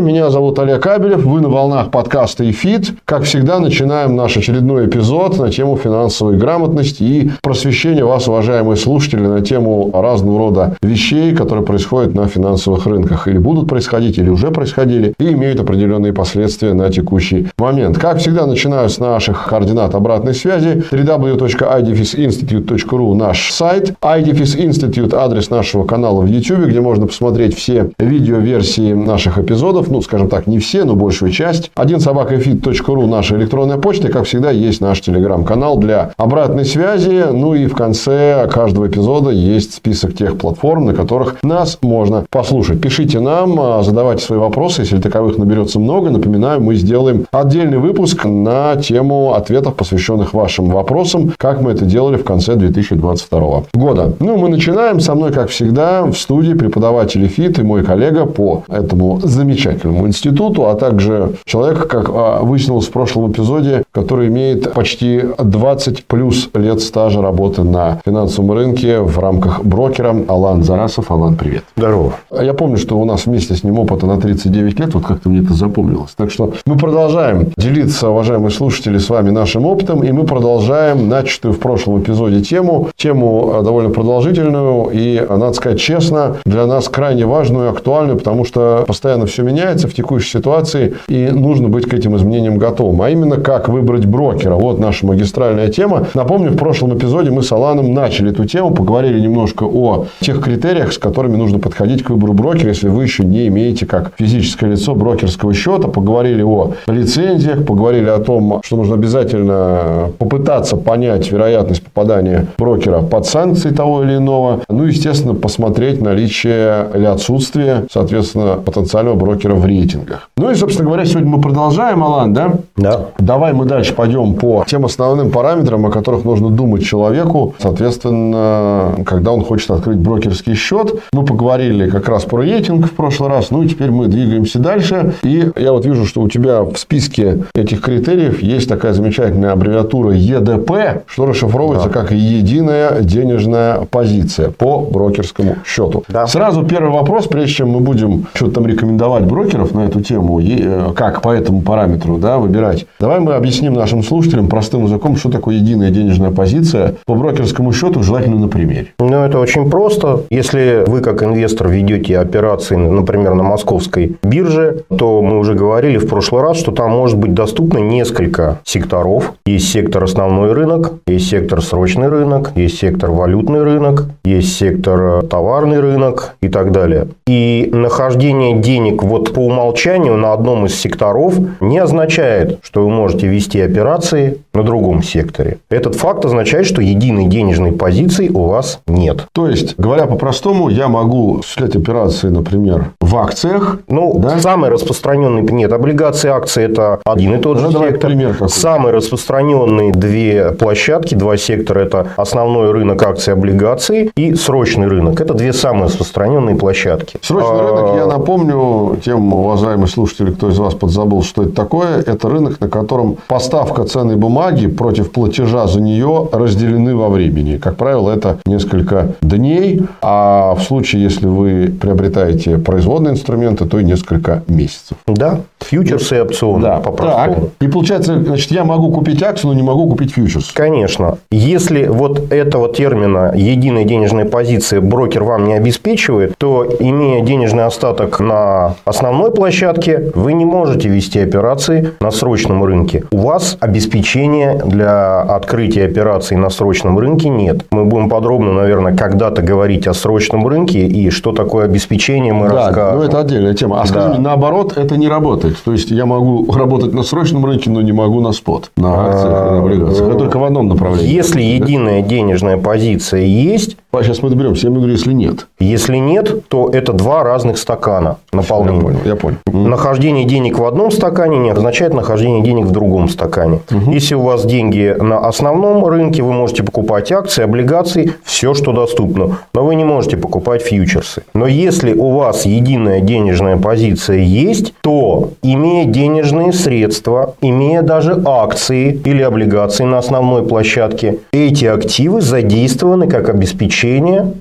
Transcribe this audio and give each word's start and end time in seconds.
Меня 0.00 0.30
зовут 0.30 0.58
Олег 0.58 0.86
Абелев. 0.86 1.24
Вы 1.24 1.42
на 1.42 1.50
волнах 1.50 1.90
подкаста 1.90 2.50
«Эфит». 2.50 2.94
Как 3.04 3.24
всегда, 3.24 3.58
начинаем 3.58 4.16
наш 4.16 4.34
очередной 4.34 4.86
эпизод 4.86 5.38
на 5.38 5.50
тему 5.50 5.76
финансовой 5.76 6.38
грамотности 6.38 7.02
и 7.02 7.30
просвещения 7.42 8.02
вас, 8.02 8.26
уважаемые 8.26 8.76
слушатели, 8.76 9.20
на 9.20 9.42
тему 9.42 9.90
разного 9.92 10.38
рода 10.38 10.74
вещей, 10.80 11.34
которые 11.34 11.66
происходят 11.66 12.14
на 12.14 12.28
финансовых 12.28 12.86
рынках. 12.86 13.28
Или 13.28 13.36
будут 13.36 13.68
происходить, 13.68 14.16
или 14.16 14.30
уже 14.30 14.50
происходили, 14.50 15.12
и 15.18 15.32
имеют 15.32 15.60
определенные 15.60 16.14
последствия 16.14 16.72
на 16.72 16.90
текущий 16.90 17.48
момент. 17.58 17.98
Как 17.98 18.16
всегда, 18.18 18.46
начинаю 18.46 18.88
с 18.88 18.98
наших 18.98 19.48
координат 19.48 19.94
обратной 19.94 20.32
связи. 20.32 20.82
www.idfisinstitute.ru 20.90 23.14
наш 23.14 23.52
сайт. 23.52 23.92
IDFIS 24.00 24.66
Institute– 24.66 25.14
адрес 25.16 25.50
нашего 25.50 25.84
канала 25.84 26.22
в 26.22 26.26
YouTube, 26.26 26.60
где 26.60 26.80
можно 26.80 27.06
посмотреть 27.06 27.54
все 27.54 27.90
видеоверсии 27.98 28.94
наших 28.94 29.38
эпизодов 29.38 29.89
ну, 29.90 30.02
скажем 30.02 30.28
так, 30.28 30.46
не 30.46 30.58
все, 30.58 30.84
но 30.84 30.94
большую 30.94 31.32
часть. 31.32 31.70
Один 31.74 32.00
собакафит.ру 32.00 33.06
наша 33.06 33.36
электронная 33.36 33.78
почта. 33.78 34.08
И, 34.08 34.10
как 34.10 34.24
всегда, 34.24 34.50
есть 34.50 34.80
наш 34.80 35.00
телеграм-канал 35.00 35.78
для 35.78 36.12
обратной 36.16 36.64
связи. 36.64 37.24
Ну 37.32 37.54
и 37.54 37.66
в 37.66 37.74
конце 37.74 38.48
каждого 38.50 38.88
эпизода 38.88 39.30
есть 39.30 39.74
список 39.74 40.14
тех 40.14 40.38
платформ, 40.38 40.86
на 40.86 40.94
которых 40.94 41.36
нас 41.42 41.78
можно 41.82 42.24
послушать. 42.30 42.80
Пишите 42.80 43.20
нам, 43.20 43.58
а, 43.60 43.82
задавайте 43.82 44.24
свои 44.24 44.38
вопросы. 44.38 44.82
Если 44.82 44.98
таковых 44.98 45.38
наберется 45.38 45.78
много, 45.78 46.10
напоминаю, 46.10 46.60
мы 46.60 46.74
сделаем 46.76 47.26
отдельный 47.32 47.78
выпуск 47.78 48.24
на 48.24 48.76
тему 48.76 49.34
ответов, 49.34 49.74
посвященных 49.74 50.34
вашим 50.34 50.66
вопросам, 50.66 51.32
как 51.36 51.60
мы 51.60 51.72
это 51.72 51.84
делали 51.84 52.16
в 52.16 52.24
конце 52.24 52.54
2022 52.54 53.64
года. 53.74 54.12
Ну, 54.20 54.36
мы 54.36 54.48
начинаем. 54.48 55.00
Со 55.00 55.14
мной, 55.14 55.32
как 55.32 55.48
всегда, 55.48 56.04
в 56.04 56.14
студии 56.14 56.54
преподаватель 56.54 57.26
ФИТ 57.26 57.58
и 57.58 57.62
мой 57.62 57.82
коллега 57.82 58.26
по 58.26 58.64
этому 58.68 59.20
замечательному 59.22 59.79
замечательному 59.80 60.06
институту, 60.06 60.68
а 60.68 60.74
также 60.74 61.34
человек, 61.44 61.86
как 61.88 62.08
а, 62.08 62.40
выяснилось 62.40 62.86
в 62.86 62.90
прошлом 62.90 63.30
эпизоде, 63.30 63.82
который 63.92 64.28
имеет 64.28 64.72
почти 64.72 65.22
20 65.38 66.04
плюс 66.04 66.50
лет 66.54 66.80
стажа 66.80 67.22
работы 67.22 67.62
на 67.62 68.00
финансовом 68.04 68.52
рынке 68.52 69.00
в 69.00 69.18
рамках 69.18 69.62
брокера. 69.64 70.14
Алан 70.28 70.62
Зарасов. 70.62 71.10
Алан, 71.10 71.36
привет. 71.36 71.64
Здорово. 71.76 72.14
Я 72.30 72.54
помню, 72.54 72.76
что 72.76 72.98
у 72.98 73.04
нас 73.04 73.26
вместе 73.26 73.54
с 73.54 73.64
ним 73.64 73.78
опыта 73.78 74.06
на 74.06 74.20
39 74.20 74.80
лет, 74.80 74.94
вот 74.94 75.04
как-то 75.04 75.28
мне 75.28 75.40
это 75.40 75.54
запомнилось. 75.54 76.12
Так 76.16 76.30
что 76.30 76.52
мы 76.66 76.76
продолжаем 76.76 77.52
делиться, 77.56 78.08
уважаемые 78.08 78.50
слушатели, 78.50 78.98
с 78.98 79.08
вами 79.08 79.30
нашим 79.30 79.66
опытом, 79.66 80.02
и 80.02 80.12
мы 80.12 80.24
продолжаем 80.24 81.08
начатую 81.08 81.54
в 81.54 81.58
прошлом 81.58 82.00
эпизоде 82.00 82.42
тему, 82.42 82.88
тему 82.96 83.52
а, 83.54 83.62
довольно 83.62 83.90
продолжительную 83.90 84.90
и, 84.92 85.20
надо 85.28 85.52
сказать 85.52 85.80
честно, 85.80 86.36
для 86.44 86.66
нас 86.66 86.88
крайне 86.88 87.26
важную 87.26 87.68
и 87.68 87.70
актуальную, 87.70 88.18
потому 88.18 88.44
что 88.44 88.84
постоянно 88.86 89.26
все 89.26 89.42
меняется, 89.42 89.69
меняется 89.70 89.88
в 89.88 89.94
текущей 89.94 90.30
ситуации, 90.38 90.94
и 91.08 91.28
нужно 91.28 91.68
быть 91.68 91.88
к 91.88 91.94
этим 91.94 92.16
изменениям 92.16 92.58
готовым. 92.58 93.02
А 93.02 93.10
именно, 93.10 93.36
как 93.36 93.68
выбрать 93.68 94.04
брокера. 94.04 94.56
Вот 94.56 94.78
наша 94.78 95.06
магистральная 95.06 95.68
тема. 95.68 96.06
Напомню, 96.14 96.50
в 96.50 96.56
прошлом 96.56 96.96
эпизоде 96.96 97.30
мы 97.30 97.42
с 97.42 97.52
Аланом 97.52 97.94
начали 97.94 98.30
эту 98.32 98.44
тему, 98.44 98.72
поговорили 98.72 99.20
немножко 99.20 99.64
о 99.64 100.06
тех 100.20 100.42
критериях, 100.42 100.92
с 100.92 100.98
которыми 100.98 101.36
нужно 101.36 101.58
подходить 101.58 102.02
к 102.02 102.10
выбору 102.10 102.32
брокера, 102.32 102.68
если 102.68 102.88
вы 102.88 103.04
еще 103.04 103.24
не 103.24 103.46
имеете 103.46 103.86
как 103.86 104.12
физическое 104.18 104.70
лицо 104.70 104.94
брокерского 104.94 105.54
счета. 105.54 105.88
Поговорили 105.88 106.42
о 106.42 106.72
лицензиях, 106.88 107.64
поговорили 107.64 108.08
о 108.08 108.18
том, 108.18 108.60
что 108.64 108.76
нужно 108.76 108.94
обязательно 108.94 110.10
попытаться 110.18 110.76
понять 110.76 111.30
вероятность 111.30 111.82
попадания 111.82 112.46
брокера 112.58 113.02
под 113.02 113.26
санкции 113.26 113.70
того 113.70 114.02
или 114.02 114.16
иного. 114.16 114.62
Ну, 114.68 114.84
естественно, 114.84 115.34
посмотреть 115.34 116.00
наличие 116.00 116.88
или 116.94 117.04
отсутствие, 117.04 117.86
соответственно, 117.92 118.56
потенциального 118.56 119.14
брокера 119.20 119.59
в 119.60 119.66
рейтингах. 119.66 120.28
Ну 120.36 120.50
и, 120.50 120.54
собственно 120.54 120.88
говоря, 120.88 121.04
сегодня 121.04 121.30
мы 121.30 121.40
продолжаем, 121.40 122.02
Алан, 122.02 122.32
да? 122.32 122.54
Да. 122.76 123.06
Давай 123.18 123.52
мы 123.52 123.66
дальше 123.66 123.94
пойдем 123.94 124.34
по 124.34 124.64
тем 124.66 124.84
основным 124.84 125.30
параметрам, 125.30 125.84
о 125.86 125.90
которых 125.90 126.24
нужно 126.24 126.50
думать 126.50 126.84
человеку, 126.84 127.54
соответственно, 127.58 128.94
когда 129.04 129.32
он 129.32 129.44
хочет 129.44 129.70
открыть 129.70 129.98
брокерский 129.98 130.54
счет. 130.54 130.94
Мы 131.12 131.24
поговорили 131.24 131.88
как 131.88 132.08
раз 132.08 132.24
про 132.24 132.42
рейтинг 132.42 132.86
в 132.86 132.92
прошлый 132.92 133.28
раз, 133.28 133.50
ну 133.50 133.62
и 133.62 133.68
теперь 133.68 133.90
мы 133.90 134.06
двигаемся 134.06 134.58
дальше. 134.58 135.14
И 135.22 135.50
я 135.56 135.72
вот 135.72 135.84
вижу, 135.84 136.06
что 136.06 136.22
у 136.22 136.28
тебя 136.28 136.62
в 136.62 136.76
списке 136.76 137.44
этих 137.54 137.80
критериев 137.82 138.42
есть 138.42 138.68
такая 138.68 138.92
замечательная 138.92 139.52
аббревиатура 139.52 140.12
ЕДП, 140.12 141.04
что 141.06 141.26
расшифровывается 141.26 141.88
да. 141.88 142.00
как 142.00 142.12
единая 142.12 143.02
денежная 143.02 143.86
позиция 143.90 144.50
по 144.50 144.80
брокерскому 144.80 145.56
счету. 145.66 146.04
Да. 146.08 146.26
Сразу 146.26 146.64
первый 146.64 146.92
вопрос, 146.92 147.26
прежде 147.26 147.54
чем 147.54 147.70
мы 147.70 147.80
будем 147.80 148.26
что-то 148.34 148.52
там 148.54 148.66
рекомендовать 148.66 149.24
брокерам, 149.24 149.39
брокеров 149.40 149.74
на 149.74 149.86
эту 149.86 150.00
тему, 150.00 150.40
э, 150.40 150.92
как 150.94 151.22
по 151.22 151.30
этому 151.30 151.62
параметру 151.62 152.18
да, 152.18 152.38
выбирать. 152.38 152.86
Давай 152.98 153.20
мы 153.20 153.34
объясним 153.34 153.74
нашим 153.74 154.02
слушателям 154.02 154.48
простым 154.48 154.84
языком, 154.84 155.16
что 155.16 155.30
такое 155.30 155.56
единая 155.56 155.90
денежная 155.90 156.30
позиция 156.30 156.94
по 157.06 157.14
брокерскому 157.14 157.72
счету, 157.72 158.02
желательно 158.02 158.36
на 158.36 158.48
примере. 158.48 158.88
Ну, 158.98 159.24
это 159.24 159.38
очень 159.38 159.70
просто. 159.70 160.24
Если 160.30 160.84
вы, 160.86 161.00
как 161.00 161.22
инвестор, 161.22 161.68
ведете 161.68 162.18
операции, 162.18 162.76
например, 162.76 163.34
на 163.34 163.42
московской 163.42 164.16
бирже, 164.22 164.84
то 164.96 165.22
мы 165.22 165.38
уже 165.38 165.54
говорили 165.54 165.98
в 165.98 166.08
прошлый 166.08 166.42
раз, 166.42 166.58
что 166.58 166.72
там 166.72 166.90
может 166.90 167.18
быть 167.18 167.34
доступно 167.34 167.78
несколько 167.78 168.60
секторов. 168.64 169.34
Есть 169.46 169.70
сектор 169.70 170.04
основной 170.04 170.52
рынок, 170.52 170.92
есть 171.06 171.28
сектор 171.28 171.62
срочный 171.62 172.08
рынок, 172.08 172.52
есть 172.56 172.78
сектор 172.78 173.10
валютный 173.10 173.62
рынок, 173.62 174.06
есть 174.24 174.56
сектор 174.56 175.22
товарный 175.22 175.80
рынок 175.80 176.34
и 176.42 176.48
так 176.48 176.72
далее. 176.72 177.08
И 177.26 177.70
нахождение 177.72 178.58
денег 178.58 179.02
вот 179.02 179.29
по 179.32 179.40
умолчанию 179.40 180.16
на 180.16 180.32
одном 180.32 180.66
из 180.66 180.78
секторов 180.78 181.34
не 181.60 181.78
означает, 181.78 182.58
что 182.62 182.82
вы 182.82 182.90
можете 182.90 183.26
вести 183.26 183.60
операции 183.60 184.38
на 184.54 184.62
другом 184.62 185.02
секторе. 185.02 185.58
Этот 185.70 185.94
факт 185.94 186.24
означает, 186.24 186.66
что 186.66 186.82
единой 186.82 187.26
денежной 187.26 187.72
позиции 187.72 188.28
у 188.28 188.44
вас 188.44 188.80
нет. 188.86 189.26
То 189.32 189.48
есть, 189.48 189.74
говоря 189.78 190.06
по-простому, 190.06 190.68
я 190.68 190.88
могу 190.88 191.38
осуществлять 191.38 191.76
операции, 191.76 192.28
например, 192.28 192.92
в 193.00 193.16
акциях. 193.16 193.78
Ну, 193.88 194.18
да? 194.18 194.38
самый 194.38 194.70
распространенный... 194.70 195.42
Нет, 195.42 195.72
облигации, 195.72 196.30
акции– 196.30 196.64
это 196.70 197.00
один 197.04 197.34
и 197.34 197.38
тот 197.38 197.58
же 197.58 197.70
ну, 197.70 197.80
сектор. 197.80 198.10
Пример 198.10 198.32
какой. 198.32 198.48
Самые 198.48 198.94
распространенные 198.94 199.92
две 199.92 200.52
площадки, 200.52 201.14
два 201.14 201.36
сектора– 201.36 201.80
это 201.80 202.08
основной 202.16 202.72
рынок 202.72 203.02
акций 203.02 203.32
и 203.32 203.36
облигаций 203.36 204.10
и 204.16 204.34
срочный 204.34 204.86
рынок. 204.86 205.20
Это 205.20 205.34
две 205.34 205.52
самые 205.52 205.84
распространенные 205.86 206.56
площадки. 206.56 207.18
Срочный 207.22 207.60
рынок, 207.60 207.96
я 207.96 208.06
напомню 208.06 208.96
тем 209.04 209.19
тем, 209.20 209.32
уважаемые 209.32 209.88
слушатели, 209.88 210.30
кто 210.30 210.48
из 210.48 210.58
вас 210.58 210.74
подзабыл, 210.74 211.22
что 211.22 211.42
это 211.42 211.52
такое, 211.52 212.00
это 212.00 212.28
рынок, 212.28 212.60
на 212.60 212.68
котором 212.68 213.16
поставка 213.28 213.84
ценной 213.84 214.16
бумаги 214.16 214.66
против 214.66 215.12
платежа 215.12 215.66
за 215.66 215.80
нее 215.80 216.28
разделены 216.32 216.96
во 216.96 217.08
времени. 217.08 217.56
Как 217.56 217.76
правило, 217.76 218.10
это 218.10 218.38
несколько 218.46 219.14
дней, 219.20 219.82
а 220.02 220.54
в 220.54 220.62
случае, 220.62 221.02
если 221.02 221.26
вы 221.26 221.72
приобретаете 221.80 222.58
производные 222.58 223.12
инструменты, 223.12 223.66
то 223.66 223.78
и 223.78 223.84
несколько 223.84 224.42
месяцев. 224.48 224.96
Да, 225.06 225.40
фьючерсы 225.60 226.16
и 226.16 226.20
опционы. 226.20 226.62
Да, 226.62 226.78
по-простому. 226.78 227.50
И 227.60 227.68
получается, 227.68 228.22
значит, 228.22 228.50
я 228.50 228.64
могу 228.64 228.90
купить 228.90 229.22
акцию, 229.22 229.50
но 229.50 229.56
не 229.56 229.62
могу 229.62 229.88
купить 229.88 230.12
фьючерс. 230.12 230.50
Конечно. 230.52 231.18
Если 231.30 231.86
вот 231.86 232.32
этого 232.32 232.72
термина 232.72 233.32
единая 233.34 233.84
денежная 233.84 234.24
позиция 234.24 234.80
брокер 234.80 235.24
вам 235.24 235.46
не 235.46 235.54
обеспечивает, 235.54 236.34
то 236.38 236.66
имея 236.80 237.24
денежный 237.24 237.64
остаток 237.64 238.20
на 238.20 238.76
основном 238.84 239.09
основной 239.10 239.32
площадке 239.32 240.12
вы 240.14 240.34
не 240.34 240.44
можете 240.44 240.88
вести 240.88 241.18
операции 241.18 241.94
на 242.00 242.12
срочном 242.12 242.62
рынке. 242.62 243.02
У 243.10 243.18
вас 243.18 243.56
обеспечения 243.58 244.62
для 244.64 245.20
открытия 245.20 245.86
операций 245.86 246.36
на 246.36 246.48
срочном 246.48 246.96
рынке 246.96 247.28
нет. 247.28 247.64
Мы 247.72 247.86
будем 247.86 248.08
подробно, 248.08 248.52
наверное, 248.52 248.96
когда-то 248.96 249.42
говорить 249.42 249.88
о 249.88 249.94
срочном 249.94 250.46
рынке 250.46 250.86
и 250.86 251.10
что 251.10 251.32
такое 251.32 251.64
обеспечение 251.64 252.32
мы 252.32 252.48
да, 252.48 252.54
расскажем. 252.54 252.98
Ну, 253.00 253.04
это 253.04 253.18
отдельная 253.18 253.54
тема. 253.54 253.82
А 253.82 253.86
скажи, 253.86 254.14
да. 254.14 254.18
наоборот, 254.18 254.78
это 254.78 254.96
не 254.96 255.08
работает. 255.08 255.56
То 255.64 255.72
есть, 255.72 255.90
я 255.90 256.06
могу 256.06 256.52
работать 256.52 256.94
на 256.94 257.02
срочном 257.02 257.44
рынке, 257.44 257.68
но 257.68 257.82
не 257.82 257.92
могу 257.92 258.20
на 258.20 258.30
спот, 258.30 258.70
на 258.76 259.08
акциях, 259.08 259.50
на 259.50 259.58
облигациях. 259.58 260.08
Это 260.08 260.18
только 260.18 260.38
в 260.38 260.44
одном 260.44 260.68
направлении. 260.68 261.12
Если 261.12 261.42
единая 261.42 262.02
денежная 262.02 262.58
позиция 262.58 263.22
есть, 263.22 263.76
А 263.92 264.04
сейчас 264.04 264.22
мы 264.22 264.30
доберемся. 264.30 264.68
Я 264.68 264.72
говорю, 264.72 264.92
если 264.92 265.12
нет. 265.12 265.48
Если 265.58 265.96
нет, 265.96 266.46
то 266.48 266.70
это 266.72 266.92
два 266.92 267.24
разных 267.24 267.58
стакана 267.58 268.18
наполнения. 268.32 268.78
Я 268.78 268.82
понял, 268.82 269.00
я 269.04 269.16
понял. 269.16 269.68
Нахождение 269.68 270.24
денег 270.24 270.58
в 270.58 270.64
одном 270.64 270.92
стакане 270.92 271.38
не 271.38 271.50
означает 271.50 271.92
нахождение 271.92 272.42
денег 272.42 272.66
в 272.66 272.70
другом 272.70 273.08
стакане. 273.08 273.62
Угу. 273.68 273.90
Если 273.90 274.14
у 274.14 274.22
вас 274.22 274.44
деньги 274.44 274.94
на 274.96 275.26
основном 275.26 275.84
рынке, 275.84 276.22
вы 276.22 276.32
можете 276.32 276.62
покупать 276.62 277.10
акции, 277.10 277.42
облигации, 277.42 278.14
все, 278.22 278.54
что 278.54 278.72
доступно. 278.72 279.38
Но 279.54 279.64
вы 279.64 279.74
не 279.74 279.84
можете 279.84 280.16
покупать 280.16 280.62
фьючерсы. 280.62 281.24
Но 281.34 281.48
если 281.48 281.92
у 281.92 282.10
вас 282.10 282.46
единая 282.46 283.00
денежная 283.00 283.56
позиция 283.56 284.18
есть, 284.18 284.72
то, 284.82 285.30
имея 285.42 285.84
денежные 285.84 286.52
средства, 286.52 287.34
имея 287.40 287.82
даже 287.82 288.22
акции 288.24 289.00
или 289.04 289.22
облигации 289.22 289.82
на 289.82 289.98
основной 289.98 290.46
площадке, 290.46 291.18
эти 291.32 291.64
активы 291.64 292.20
задействованы 292.20 293.08
как 293.08 293.28
обеспечение 293.28 293.79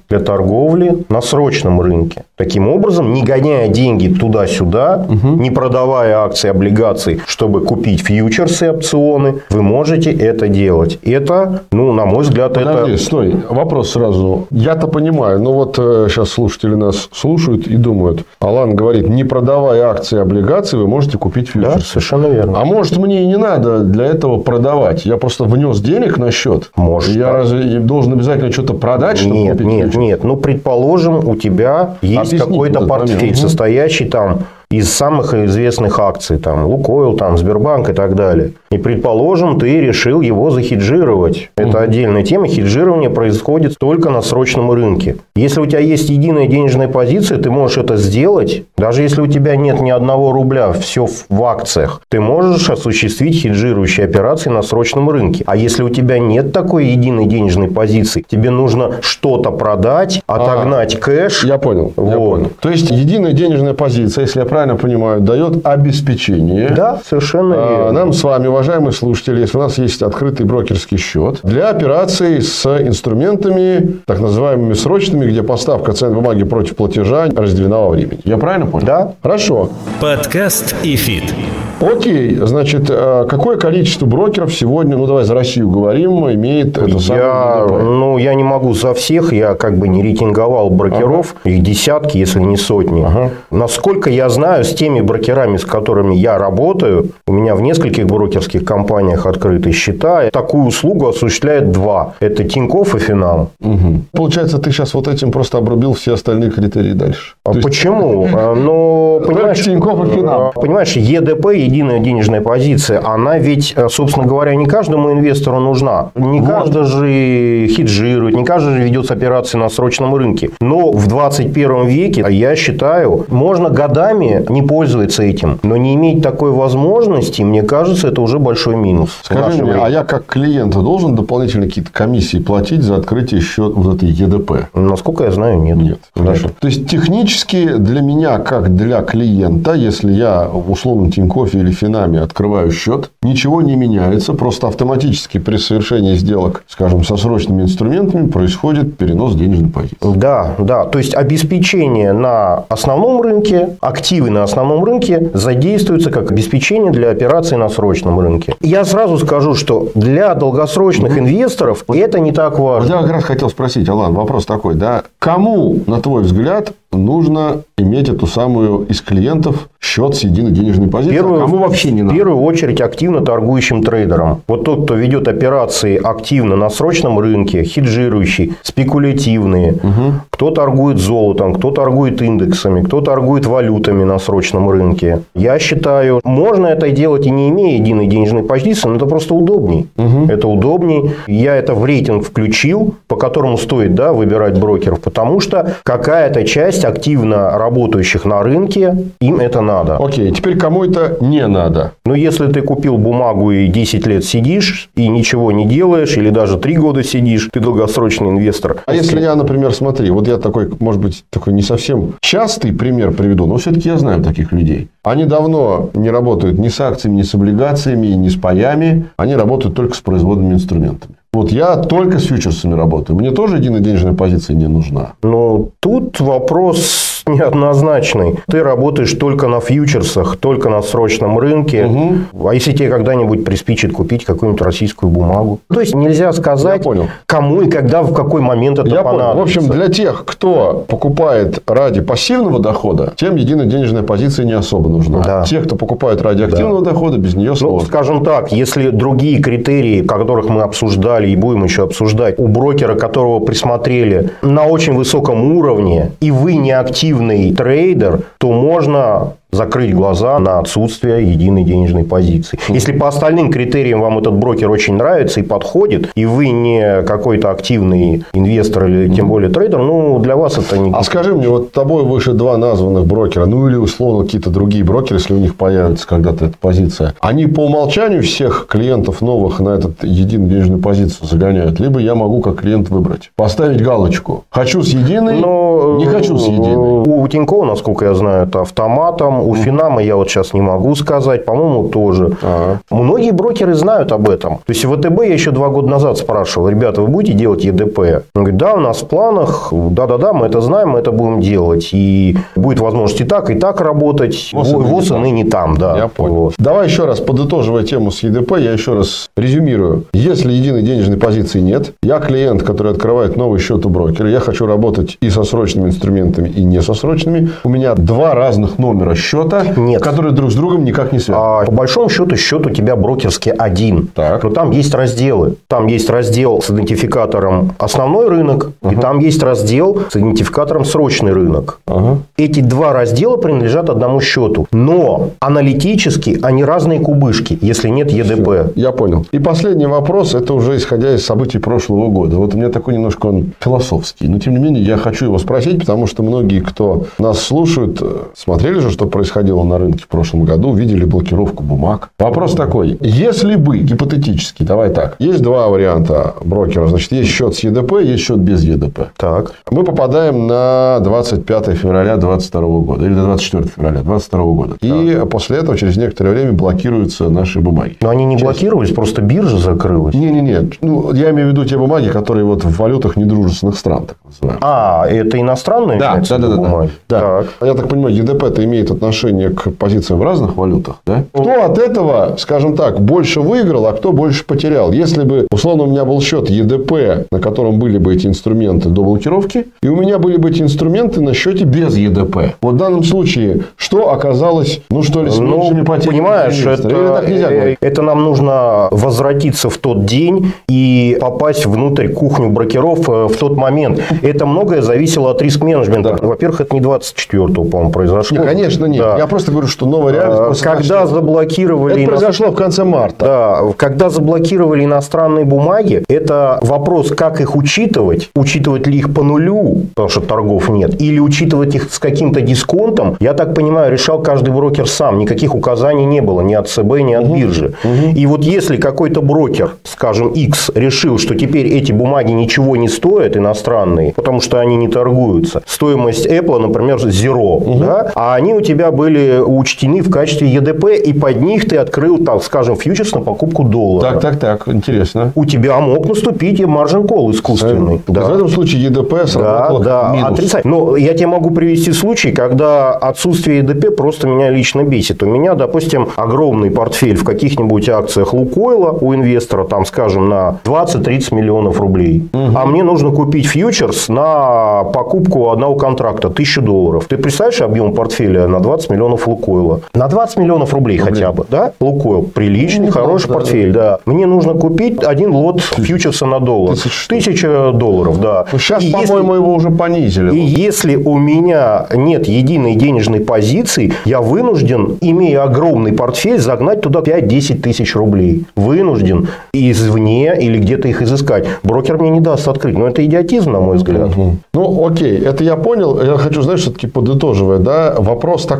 для 0.09 0.19
торговли 0.19 1.05
на 1.09 1.21
срочном 1.21 1.81
рынке. 1.81 2.23
Таким 2.35 2.67
образом, 2.67 3.13
не 3.13 3.23
гоняя 3.23 3.67
деньги 3.67 4.07
туда-сюда, 4.07 5.05
угу. 5.09 5.41
не 5.41 5.51
продавая 5.51 6.19
акции, 6.19 6.49
облигации, 6.49 7.21
чтобы 7.27 7.61
купить 7.61 8.01
фьючерсы, 8.01 8.71
опционы, 8.71 9.41
вы 9.49 9.61
можете 9.61 10.11
это 10.11 10.47
делать. 10.47 10.99
Это, 11.03 11.63
ну, 11.71 11.91
на 11.93 12.05
мой 12.05 12.23
взгляд, 12.23 12.53
Подожди, 12.53 12.93
это... 12.93 13.03
стой, 13.03 13.35
вопрос 13.49 13.91
сразу. 13.91 14.47
Я-то 14.51 14.87
понимаю, 14.87 15.41
но 15.41 15.53
вот 15.53 15.75
э, 15.77 16.07
сейчас 16.09 16.29
слушатели 16.29 16.75
нас 16.75 17.09
слушают 17.11 17.67
и 17.67 17.75
думают. 17.75 18.25
Алан 18.39 18.75
говорит, 18.75 19.09
не 19.09 19.23
продавая 19.23 19.83
акции, 19.87 20.19
облигации, 20.19 20.77
вы 20.77 20.87
можете 20.87 21.17
купить 21.17 21.49
фьючерсы. 21.49 21.77
Да, 21.77 21.85
совершенно 21.85 22.27
верно. 22.27 22.61
А 22.61 22.65
может, 22.65 22.97
мне 22.97 23.23
и 23.23 23.25
не 23.25 23.37
надо 23.37 23.79
для 23.79 24.05
этого 24.05 24.39
продавать? 24.39 25.05
Я 25.05 25.17
просто 25.17 25.43
внес 25.43 25.79
денег 25.79 26.17
на 26.17 26.31
счет? 26.31 26.71
Может. 26.75 27.15
Я 27.15 27.33
разве 27.33 27.79
должен 27.79 28.13
обязательно 28.13 28.51
что-то 28.51 28.73
продать, 28.73 29.17
нет, 29.29 29.59
Нет, 29.59 29.95
нет. 29.95 30.23
Ну, 30.23 30.37
предположим, 30.37 31.27
у 31.27 31.35
тебя 31.35 31.95
есть 32.01 32.37
какой-то 32.37 32.85
портфель, 32.85 33.35
состоящий 33.35 34.05
там 34.05 34.45
из 34.71 34.93
самых 34.93 35.33
известных 35.33 35.99
акций, 35.99 36.37
там, 36.37 36.65
Лукойл, 36.67 37.17
там, 37.17 37.37
Сбербанк 37.37 37.89
и 37.89 37.93
так 37.93 38.13
далее. 38.15 38.51
И, 38.69 38.77
предположим, 38.77 39.59
ты 39.59 39.81
решил 39.81 40.21
его 40.21 40.51
захеджировать. 40.51 41.49
Это 41.57 41.79
отдельная 41.79 42.23
тема. 42.23 42.47
Хеджирование 42.47 43.09
происходит 43.09 43.79
только 43.79 44.11
на 44.11 44.21
срочном 44.21 44.71
рынке. 44.71 45.17
Если 45.35 45.59
у 45.59 45.65
тебя 45.65 45.79
есть 45.79 46.09
единая 46.09 46.45
денежная 46.47 46.87
позиция, 46.87 47.39
ты 47.39 47.49
можешь 47.49 47.79
это 47.79 47.97
сделать, 47.97 48.63
даже 48.77 49.01
если 49.01 49.21
у 49.21 49.27
тебя 49.27 49.55
нет 49.55 49.81
ни 49.81 49.89
одного 49.89 50.31
рубля, 50.31 50.71
все 50.73 51.07
в 51.29 51.43
акциях, 51.43 52.01
ты 52.07 52.19
можешь 52.19 52.69
осуществить 52.69 53.41
хеджирующие 53.41 54.05
операции 54.05 54.51
на 54.51 54.61
срочном 54.61 55.09
рынке. 55.09 55.43
А 55.47 55.55
если 55.55 55.81
у 55.81 55.89
тебя 55.89 56.19
нет 56.19 56.53
такой 56.53 56.85
единой 56.85 57.25
денежной 57.25 57.71
позиции, 57.71 58.23
тебе 58.27 58.51
нужно 58.51 58.97
что-то 59.01 59.49
продать, 59.49 60.21
отогнать 60.27 60.93
а, 60.93 60.99
кэш. 60.99 61.43
Я 61.43 61.57
понял, 61.57 61.91
вот. 61.95 62.11
я 62.11 62.17
понял. 62.17 62.51
То 62.59 62.69
есть, 62.69 62.91
единая 62.91 63.33
денежная 63.33 63.73
позиция, 63.73 64.25
если 64.25 64.39
я 64.39 64.45
правильно 64.45 64.58
понимаю, 64.75 65.21
дает 65.21 65.65
обеспечение. 65.65 66.69
Да, 66.75 66.99
совершенно 67.07 67.55
а, 67.57 67.69
верно. 67.69 67.91
Нам 67.91 68.13
с 68.13 68.23
вами, 68.23 68.47
уважаемые 68.47 68.91
слушатели, 68.91 69.41
если 69.41 69.57
у 69.57 69.61
нас 69.61 69.77
есть 69.77 70.01
открытый 70.01 70.45
брокерский 70.45 70.97
счет 70.97 71.39
для 71.43 71.69
операций 71.69 72.41
с 72.41 72.65
инструментами, 72.65 73.99
так 74.05 74.19
называемыми 74.19 74.73
срочными, 74.73 75.25
где 75.25 75.43
поставка 75.43 75.93
ценной 75.93 76.15
бумаги 76.15 76.43
против 76.43 76.75
платежа 76.75 77.27
разделена 77.35 77.77
во 77.79 77.89
времени. 77.89 78.21
Я 78.25 78.37
правильно 78.37 78.65
понял? 78.65 78.85
Да. 78.85 79.13
Хорошо. 79.21 79.69
Подкаст 79.99 80.75
и 80.83 80.95
фит. 80.95 81.33
Окей, 81.81 82.35
значит, 82.35 82.87
а, 82.89 83.25
какое 83.25 83.57
количество 83.57 84.05
брокеров 84.05 84.53
сегодня, 84.53 84.97
ну 84.97 85.05
давай 85.05 85.23
за 85.23 85.33
Россию 85.33 85.69
говорим, 85.69 86.29
имеет 86.29 86.77
это 86.77 86.99
самое 86.99 87.23
я, 87.23 87.65
Ну, 87.67 88.17
я 88.17 88.33
не 88.33 88.43
могу 88.43 88.73
за 88.73 88.93
всех, 88.93 89.31
я 89.31 89.53
как 89.53 89.77
бы 89.77 89.87
не 89.87 90.03
рейтинговал 90.03 90.69
брокеров, 90.69 91.35
ага. 91.41 91.55
их 91.55 91.63
десятки, 91.63 92.17
если 92.17 92.41
не 92.41 92.57
сотни. 92.57 93.03
Ага. 93.03 93.31
Насколько 93.49 94.09
я 94.09 94.27
знаю, 94.29 94.48
с 94.63 94.73
теми 94.73 95.01
брокерами, 95.01 95.57
с 95.57 95.65
которыми 95.65 96.15
я 96.15 96.37
работаю, 96.37 97.11
у 97.27 97.31
меня 97.31 97.55
в 97.55 97.61
нескольких 97.61 98.05
брокерских 98.05 98.65
компаниях 98.65 99.25
открыты 99.25 99.71
счета, 99.71 100.29
такую 100.31 100.65
услугу 100.65 101.07
осуществляет 101.07 101.71
два. 101.71 102.13
Это 102.19 102.43
Тинькофф 102.43 102.95
и 102.95 102.99
Финам. 102.99 103.49
Угу. 103.61 104.01
Получается, 104.13 104.57
ты 104.57 104.71
сейчас 104.71 104.93
вот 104.93 105.07
этим 105.07 105.31
просто 105.31 105.57
обрубил 105.57 105.93
все 105.93 106.13
остальные 106.13 106.51
критерии 106.51 106.93
дальше. 106.93 107.33
А 107.45 107.51
есть... 107.51 107.63
почему? 107.63 108.27
А, 108.33 108.55
ну, 108.55 109.21
понимаешь, 109.25 109.63
Тинькофф 109.63 110.07
и 110.07 110.15
Финам. 110.15 110.41
А, 110.41 110.51
понимаешь, 110.51 110.93
ЕДП, 110.93 111.47
единая 111.53 111.99
денежная 111.99 112.41
позиция, 112.41 113.01
она 113.05 113.37
ведь, 113.37 113.73
э, 113.75 113.87
собственно 113.89 114.25
говоря, 114.25 114.55
не 114.55 114.65
каждому 114.65 115.11
инвестору 115.11 115.59
нужна. 115.59 116.11
Не 116.15 116.41
вот. 116.41 116.49
каждый 116.49 116.83
же 116.83 117.67
хеджирует, 117.67 118.35
не 118.35 118.43
каждый 118.43 118.73
же 118.73 118.83
ведет 118.83 119.11
операции 119.11 119.57
на 119.57 119.69
срочном 119.69 120.15
рынке. 120.15 120.49
Но 120.61 120.91
в 120.91 121.07
21 121.07 121.87
веке, 121.87 122.25
я 122.29 122.55
считаю, 122.55 123.25
можно 123.29 123.69
годами 123.69 124.38
не 124.49 124.61
пользоваться 124.61 125.23
этим, 125.23 125.59
но 125.63 125.77
не 125.77 125.95
иметь 125.95 126.21
такой 126.21 126.51
возможности, 126.51 127.41
мне 127.41 127.63
кажется, 127.63 128.07
это 128.07 128.21
уже 128.21 128.39
большой 128.39 128.75
минус. 128.75 129.19
Скажи 129.23 129.63
мне, 129.63 129.73
а 129.73 129.89
я 129.89 130.03
как 130.03 130.25
клиент 130.25 130.73
должен 130.73 131.15
дополнительно 131.15 131.65
какие-то 131.65 131.91
комиссии 131.91 132.37
платить 132.37 132.83
за 132.83 132.95
открытие 132.95 133.41
счета 133.41 133.73
вот 133.75 133.95
этой 133.95 134.09
ЕДП? 134.09 134.69
Насколько 134.73 135.25
я 135.25 135.31
знаю, 135.31 135.59
нет. 135.59 135.77
Нет. 135.77 135.99
Хорошо. 136.15 136.49
То 136.59 136.67
есть, 136.67 136.87
технически 136.87 137.77
для 137.77 138.01
меня, 138.01 138.39
как 138.39 138.75
для 138.75 139.01
клиента, 139.01 139.73
если 139.73 140.11
я 140.11 140.47
в 140.47 140.71
условном 140.71 141.11
Тинькоффе 141.11 141.59
или 141.59 141.71
Финаме 141.71 142.21
открываю 142.21 142.71
счет, 142.71 143.11
ничего 143.23 143.61
не 143.61 143.75
меняется, 143.75 144.33
просто 144.33 144.67
автоматически 144.67 145.37
при 145.37 145.57
совершении 145.57 146.15
сделок, 146.15 146.63
скажем, 146.67 147.03
со 147.03 147.17
срочными 147.17 147.63
инструментами 147.63 148.27
происходит 148.27 148.97
перенос 148.97 149.35
денежной 149.35 149.69
позиции. 149.69 149.97
Да, 150.01 150.55
да. 150.57 150.85
То 150.85 150.97
есть, 150.97 151.15
обеспечение 151.15 152.13
на 152.13 152.65
основном 152.69 153.21
рынке, 153.21 153.77
активы 153.81 154.28
на 154.29 154.43
основном 154.43 154.83
рынке 154.83 155.31
задействуются 155.33 156.11
как 156.11 156.31
обеспечение 156.31 156.91
для 156.91 157.09
операций 157.09 157.57
на 157.57 157.69
срочном 157.69 158.19
рынке. 158.19 158.55
Я 158.61 158.85
сразу 158.85 159.17
скажу, 159.17 159.55
что 159.55 159.89
для 159.95 160.33
долгосрочных 160.35 161.11
угу. 161.11 161.19
инвесторов 161.19 161.83
это 161.87 162.19
не 162.19 162.31
так 162.31 162.59
важно. 162.59 162.93
Я 162.93 163.01
как 163.01 163.11
раз 163.11 163.23
хотел 163.23 163.49
спросить, 163.49 163.87
Алан, 163.89 164.13
вопрос 164.13 164.45
такой, 164.45 164.75
да, 164.75 165.03
кому, 165.19 165.79
на 165.87 166.01
твой 166.01 166.23
взгляд, 166.23 166.73
нужно 166.91 167.61
иметь 167.77 168.09
эту 168.09 168.27
самую 168.27 168.85
из 168.85 169.01
клиентов 169.01 169.69
счет 169.79 170.15
с 170.15 170.21
единой 170.21 170.51
денежной 170.51 170.87
позицией. 170.87 171.17
Первую, 171.17 171.41
кому 171.41 171.57
вообще 171.57 171.91
не 171.91 172.01
надо? 172.01 172.13
В 172.13 172.17
первую 172.17 172.41
очередь 172.41 172.81
активно 172.81 173.21
торгующим 173.21 173.83
трейдерам. 173.83 174.41
Вот 174.47 174.65
тот, 174.65 174.85
кто 174.85 174.95
ведет 174.95 175.27
операции 175.27 175.97
активно 175.97 176.55
на 176.55 176.69
срочном 176.69 177.19
рынке, 177.19 177.63
хеджирующий, 177.63 178.53
спекулятивные, 178.61 179.73
угу. 179.73 180.13
кто 180.29 180.51
торгует 180.51 180.97
золотом, 180.97 181.53
кто 181.53 181.71
торгует 181.71 182.21
индексами, 182.21 182.83
кто 182.83 183.01
торгует 183.01 183.45
валютами 183.45 184.03
на 184.03 184.19
срочном 184.19 184.69
рынке. 184.69 185.21
Я 185.33 185.59
считаю, 185.59 186.19
можно 186.23 186.67
это 186.67 186.89
делать 186.91 187.25
и 187.25 187.31
не 187.31 187.49
имея 187.49 187.77
единой 187.77 188.07
денежной 188.07 188.43
позиции, 188.43 188.87
но 188.89 188.95
это 188.95 189.05
просто 189.05 189.33
удобней. 189.33 189.87
Угу. 189.97 190.25
Это 190.29 190.47
удобней. 190.47 191.11
Я 191.27 191.55
это 191.55 191.73
в 191.73 191.85
рейтинг 191.85 192.25
включил, 192.25 192.95
по 193.07 193.15
которому 193.15 193.57
стоит 193.57 193.95
да, 193.95 194.11
выбирать 194.11 194.59
брокеров, 194.59 194.99
потому 194.99 195.39
что 195.39 195.75
какая-то 195.83 196.43
часть 196.43 196.78
часть 196.79 196.85
активно 196.85 197.57
работающих 197.57 198.25
на 198.25 198.41
рынке, 198.43 198.95
им 199.21 199.39
это 199.39 199.61
надо. 199.61 199.97
Окей, 199.97 200.31
теперь 200.31 200.57
кому 200.57 200.83
это 200.83 201.17
не 201.21 201.45
надо? 201.47 201.93
Ну, 202.05 202.13
если 202.13 202.47
ты 202.47 202.61
купил 202.61 202.97
бумагу 202.97 203.51
и 203.51 203.67
10 203.67 204.07
лет 204.07 204.23
сидишь, 204.23 204.89
и 204.95 205.07
ничего 205.07 205.51
не 205.51 205.65
делаешь, 205.65 206.17
или 206.17 206.29
даже 206.29 206.57
3 206.57 206.77
года 206.77 207.03
сидишь, 207.03 207.49
ты 207.51 207.59
долгосрочный 207.59 208.29
инвестор. 208.29 208.77
А 208.85 208.93
если 208.93 209.21
я, 209.21 209.35
например, 209.35 209.73
смотри, 209.73 210.09
вот 210.09 210.27
я 210.27 210.37
такой, 210.37 210.69
может 210.79 211.01
быть, 211.01 211.23
такой 211.29 211.53
не 211.53 211.61
совсем 211.61 212.13
частый 212.21 212.73
пример 212.73 213.11
приведу, 213.11 213.45
но 213.45 213.57
все-таки 213.57 213.89
я 213.89 213.97
знаю 213.97 214.23
таких 214.23 214.51
людей. 214.51 214.89
Они 215.03 215.25
давно 215.25 215.89
не 215.93 216.09
работают 216.09 216.59
ни 216.59 216.69
с 216.69 216.79
акциями, 216.79 217.17
ни 217.17 217.23
с 217.23 217.33
облигациями, 217.33 218.07
ни 218.07 218.29
с 218.29 218.35
паями. 218.35 219.05
Они 219.17 219.35
работают 219.35 219.75
только 219.75 219.95
с 219.95 220.01
производными 220.01 220.53
инструментами. 220.53 221.15
Вот 221.31 221.51
я 221.51 221.75
только 221.75 222.19
с 222.19 222.25
фьючерсами 222.25 222.73
работаю. 222.73 223.17
Мне 223.17 223.31
тоже 223.31 223.57
единая 223.57 223.81
денежная 223.81 224.13
позиция 224.13 224.55
не 224.55 224.67
нужна. 224.67 225.13
Ну, 225.21 225.71
тут 225.79 226.19
вопрос 226.19 227.08
неоднозначный. 227.33 228.39
Ты 228.47 228.63
работаешь 228.63 229.13
только 229.13 229.47
на 229.47 229.59
фьючерсах, 229.59 230.37
только 230.37 230.69
на 230.69 230.81
срочном 230.81 231.39
рынке. 231.39 231.85
Угу. 231.85 232.49
А 232.49 232.53
если 232.53 232.73
тебе 232.73 232.89
когда-нибудь 232.89 233.43
приспичит 233.43 233.93
купить 233.93 234.25
какую-нибудь 234.25 234.61
российскую 234.61 235.09
бумагу? 235.09 235.59
То 235.71 235.79
есть, 235.79 235.95
нельзя 235.95 236.31
сказать, 236.33 236.83
понял. 236.83 237.07
кому 237.25 237.61
и 237.61 237.69
когда, 237.69 238.01
в 238.01 238.13
какой 238.13 238.41
момент 238.41 238.79
это 238.79 238.89
Я 238.89 239.01
понадобится. 239.01 239.29
Понял. 239.29 239.39
В 239.39 239.41
общем, 239.41 239.67
для 239.69 239.87
тех, 239.87 240.23
кто 240.25 240.85
покупает 240.87 241.61
ради 241.67 242.01
пассивного 242.01 242.59
дохода, 242.59 243.13
тем 243.15 243.35
единая 243.35 243.65
денежная 243.65 244.03
позиция 244.03 244.45
не 244.45 244.53
особо 244.53 244.89
нужна. 244.89 245.21
Да. 245.21 245.43
Те, 245.43 245.59
кто 245.61 245.75
покупает 245.75 246.21
ради 246.21 246.43
активного 246.43 246.83
да. 246.83 246.91
дохода, 246.91 247.17
без 247.17 247.35
нее 247.35 247.51
ну, 247.51 247.55
сложно. 247.55 247.79
Ну, 247.79 247.85
скажем 247.85 248.23
так, 248.23 248.51
если 248.51 248.89
другие 248.89 249.41
критерии, 249.41 250.01
которых 250.01 250.49
мы 250.49 250.61
обсуждали 250.61 251.29
и 251.29 251.35
будем 251.35 251.63
еще 251.63 251.83
обсуждать, 251.83 252.37
у 252.37 252.47
брокера, 252.47 252.95
которого 252.95 253.39
присмотрели 253.39 254.31
на 254.41 254.65
очень 254.65 254.93
высоком 254.93 255.55
уровне, 255.57 256.11
и 256.19 256.31
вы 256.31 256.55
не 256.55 256.71
активны 256.71 257.18
активный 257.19 257.53
трейдер, 257.53 258.21
то 258.37 258.51
можно 258.51 259.33
закрыть 259.51 259.93
глаза 259.93 260.39
на 260.39 260.59
отсутствие 260.59 261.29
единой 261.29 261.63
денежной 261.63 262.03
позиции. 262.03 262.59
Если 262.69 262.91
по 262.93 263.07
остальным 263.07 263.51
критериям 263.51 264.01
вам 264.01 264.19
этот 264.19 264.33
брокер 264.33 264.69
очень 264.69 264.95
нравится 264.95 265.39
и 265.39 265.43
подходит, 265.43 266.11
и 266.15 266.25
вы 266.25 266.49
не 266.49 267.01
какой-то 267.03 267.51
активный 267.51 268.23
инвестор 268.33 268.85
или 268.85 269.13
тем 269.13 269.27
более 269.27 269.49
трейдер, 269.49 269.79
ну, 269.79 270.19
для 270.19 270.35
вас 270.35 270.57
это 270.57 270.77
не... 270.77 270.91
А 270.93 271.03
скажи 271.03 271.33
мне, 271.33 271.47
вот 271.47 271.71
тобой 271.71 272.03
выше 272.03 272.33
два 272.33 272.57
названных 272.57 273.05
брокера, 273.05 273.45
ну 273.45 273.67
или 273.67 273.75
условно 273.75 274.25
какие-то 274.25 274.49
другие 274.49 274.83
брокеры, 274.83 275.19
если 275.19 275.33
у 275.33 275.37
них 275.37 275.55
появится 275.55 276.07
когда-то 276.07 276.45
эта 276.45 276.55
позиция, 276.59 277.15
они 277.19 277.47
по 277.47 277.65
умолчанию 277.65 278.21
всех 278.21 278.67
клиентов 278.69 279.21
новых 279.21 279.59
на 279.59 279.69
этот 279.69 280.03
единую 280.03 280.49
денежную 280.49 280.81
позицию 280.81 281.27
загоняют, 281.27 281.79
либо 281.79 281.99
я 281.99 282.15
могу 282.15 282.41
как 282.41 282.61
клиент 282.61 282.89
выбрать, 282.89 283.31
поставить 283.35 283.81
галочку, 283.81 284.45
хочу 284.49 284.83
с 284.83 284.89
единой, 284.89 285.39
Но 285.39 285.97
не 285.97 286.05
хочу 286.05 286.37
с 286.37 286.47
единой. 286.47 287.03
У 287.05 287.27
Тинькова, 287.27 287.65
насколько 287.65 288.05
я 288.05 288.13
знаю, 288.13 288.47
это 288.47 288.61
автоматом, 288.61 289.38
у 289.41 289.55
Финама 289.55 290.01
я 290.01 290.15
вот 290.15 290.29
сейчас 290.29 290.53
не 290.53 290.61
могу 290.61 290.95
сказать, 290.95 291.45
по-моему, 291.45 291.89
тоже. 291.89 292.31
Ага. 292.41 292.79
Многие 292.89 293.31
брокеры 293.31 293.73
знают 293.73 294.11
об 294.11 294.29
этом. 294.29 294.57
То 294.65 294.73
есть, 294.73 294.85
ВТБ 294.85 295.23
я 295.23 295.33
еще 295.33 295.51
два 295.51 295.69
года 295.69 295.87
назад 295.87 296.17
спрашивал, 296.17 296.69
ребята, 296.69 297.01
вы 297.01 297.07
будете 297.07 297.33
делать 297.33 297.63
ЕДП? 297.63 297.99
Он 298.35 298.43
говорит, 298.43 298.57
да, 298.57 298.73
у 298.73 298.79
нас 298.79 299.01
в 299.01 299.07
планах, 299.07 299.69
да-да-да, 299.71 300.33
мы 300.33 300.47
это 300.47 300.61
знаем, 300.61 300.89
мы 300.89 300.99
это 300.99 301.11
будем 301.11 301.41
делать. 301.41 301.89
И 301.91 302.37
будет 302.55 302.79
возможность 302.79 303.21
и 303.21 303.25
так, 303.25 303.49
и 303.49 303.55
так 303.55 303.81
работать. 303.81 304.51
ВОЗ, 304.53 304.73
ВОЗ 304.73 305.11
и 305.11 305.13
ныне 305.15 305.45
там, 305.45 305.77
да. 305.77 305.97
Я 305.97 306.07
понял. 306.07 306.35
Вот. 306.35 306.53
Давай 306.57 306.87
еще 306.87 307.05
раз, 307.05 307.19
подытоживая 307.19 307.83
тему 307.83 308.11
с 308.11 308.23
ЕДП, 308.23 308.57
я 308.57 308.71
еще 308.71 308.93
раз 308.93 309.29
резюмирую. 309.37 310.05
Если 310.13 310.51
единой 310.51 310.81
денежной 310.81 311.17
позиции 311.17 311.59
нет, 311.59 311.93
я 312.03 312.19
клиент, 312.19 312.63
который 312.63 312.91
открывает 312.91 313.37
новый 313.37 313.59
счет 313.59 313.85
у 313.85 313.89
брокера, 313.89 314.29
я 314.29 314.39
хочу 314.39 314.65
работать 314.65 315.17
и 315.21 315.29
со 315.29 315.43
срочными 315.43 315.87
инструментами, 315.89 316.49
и 316.49 316.63
не 316.63 316.81
со 316.81 316.93
срочными. 316.93 317.49
У 317.63 317.69
меня 317.69 317.95
два 317.95 318.33
разных 318.33 318.77
номера 318.77 319.15
счета, 319.15 319.28
нет. 319.77 320.01
которые 320.01 320.33
друг 320.33 320.51
с 320.51 320.55
другом 320.55 320.83
никак 320.83 321.11
не 321.11 321.19
связаны. 321.19 321.45
А, 321.45 321.65
по 321.65 321.71
большому 321.71 322.09
счету, 322.09 322.35
счет 322.35 322.65
у 322.65 322.69
тебя 322.69 322.95
брокерский 322.95 323.51
один. 323.51 324.07
Так. 324.07 324.43
Но 324.43 324.49
там 324.49 324.71
есть 324.71 324.93
разделы. 324.93 325.55
Там 325.67 325.87
есть 325.87 326.09
раздел 326.09 326.61
с 326.61 326.69
идентификатором 326.69 327.73
основной 327.77 328.29
рынок, 328.29 328.71
угу. 328.81 328.93
и 328.93 328.95
там 328.95 329.19
есть 329.19 329.41
раздел 329.43 330.01
с 330.09 330.15
идентификатором 330.15 330.85
срочный 330.85 331.31
рынок. 331.31 331.79
Угу. 331.87 332.19
Эти 332.37 332.59
два 332.61 332.93
раздела 332.93 333.37
принадлежат 333.37 333.89
одному 333.89 334.21
счету. 334.21 334.67
Но 334.71 335.31
аналитически 335.39 336.39
они 336.41 336.63
разные 336.63 336.99
кубышки, 336.99 337.57
если 337.61 337.89
нет 337.89 338.11
ЕДП. 338.11 338.49
Все, 338.49 338.71
я 338.75 338.91
понял. 338.91 339.25
И 339.31 339.39
последний 339.39 339.85
вопрос, 339.85 340.35
это 340.35 340.53
уже 340.53 340.77
исходя 340.77 341.15
из 341.15 341.25
событий 341.25 341.59
прошлого 341.59 342.07
года. 342.07 342.37
Вот 342.37 342.53
у 342.53 342.57
меня 342.57 342.69
такой 342.69 342.93
немножко 342.93 343.27
он 343.27 343.53
философский. 343.59 344.27
Но, 344.27 344.39
тем 344.39 344.53
не 344.53 344.59
менее, 344.59 344.83
я 344.83 344.97
хочу 344.97 345.25
его 345.25 345.37
спросить, 345.39 345.79
потому 345.79 346.07
что 346.07 346.23
многие, 346.23 346.59
кто 346.59 347.05
нас 347.17 347.39
слушают, 347.39 348.01
смотрели 348.35 348.79
же, 348.79 348.91
что 348.91 349.05
происходило 349.19 349.63
на 349.63 349.77
рынке 349.77 350.05
в 350.05 350.07
прошлом 350.07 350.45
году, 350.45 350.73
видели 350.73 351.03
блокировку 351.03 351.61
бумаг. 351.61 352.09
Вопрос 352.17 352.53
такой. 352.53 352.97
Если 353.01 353.55
бы, 353.55 353.79
гипотетически, 353.79 354.63
давай 354.63 354.91
так, 354.91 355.17
есть 355.19 355.41
два 355.41 355.67
варианта 355.67 356.35
брокера. 356.41 356.87
Значит, 356.87 357.11
есть 357.11 357.29
счет 357.29 357.53
с 357.53 357.59
ЕДП, 357.59 357.99
есть 358.01 358.23
счет 358.23 358.37
без 358.37 358.63
ЕДП. 358.63 359.09
Так. 359.17 359.51
Мы 359.69 359.83
попадаем 359.83 360.47
на 360.47 360.99
25 361.01 361.65
февраля 361.75 362.15
2022 362.15 362.61
года. 362.79 363.05
Или 363.05 363.13
24 363.13 363.63
февраля 363.65 364.01
2022 364.03 364.43
года. 364.53 364.75
Так. 364.79 364.89
И 364.89 365.25
после 365.29 365.57
этого, 365.57 365.77
через 365.77 365.97
некоторое 365.97 366.31
время, 366.31 366.53
блокируются 366.53 367.29
наши 367.29 367.59
бумаги. 367.59 367.97
Но 367.99 368.09
они 368.09 368.23
не 368.23 368.37
через... 368.37 368.45
блокировались, 368.45 368.91
просто 368.91 369.21
биржа 369.21 369.57
закрылась. 369.57 370.15
Не-не-не. 370.15 370.69
Ну, 370.79 371.11
я 371.11 371.31
имею 371.31 371.49
в 371.49 371.51
виду 371.51 371.65
те 371.65 371.77
бумаги, 371.77 372.07
которые 372.07 372.45
вот 372.45 372.63
в 372.63 372.79
валютах 372.79 373.17
недружественных 373.17 373.77
стран, 373.77 374.05
так 374.05 374.17
называемые. 374.23 374.59
А, 374.61 375.05
это 375.09 375.41
иностранные 375.41 375.99
да, 375.99 376.15
да, 376.15 376.37
да, 376.37 376.47
да, 376.47 376.55
бумаги? 376.55 376.91
Да. 377.09 377.19
Так. 377.19 377.67
Я 377.67 377.73
так 377.73 377.89
понимаю, 377.89 378.15
ЕДП-то 378.15 378.63
имеет 378.63 378.89
отношение 378.91 379.08
к 379.49 379.71
позициям 379.71 380.19
в 380.19 380.23
разных 380.23 380.55
валютах, 380.55 380.97
да? 381.05 381.23
Кто 381.33 381.63
от 381.63 381.77
этого, 381.77 382.35
скажем 382.37 382.75
так, 382.75 382.99
больше 382.99 383.41
выиграл, 383.41 383.87
а 383.87 383.93
кто 383.93 384.11
больше 384.11 384.45
потерял? 384.45 384.91
Если 384.91 385.23
бы, 385.23 385.47
условно, 385.51 385.83
у 385.83 385.87
меня 385.87 386.05
был 386.05 386.21
счет 386.21 386.49
ЕДП, 386.49 387.27
на 387.31 387.39
котором 387.39 387.79
были 387.79 387.97
бы 387.97 388.13
эти 388.13 388.27
инструменты 388.27 388.89
до 388.89 389.03
блокировки, 389.03 389.67
и 389.81 389.87
у 389.87 389.95
меня 389.95 390.19
были 390.19 390.37
бы 390.37 390.49
эти 390.49 390.61
инструменты 390.61 391.21
на 391.21 391.33
счете 391.33 391.65
без 391.65 391.95
ЕДП. 391.95 392.55
Вот 392.61 392.75
в 392.75 392.77
данном 392.77 393.03
случае, 393.03 393.61
что 393.75 394.11
оказалось, 394.11 394.81
ну 394.89 395.03
что 395.03 395.23
ли, 395.23 395.29
с 395.29 395.37
ну? 395.39 395.69
Понимаешь, 395.85 396.65
это, 396.65 397.75
это 397.81 398.01
нам 398.01 398.23
нужно 398.23 398.87
возвратиться 398.91 399.69
в 399.69 399.77
тот 399.77 400.05
день 400.05 400.53
и 400.67 401.17
попасть 401.19 401.65
внутрь 401.65 402.07
кухню 402.09 402.49
брокеров 402.49 403.09
э, 403.09 403.27
в 403.27 403.35
тот 403.37 403.57
момент. 403.57 404.01
Это 404.21 404.45
многое 404.45 404.81
зависело 404.81 405.31
от 405.31 405.41
риск-менеджмента. 405.41 406.17
Да. 406.19 406.27
Во-первых, 406.27 406.61
это 406.61 406.73
не 406.73 406.81
24-го, 406.81 407.63
по-моему, 407.65 407.91
произошло. 407.91 408.37
Нет, 408.37 408.45
конечно, 408.45 408.85
нет. 408.85 408.98
Да. 408.99 409.17
Я 409.17 409.27
просто 409.27 409.51
говорю, 409.51 409.67
что 409.67 409.85
новая 409.85 410.13
реальность. 410.13 410.61
А, 410.61 410.69
когда 410.69 411.05
заблокировали... 411.05 412.01
Это 412.01 412.11
произошло 412.11 412.51
в 412.51 412.55
конце 412.55 412.83
марта. 412.83 413.25
Да. 413.25 413.61
Когда 413.77 414.09
заблокировали 414.09 414.85
иностранные 414.85 415.45
бумаги, 415.45 416.03
это 416.07 416.59
вопрос, 416.61 417.09
как 417.09 417.41
их 417.41 417.55
учитывать. 417.55 418.29
Учитывать 418.35 418.87
ли 418.87 418.97
их 418.97 419.13
по 419.13 419.23
нулю, 419.23 419.83
потому 419.89 420.09
что 420.09 420.21
торгов 420.21 420.69
нет, 420.69 421.01
или 421.01 421.19
учитывать 421.19 421.75
их 421.75 421.91
с 421.91 421.99
каким-то 421.99 422.41
дисконтом. 422.41 423.17
Я 423.19 423.33
так 423.33 423.53
понимаю, 423.53 423.91
решал 423.91 424.21
каждый 424.21 424.53
брокер 424.53 424.87
сам. 424.87 425.19
Никаких 425.19 425.55
указаний 425.55 426.05
не 426.05 426.21
было 426.21 426.41
ни 426.41 426.53
от 426.53 426.67
ЦБ, 426.67 426.99
ни 426.99 427.13
от 427.13 427.25
угу. 427.25 427.35
биржи. 427.35 427.73
Угу. 427.83 428.15
И 428.15 428.25
вот 428.25 428.43
если 428.43 428.77
какой-то 428.77 429.21
брокер, 429.21 429.71
скажем, 429.83 430.29
X, 430.29 430.71
решил, 430.75 431.17
что 431.17 431.35
теперь 431.35 431.67
эти 431.67 431.91
бумаги 431.91 432.31
ничего 432.31 432.75
не 432.75 432.87
стоят, 432.87 433.37
иностранные, 433.37 434.13
потому 434.13 434.41
что 434.41 434.59
они 434.59 434.75
не 434.75 434.87
торгуются. 434.87 435.61
Стоимость 435.65 436.27
Apple, 436.27 436.59
например, 436.59 436.97
zero, 436.97 437.57
угу. 437.57 437.79
да? 437.79 438.11
а 438.15 438.35
они 438.35 438.53
у 438.53 438.61
тебя 438.61 438.88
были 438.91 439.39
учтены 439.39 440.01
в 440.01 440.09
качестве 440.09 440.47
ЕДП, 440.47 440.85
и 441.05 441.13
под 441.13 441.41
них 441.41 441.67
ты 441.67 441.77
открыл, 441.77 442.23
так 442.23 442.43
скажем, 442.43 442.75
фьючерс 442.75 443.13
на 443.13 443.21
покупку 443.21 443.63
доллара. 443.63 444.13
Так, 444.13 444.21
так, 444.21 444.39
так, 444.39 444.67
интересно. 444.67 445.31
У 445.35 445.45
тебя 445.45 445.79
мог 445.79 446.07
наступить 446.07 446.59
и 446.59 446.65
маржин 446.65 447.07
кол 447.07 447.31
искусственный. 447.31 448.01
Да. 448.07 448.25
В 448.25 448.35
этом 448.35 448.49
случае 448.49 448.83
ЕДП 448.83 449.27
сработало 449.27 449.83
да, 449.83 450.03
да, 450.03 450.15
минус. 450.15 450.31
Отрицательно. 450.31 450.75
Но 450.75 450.95
я 450.97 451.13
тебе 451.13 451.27
могу 451.27 451.51
привести 451.51 451.93
случай, 451.93 452.31
когда 452.31 452.93
отсутствие 452.93 453.59
ЕДП 453.59 453.95
просто 453.95 454.27
меня 454.27 454.49
лично 454.49 454.83
бесит. 454.83 455.23
У 455.23 455.25
меня, 455.25 455.55
допустим, 455.55 456.09
огромный 456.15 456.71
портфель 456.71 457.15
в 457.15 457.23
каких-нибудь 457.23 457.89
акциях 457.89 458.33
Лукойла 458.33 458.91
у 458.91 459.13
инвестора, 459.13 459.65
там, 459.65 459.85
скажем, 459.85 460.29
на 460.29 460.59
20-30 460.63 461.35
миллионов 461.35 461.79
рублей. 461.79 462.27
Угу. 462.33 462.51
А 462.55 462.65
мне 462.65 462.83
нужно 462.83 463.11
купить 463.11 463.47
фьючерс 463.47 464.09
на 464.09 464.83
покупку 464.93 465.49
одного 465.49 465.75
контракта, 465.75 466.27
1000 466.27 466.61
долларов. 466.61 467.05
Ты 467.07 467.17
представляешь 467.17 467.61
объем 467.61 467.93
портфеля 467.93 468.47
на 468.47 468.59
20 468.59 468.68
миллионов 468.89 469.27
Лукойла? 469.27 469.81
На 469.93 470.07
20 470.07 470.37
миллионов 470.37 470.73
рублей, 470.73 470.99
рублей. 470.99 471.13
хотя 471.13 471.31
бы, 471.31 471.45
да? 471.49 471.73
Лукойл. 471.79 472.23
Приличный, 472.23 472.87
ну, 472.87 472.91
хороший 472.91 473.27
да, 473.27 473.33
портфель, 473.33 473.71
да. 473.71 473.99
да. 474.05 474.11
Мне 474.11 474.25
нужно 474.25 474.53
купить 474.53 475.03
один 475.03 475.31
лот 475.31 475.61
фьючерса 475.61 476.25
на 476.25 476.39
доллар. 476.39 476.77
Тысяча 477.07 477.71
долларов, 477.71 478.19
да. 478.21 478.45
Ну, 478.51 478.59
сейчас, 478.59 478.83
по-моему, 478.85 479.35
его 479.35 479.53
уже 479.53 479.69
понизили. 479.69 480.35
И 480.35 480.39
если 480.39 480.95
у 480.95 481.17
меня 481.17 481.87
нет 481.93 482.27
единой 482.27 482.75
денежной 482.75 483.19
позиции, 483.19 483.93
я 484.05 484.21
вынужден, 484.21 484.97
имея 485.01 485.43
огромный 485.43 485.93
портфель, 485.93 486.39
загнать 486.39 486.81
туда 486.81 486.99
5-10 486.99 487.61
тысяч 487.61 487.95
рублей. 487.95 488.45
Вынужден 488.55 489.29
извне 489.53 490.37
или 490.39 490.57
где-то 490.57 490.87
их 490.87 491.01
изыскать. 491.01 491.47
Брокер 491.63 491.97
мне 491.97 492.09
не 492.09 492.21
даст 492.21 492.47
открыть. 492.47 492.77
Но 492.77 492.87
это 492.87 493.05
идиотизм, 493.05 493.51
на 493.51 493.59
мой 493.59 493.77
взгляд. 493.77 494.09
Угу. 494.09 494.35
Ну, 494.53 494.87
окей, 494.87 495.19
это 495.19 495.43
я 495.43 495.55
понял. 495.55 496.01
Я 496.01 496.17
хочу, 496.17 496.41
знаешь, 496.41 496.61
все-таки 496.61 496.87
подытоживая, 496.87 497.59
да, 497.59 497.95
вопрос 497.97 498.45
такой. 498.45 498.58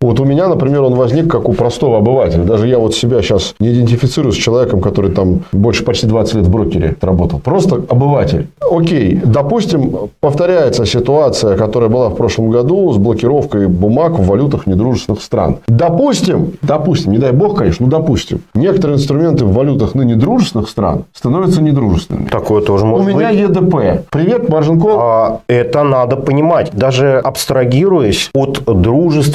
Вот 0.00 0.20
у 0.20 0.24
меня, 0.24 0.48
например, 0.48 0.82
он 0.82 0.94
возник 0.94 1.30
как 1.30 1.48
у 1.48 1.52
простого 1.52 1.98
обывателя. 1.98 2.44
Даже 2.44 2.68
я 2.68 2.78
вот 2.78 2.94
себя 2.94 3.22
сейчас 3.22 3.54
не 3.58 3.72
идентифицирую 3.72 4.32
с 4.32 4.36
человеком, 4.36 4.80
который 4.80 5.10
там 5.10 5.40
больше 5.52 5.84
почти 5.84 6.06
20 6.06 6.34
лет 6.34 6.46
в 6.46 6.50
брокере 6.50 6.96
работал. 7.00 7.40
Просто 7.40 7.76
обыватель. 7.88 8.48
Окей, 8.70 9.20
допустим, 9.24 10.10
повторяется 10.20 10.86
ситуация, 10.86 11.56
которая 11.56 11.90
была 11.90 12.08
в 12.08 12.14
прошлом 12.16 12.50
году 12.50 12.92
с 12.92 12.96
блокировкой 12.96 13.68
бумаг 13.68 14.18
в 14.18 14.26
валютах 14.26 14.66
недружественных 14.66 15.22
стран. 15.22 15.58
Допустим, 15.66 16.52
допустим, 16.62 17.12
не 17.12 17.18
дай 17.18 17.32
бог, 17.32 17.58
конечно, 17.58 17.86
ну 17.86 17.90
допустим, 17.90 18.42
некоторые 18.54 18.96
инструменты 18.96 19.44
в 19.44 19.52
валютах 19.52 19.94
ныне 19.94 20.16
дружественных 20.16 20.68
стран 20.68 21.04
становятся 21.12 21.62
недружественными. 21.62 22.26
Такое 22.26 22.62
тоже 22.62 22.84
может 22.84 23.06
быть. 23.06 23.14
У 23.14 23.18
меня 23.18 23.30
ЕДП. 23.30 24.06
Привет, 24.10 24.48
Маржинков. 24.48 25.00
А, 25.00 25.40
это 25.48 25.82
надо 25.82 26.16
понимать. 26.16 26.70
Даже 26.72 27.18
абстрагируясь 27.18 28.30
от 28.34 28.62